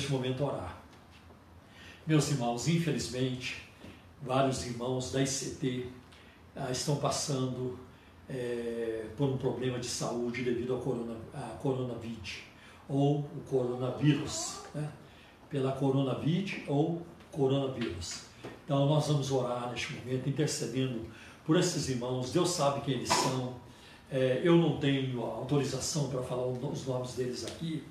Neste 0.04 0.12
momento 0.12 0.44
orar. 0.44 0.82
Meus 2.06 2.30
irmãos, 2.30 2.68
infelizmente, 2.68 3.62
vários 4.22 4.64
irmãos 4.66 5.10
da 5.10 5.22
ICT 5.22 5.86
ah, 6.54 6.70
estão 6.70 6.96
passando 6.96 7.78
eh, 8.28 9.06
por 9.16 9.28
um 9.30 9.38
problema 9.38 9.78
de 9.78 9.86
saúde 9.86 10.42
devido 10.42 10.74
ao 10.74 10.80
corona, 10.80 11.16
à 11.32 11.56
coronavírus 11.62 12.40
ou 12.86 13.20
o 13.20 13.40
coronavírus, 13.48 14.60
né? 14.74 14.90
pela 15.48 15.72
coronavírus 15.72 16.60
ou 16.68 17.02
coronavírus. 17.32 18.24
Então 18.64 18.86
nós 18.86 19.08
vamos 19.08 19.30
orar 19.30 19.70
neste 19.70 19.94
momento, 19.94 20.28
intercedendo 20.28 21.00
por 21.46 21.58
esses 21.58 21.88
irmãos. 21.88 22.30
Deus 22.30 22.50
sabe 22.50 22.82
quem 22.82 22.94
eles 22.94 23.08
são. 23.08 23.54
É, 24.10 24.42
eu 24.44 24.56
não 24.56 24.76
tenho 24.78 25.22
autorização 25.22 26.10
para 26.10 26.22
falar 26.22 26.46
os 26.46 26.86
nomes 26.86 27.14
deles 27.14 27.46
aqui, 27.46 27.82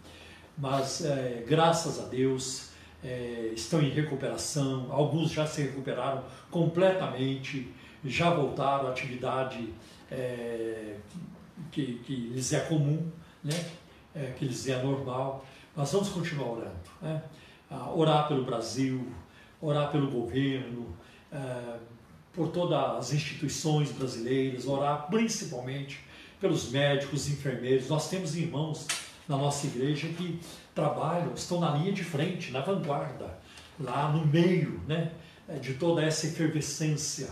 mas 0.57 1.03
é, 1.03 1.43
graças 1.47 1.99
a 1.99 2.05
Deus 2.05 2.69
é, 3.03 3.51
estão 3.53 3.81
em 3.81 3.89
recuperação. 3.89 4.87
Alguns 4.91 5.31
já 5.31 5.45
se 5.45 5.61
recuperaram 5.63 6.23
completamente, 6.49 7.71
já 8.03 8.29
voltaram 8.29 8.87
à 8.87 8.91
atividade 8.91 9.69
é, 10.11 10.95
que, 11.71 11.99
que 12.05 12.15
lhes 12.15 12.53
é 12.53 12.59
comum, 12.61 13.11
né? 13.43 13.65
É, 14.15 14.33
que 14.37 14.45
lhes 14.45 14.67
é 14.67 14.81
normal. 14.81 15.45
Nós 15.75 15.91
vamos 15.91 16.09
continuar 16.09 16.51
orando. 16.51 16.89
Né? 17.01 17.21
Ah, 17.69 17.91
orar 17.91 18.27
pelo 18.27 18.43
Brasil, 18.43 19.11
orar 19.59 19.91
pelo 19.91 20.11
governo, 20.11 20.95
eh, 21.31 21.77
por 22.31 22.49
todas 22.49 22.97
as 22.97 23.13
instituições 23.13 23.91
brasileiras, 23.91 24.67
orar 24.67 25.07
principalmente 25.07 25.99
pelos 26.39 26.69
médicos, 26.69 27.27
enfermeiros. 27.27 27.87
Nós 27.89 28.09
temos 28.09 28.35
irmãos 28.35 28.87
na 29.27 29.37
nossa 29.37 29.67
igreja 29.67 30.07
que 30.09 30.39
trabalham, 30.75 31.33
estão 31.33 31.59
na 31.59 31.71
linha 31.71 31.93
de 31.93 32.03
frente, 32.03 32.51
na 32.51 32.61
vanguarda, 32.61 33.37
lá 33.79 34.11
no 34.11 34.25
meio 34.25 34.81
né, 34.87 35.11
de 35.61 35.75
toda 35.75 36.03
essa 36.03 36.27
efervescência 36.27 37.29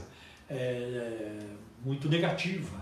é, 0.49 1.39
muito 1.83 2.07
negativa. 2.09 2.81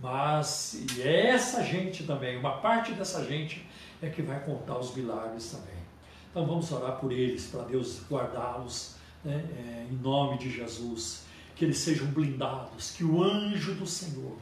Mas 0.00 0.74
e 0.96 1.02
é 1.02 1.28
essa 1.28 1.62
gente 1.62 2.04
também, 2.04 2.38
uma 2.38 2.58
parte 2.58 2.92
dessa 2.92 3.24
gente 3.24 3.66
é 4.00 4.08
que 4.08 4.22
vai 4.22 4.40
contar 4.40 4.78
os 4.78 4.94
milagres 4.94 5.50
também. 5.50 5.82
Então 6.30 6.46
vamos 6.46 6.72
orar 6.72 6.98
por 6.98 7.12
eles, 7.12 7.46
para 7.46 7.62
Deus 7.64 8.00
guardá-los 8.10 8.96
né, 9.22 9.44
é, 9.56 9.86
em 9.90 9.96
nome 9.96 10.38
de 10.38 10.50
Jesus, 10.50 11.24
que 11.54 11.64
eles 11.64 11.78
sejam 11.78 12.06
blindados, 12.06 12.92
que 12.92 13.04
o 13.04 13.22
anjo 13.22 13.74
do 13.74 13.86
Senhor 13.86 14.36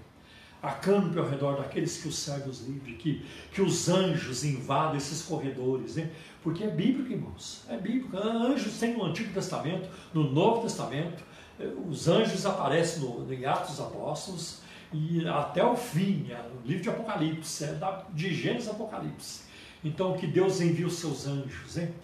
acampe 0.63 1.19
ao 1.19 1.29
redor 1.29 1.57
daqueles 1.57 2.03
que 2.03 2.09
o 2.09 2.13
servem 2.13 2.49
os 2.49 2.67
livre, 2.67 2.95
que, 2.95 3.25
que 3.53 3.63
os 3.63 3.89
anjos 3.89 4.45
invadam 4.45 4.97
esses 4.97 5.23
corredores, 5.23 5.97
né? 5.97 6.11
porque 6.43 6.65
é 6.65 6.71
bíblico, 6.71 7.13
irmãos, 7.13 7.65
é 7.69 7.77
bíblico. 7.77 8.17
Anjos 8.17 8.79
tem 8.79 8.97
no 8.97 9.05
Antigo 9.05 9.33
Testamento, 9.33 9.89
no 10.13 10.31
Novo 10.31 10.63
Testamento, 10.63 11.23
eh, 11.59 11.71
os 11.89 12.09
anjos 12.09 12.45
aparecem 12.47 13.03
no, 13.03 13.33
em 13.33 13.45
Atos 13.45 13.71
dos 13.71 13.81
Apóstolos 13.81 14.61
e 14.93 15.27
até 15.27 15.65
o 15.65 15.77
fim, 15.77 16.27
é 16.31 16.43
no 16.43 16.67
livro 16.67 16.83
de 16.83 16.91
Apocalipse, 16.91 17.65
é 17.65 17.73
da, 17.75 18.05
de 18.13 18.35
Gênesis 18.35 18.69
Apocalipse. 18.69 19.43
Então, 19.85 20.17
que 20.17 20.27
Deus 20.27 20.61
envie 20.61 20.85
os 20.85 20.95
seus 20.95 21.27
anjos 21.27 21.79
hein, 21.79 21.95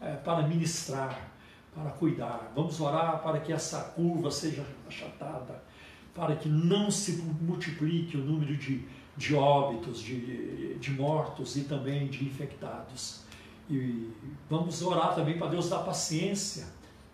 é, 0.00 0.14
para 0.14 0.42
ministrar, 0.42 1.30
para 1.74 1.90
cuidar. 1.90 2.50
Vamos 2.54 2.80
orar 2.80 3.22
para 3.22 3.38
que 3.38 3.52
essa 3.52 3.80
curva 3.94 4.30
seja 4.30 4.64
achatada, 4.88 5.62
para 6.14 6.36
que 6.36 6.48
não 6.48 6.90
se 6.90 7.12
multiplique 7.40 8.16
o 8.16 8.20
número 8.20 8.56
de, 8.56 8.84
de 9.16 9.34
óbitos, 9.34 10.00
de, 10.00 10.74
de 10.74 10.90
mortos 10.90 11.56
e 11.56 11.64
também 11.64 12.08
de 12.08 12.24
infectados. 12.24 13.22
E 13.68 14.10
vamos 14.48 14.82
orar 14.82 15.14
também 15.14 15.38
para 15.38 15.48
Deus 15.48 15.68
dar 15.68 15.78
paciência 15.80 16.66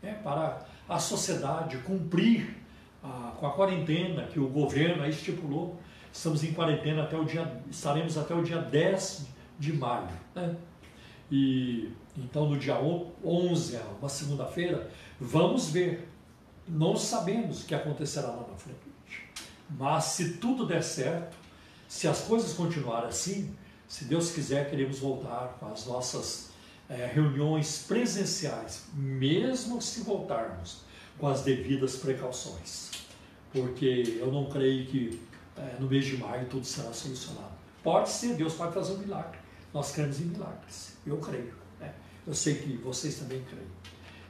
né, 0.02 0.14
para 0.24 0.64
a 0.88 0.98
sociedade 0.98 1.76
cumprir 1.78 2.56
a, 3.02 3.32
com 3.38 3.46
a 3.46 3.52
quarentena 3.52 4.22
que 4.24 4.40
o 4.40 4.48
governo 4.48 5.06
estipulou. 5.06 5.78
Estamos 6.12 6.42
em 6.44 6.52
quarentena 6.52 7.02
até 7.02 7.16
o 7.16 7.24
dia, 7.24 7.60
estaremos 7.70 8.16
até 8.16 8.34
o 8.34 8.42
dia 8.42 8.58
10 8.58 9.26
de 9.58 9.72
maio. 9.72 10.08
Né? 10.34 10.56
E 11.30 11.90
então 12.16 12.48
no 12.48 12.58
dia 12.58 12.78
11, 12.80 13.78
uma 14.00 14.08
segunda-feira, 14.08 14.90
vamos 15.20 15.70
ver. 15.70 16.08
Não 16.66 16.96
sabemos 16.96 17.62
o 17.62 17.66
que 17.66 17.74
acontecerá 17.74 18.28
lá 18.28 18.46
na 18.50 18.56
frente. 18.56 18.85
Mas 19.70 20.04
se 20.04 20.34
tudo 20.34 20.66
der 20.66 20.82
certo, 20.82 21.36
se 21.88 22.06
as 22.06 22.20
coisas 22.22 22.52
continuarem 22.52 23.08
assim, 23.08 23.54
se 23.88 24.04
Deus 24.04 24.30
quiser, 24.30 24.68
queremos 24.68 24.98
voltar 24.98 25.56
com 25.58 25.72
as 25.72 25.86
nossas 25.86 26.50
é, 26.88 27.06
reuniões 27.06 27.84
presenciais, 27.86 28.84
mesmo 28.94 29.80
se 29.80 30.00
voltarmos 30.00 30.82
com 31.18 31.28
as 31.28 31.42
devidas 31.42 31.96
precauções. 31.96 32.90
Porque 33.52 34.18
eu 34.20 34.30
não 34.30 34.46
creio 34.46 34.86
que 34.86 35.20
é, 35.56 35.76
no 35.80 35.88
mês 35.88 36.04
de 36.04 36.16
maio 36.16 36.46
tudo 36.46 36.66
será 36.66 36.92
solucionado. 36.92 37.54
Pode 37.82 38.10
ser, 38.10 38.34
Deus 38.34 38.54
pode 38.54 38.74
fazer 38.74 38.92
um 38.94 38.98
milagre. 38.98 39.38
Nós 39.72 39.92
cremos 39.92 40.20
em 40.20 40.24
milagres. 40.24 40.96
Eu 41.06 41.18
creio. 41.18 41.54
Né? 41.80 41.94
Eu 42.26 42.34
sei 42.34 42.56
que 42.56 42.76
vocês 42.78 43.16
também 43.16 43.42
creem. 43.44 43.66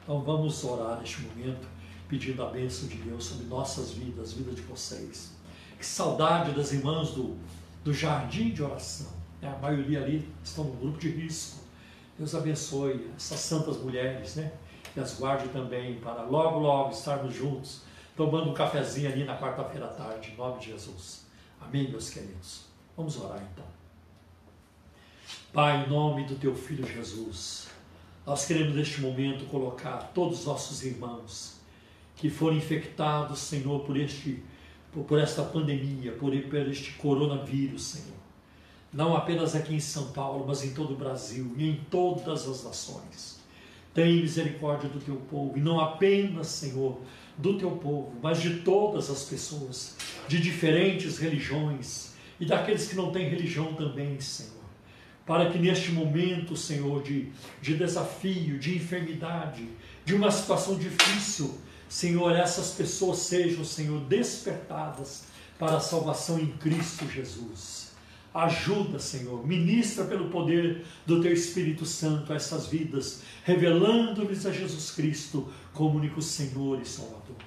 Então 0.03 0.21
vamos 0.21 0.63
orar 0.63 0.99
neste 0.99 1.21
momento, 1.21 1.67
pedindo 2.07 2.43
a 2.43 2.49
bênção 2.49 2.87
de 2.87 2.97
Deus 2.97 3.25
sobre 3.25 3.45
nossas 3.45 3.91
vidas, 3.91 4.33
vida 4.33 4.51
de 4.51 4.61
vocês. 4.61 5.31
Que 5.77 5.85
saudade 5.85 6.51
das 6.51 6.71
irmãs 6.71 7.11
do, 7.11 7.37
do 7.83 7.93
jardim 7.93 8.51
de 8.51 8.63
oração. 8.63 9.11
Né? 9.41 9.53
A 9.53 9.59
maioria 9.59 10.01
ali 10.01 10.27
estão 10.43 10.63
no 10.63 10.73
grupo 10.73 10.97
de 10.97 11.09
risco. 11.09 11.59
Deus 12.17 12.33
abençoe 12.33 13.11
essas 13.15 13.39
santas 13.39 13.77
mulheres, 13.77 14.35
né? 14.35 14.51
E 14.95 14.99
as 14.99 15.19
guarde 15.19 15.49
também 15.49 15.99
para 15.99 16.23
logo, 16.23 16.57
logo 16.57 16.89
estarmos 16.89 17.35
juntos, 17.35 17.81
tomando 18.15 18.49
um 18.49 18.53
cafezinho 18.53 19.11
ali 19.11 19.23
na 19.23 19.37
quarta-feira 19.37 19.85
à 19.85 19.89
tarde, 19.89 20.31
em 20.31 20.35
nome 20.35 20.59
de 20.59 20.71
Jesus. 20.71 21.27
Amém, 21.61 21.89
meus 21.89 22.09
queridos. 22.09 22.61
Vamos 22.95 23.19
orar 23.21 23.39
então. 23.53 23.65
Pai, 25.53 25.85
em 25.85 25.89
nome 25.89 26.25
do 26.25 26.35
teu 26.35 26.55
filho 26.55 26.87
Jesus, 26.87 27.67
nós 28.25 28.45
queremos 28.45 28.75
neste 28.75 29.01
momento 29.01 29.45
colocar 29.45 30.11
todos 30.13 30.39
os 30.39 30.45
nossos 30.45 30.83
irmãos 30.83 31.56
que 32.17 32.29
foram 32.29 32.57
infectados, 32.57 33.39
Senhor, 33.39 33.79
por 33.81 33.95
este 33.97 34.43
por 35.07 35.19
esta 35.19 35.43
pandemia, 35.43 36.11
por, 36.13 36.33
este 36.33 36.93
coronavírus, 36.93 37.83
Senhor. 37.83 38.17
Não 38.91 39.15
apenas 39.15 39.55
aqui 39.55 39.75
em 39.75 39.79
São 39.79 40.11
Paulo, 40.11 40.45
mas 40.47 40.63
em 40.63 40.73
todo 40.73 40.93
o 40.93 40.97
Brasil 40.97 41.53
e 41.55 41.69
em 41.69 41.75
todas 41.91 42.47
as 42.47 42.63
nações. 42.63 43.39
Tem 43.93 44.21
misericórdia 44.21 44.89
do 44.89 44.99
teu 44.99 45.17
povo, 45.17 45.55
e 45.55 45.61
não 45.61 45.79
apenas, 45.79 46.47
Senhor, 46.47 46.99
do 47.37 47.59
teu 47.59 47.71
povo, 47.71 48.13
mas 48.23 48.41
de 48.41 48.61
todas 48.61 49.11
as 49.11 49.25
pessoas, 49.25 49.95
de 50.27 50.39
diferentes 50.39 51.19
religiões 51.19 52.13
e 52.39 52.45
daqueles 52.45 52.87
que 52.87 52.95
não 52.95 53.11
têm 53.11 53.29
religião 53.29 53.73
também, 53.73 54.19
Senhor 54.19 54.57
para 55.27 55.49
que 55.51 55.57
neste 55.57 55.91
momento, 55.91 56.55
Senhor, 56.55 57.03
de, 57.03 57.27
de 57.61 57.75
desafio, 57.75 58.57
de 58.57 58.77
enfermidade, 58.77 59.67
de 60.05 60.15
uma 60.15 60.31
situação 60.31 60.77
difícil, 60.77 61.53
Senhor, 61.89 62.35
essas 62.35 62.71
pessoas 62.71 63.19
sejam, 63.19 63.63
Senhor, 63.63 63.99
despertadas, 64.01 65.23
para 65.57 65.77
a 65.77 65.81
salvação 65.81 66.39
em 66.39 66.47
Cristo 66.57 67.07
Jesus. 67.09 67.87
Ajuda, 68.33 68.99
Senhor, 68.99 69.45
ministra 69.47 70.05
pelo 70.05 70.29
poder 70.29 70.85
do 71.05 71.21
Teu 71.21 71.33
Espírito 71.33 71.85
Santo 71.85 72.31
essas 72.31 72.67
vidas, 72.67 73.23
revelando-lhes 73.43 74.45
a 74.45 74.51
Jesus 74.51 74.91
Cristo 74.91 75.51
como 75.73 75.97
único 75.97 76.21
Senhor 76.21 76.79
e 76.79 76.85
Salvador. 76.85 77.37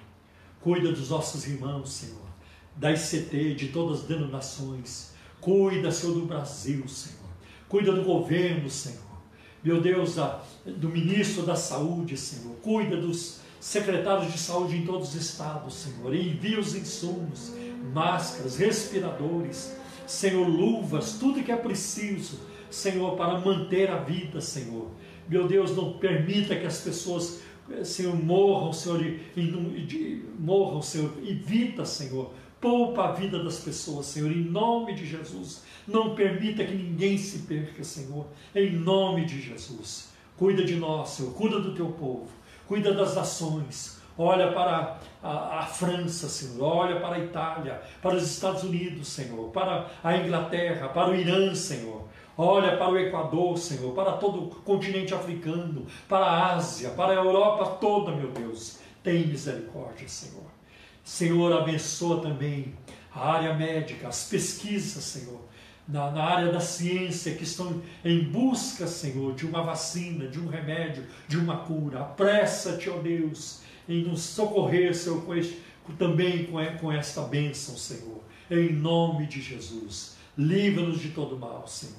Cuida 0.60 0.90
dos 0.90 1.10
nossos 1.10 1.46
irmãos, 1.46 1.92
Senhor, 1.92 2.28
da 2.74 2.90
ICT, 2.90 3.54
de 3.54 3.68
todas 3.68 4.00
as 4.00 4.06
denominações. 4.06 5.10
Cuida, 5.40 5.92
Senhor, 5.92 6.14
do 6.14 6.26
Brasil, 6.26 6.86
Senhor. 6.88 7.30
Cuida 7.68 7.92
do 7.92 8.02
governo, 8.02 8.68
Senhor. 8.68 8.98
Meu 9.62 9.80
Deus, 9.80 10.16
do 10.66 10.88
ministro 10.88 11.44
da 11.44 11.54
Saúde, 11.54 12.16
Senhor. 12.16 12.56
Cuida 12.56 12.96
dos 12.96 13.39
secretários 13.60 14.32
de 14.32 14.38
saúde 14.38 14.76
em 14.76 14.86
todos 14.86 15.10
os 15.10 15.14
estados, 15.14 15.74
Senhor. 15.74 16.14
Envia 16.14 16.58
os 16.58 16.74
insumos, 16.74 17.52
máscaras, 17.92 18.56
respiradores, 18.56 19.76
Senhor, 20.06 20.48
luvas, 20.48 21.18
tudo 21.18 21.42
que 21.42 21.52
é 21.52 21.56
preciso, 21.56 22.40
Senhor, 22.70 23.16
para 23.16 23.38
manter 23.38 23.90
a 23.90 23.98
vida, 23.98 24.40
Senhor. 24.40 24.90
Meu 25.28 25.46
Deus, 25.46 25.76
não 25.76 25.92
permita 25.92 26.56
que 26.56 26.66
as 26.66 26.80
pessoas, 26.80 27.40
Senhor, 27.84 28.16
morram, 28.16 28.72
Senhor, 28.72 29.00
e, 29.04 29.20
e, 29.36 30.24
morram, 30.38 30.82
Senhor. 30.82 31.12
Evita, 31.22 31.84
Senhor, 31.84 32.32
poupa 32.60 33.08
a 33.08 33.12
vida 33.12 33.42
das 33.42 33.60
pessoas, 33.60 34.06
Senhor, 34.06 34.32
em 34.32 34.42
nome 34.42 34.94
de 34.94 35.06
Jesus. 35.06 35.62
Não 35.86 36.14
permita 36.14 36.64
que 36.64 36.74
ninguém 36.74 37.16
se 37.18 37.40
perca, 37.40 37.84
Senhor, 37.84 38.26
em 38.54 38.72
nome 38.72 39.26
de 39.26 39.40
Jesus. 39.40 40.08
Cuida 40.36 40.64
de 40.64 40.76
nós, 40.76 41.10
Senhor, 41.10 41.32
cuida 41.34 41.60
do 41.60 41.74
teu 41.74 41.88
povo, 41.88 42.28
cuida 42.70 42.94
das 42.94 43.16
nações. 43.16 43.98
Olha 44.16 44.52
para 44.52 45.00
a, 45.20 45.58
a, 45.58 45.66
França, 45.66 46.28
Senhor, 46.28 46.62
olha 46.62 47.00
para 47.00 47.16
a 47.16 47.18
Itália, 47.18 47.82
para 48.00 48.14
os 48.14 48.30
Estados 48.30 48.62
Unidos, 48.62 49.08
Senhor, 49.08 49.50
para 49.50 49.90
a 50.04 50.16
Inglaterra, 50.16 50.88
para 50.88 51.10
o 51.10 51.14
Irã, 51.16 51.52
Senhor. 51.52 52.04
Olha 52.38 52.76
para 52.76 52.90
o 52.90 52.96
Equador, 52.98 53.58
Senhor, 53.58 53.92
para 53.92 54.12
todo 54.12 54.44
o 54.44 54.48
continente 54.62 55.12
africano, 55.12 55.84
para 56.08 56.26
a 56.26 56.54
Ásia, 56.54 56.90
para 56.90 57.12
a 57.12 57.16
Europa 57.16 57.78
toda, 57.80 58.12
meu 58.12 58.30
Deus. 58.30 58.78
Tem 59.02 59.26
misericórdia, 59.26 60.08
Senhor. 60.08 60.46
Senhor, 61.02 61.52
abençoa 61.52 62.22
também 62.22 62.72
a 63.12 63.32
área 63.32 63.52
médica, 63.54 64.06
as 64.06 64.28
pesquisas, 64.28 65.02
Senhor, 65.02 65.40
na, 65.90 66.10
na, 66.10 66.22
área 66.22 66.52
da 66.52 66.60
ciência 66.60 67.34
que 67.34 67.44
estão 67.44 67.82
em 68.04 68.24
busca, 68.24 68.86
Senhor, 68.86 69.34
de 69.34 69.46
uma 69.46 69.62
vacina, 69.62 70.28
de 70.28 70.38
um 70.38 70.46
remédio, 70.46 71.04
de 71.26 71.36
uma 71.36 71.58
cura. 71.58 72.00
Apressa-te, 72.00 72.88
ó 72.88 72.98
Deus, 72.98 73.60
em 73.88 74.04
nos 74.04 74.20
socorrer, 74.20 74.94
Senhor, 74.94 75.22
com 75.22 75.34
este, 75.34 75.58
também 75.98 76.44
com, 76.44 76.64
com 76.78 76.92
esta 76.92 77.22
bênção, 77.22 77.76
Senhor. 77.76 78.20
Em 78.50 78.72
nome 78.72 79.26
de 79.26 79.40
Jesus. 79.40 80.16
Livra-nos 80.36 81.00
de 81.00 81.10
todo 81.10 81.38
mal, 81.38 81.66
Senhor. 81.66 81.96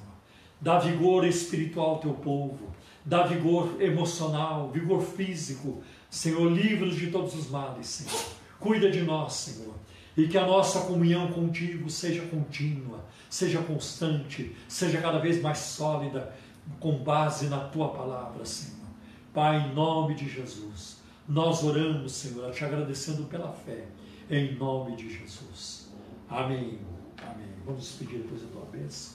Dá 0.60 0.80
vigor 0.80 1.26
espiritual 1.26 1.92
ao 1.92 2.00
teu 2.00 2.14
povo. 2.14 2.72
Dá 3.04 3.24
vigor 3.24 3.82
emocional, 3.82 4.70
vigor 4.70 5.02
físico. 5.02 5.82
Senhor, 6.10 6.52
livra-nos 6.52 6.96
de 6.96 7.08
todos 7.08 7.34
os 7.34 7.50
males, 7.50 7.88
Senhor. 7.88 8.24
Cuida 8.60 8.92
de 8.92 9.02
nós, 9.02 9.34
Senhor. 9.34 9.74
E 10.16 10.28
que 10.28 10.38
a 10.38 10.46
nossa 10.46 10.82
comunhão 10.82 11.32
contigo 11.32 11.90
seja 11.90 12.22
contínua, 12.24 13.04
seja 13.32 13.62
constante, 13.62 14.54
seja 14.68 15.02
cada 15.02 15.18
vez 15.18 15.42
mais 15.42 15.58
sólida, 15.58 16.36
com 16.82 17.02
base 17.02 17.48
na 17.48 17.60
tua 17.60 17.88
palavra, 17.90 18.46
Senhor. 18.46 18.86
Pai, 19.34 19.70
em 19.70 19.74
nome 19.74 20.14
de 20.16 20.30
Jesus, 20.30 20.98
nós 21.28 21.64
oramos, 21.64 22.12
Senhor, 22.12 22.52
te 22.52 22.66
agradecendo 22.66 23.24
pela 23.24 23.54
fé, 23.54 23.86
em 24.30 24.54
nome 24.56 24.98
de 24.98 25.18
Jesus. 25.18 25.90
Amém. 26.30 26.78
Amém. 27.24 27.48
Vamos 27.66 27.94
pedir 27.94 28.18
depois 28.18 28.44
a 28.44 28.48
tua 28.48 28.66
bênção. 28.66 29.14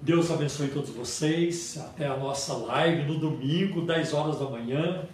Deus 0.00 0.30
abençoe 0.30 0.68
todos 0.68 0.90
vocês. 0.90 1.76
Até 1.76 2.06
a 2.06 2.16
nossa 2.16 2.54
live 2.54 3.04
no 3.04 3.18
domingo, 3.18 3.82
10 3.82 4.14
horas 4.14 4.38
da 4.38 4.46
manhã. 4.46 5.06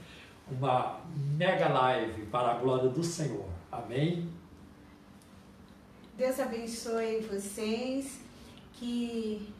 Uma 0.50 1.00
mega 1.36 1.68
live 1.68 2.22
para 2.26 2.52
a 2.52 2.54
glória 2.54 2.88
do 2.88 3.02
Senhor. 3.02 3.48
Amém. 3.72 4.37
Deus 6.18 6.40
abençoe 6.40 7.20
vocês, 7.30 8.18
que 8.72 9.54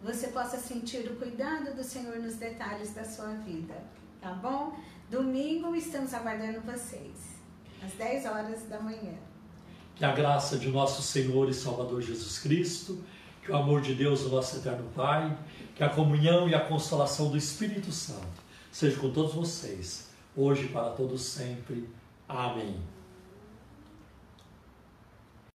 você 0.00 0.28
possa 0.28 0.56
sentir 0.56 1.10
o 1.10 1.16
cuidado 1.16 1.74
do 1.74 1.82
Senhor 1.82 2.20
nos 2.20 2.36
detalhes 2.36 2.94
da 2.94 3.02
sua 3.02 3.34
vida, 3.34 3.74
tá 4.20 4.30
bom? 4.30 4.78
Domingo 5.10 5.74
estamos 5.74 6.14
aguardando 6.14 6.60
vocês, 6.60 7.34
às 7.84 7.90
10 7.94 8.26
horas 8.26 8.62
da 8.68 8.78
manhã. 8.78 9.12
Que 9.96 10.04
a 10.04 10.12
graça 10.12 10.56
de 10.56 10.68
nosso 10.68 11.02
Senhor 11.02 11.48
e 11.48 11.52
Salvador 11.52 12.00
Jesus 12.00 12.38
Cristo, 12.38 13.02
que 13.42 13.50
o 13.50 13.56
amor 13.56 13.80
de 13.80 13.92
Deus, 13.96 14.22
o 14.22 14.28
nosso 14.28 14.58
eterno 14.58 14.88
Pai, 14.94 15.36
que 15.74 15.82
a 15.82 15.88
comunhão 15.88 16.48
e 16.48 16.54
a 16.54 16.60
consolação 16.60 17.28
do 17.28 17.36
Espírito 17.36 17.90
Santo 17.90 18.40
seja 18.70 19.00
com 19.00 19.10
todos 19.10 19.34
vocês, 19.34 20.10
hoje 20.36 20.66
e 20.66 20.68
para 20.68 20.90
todos 20.90 21.22
sempre. 21.22 21.90
Amém. 22.28 22.80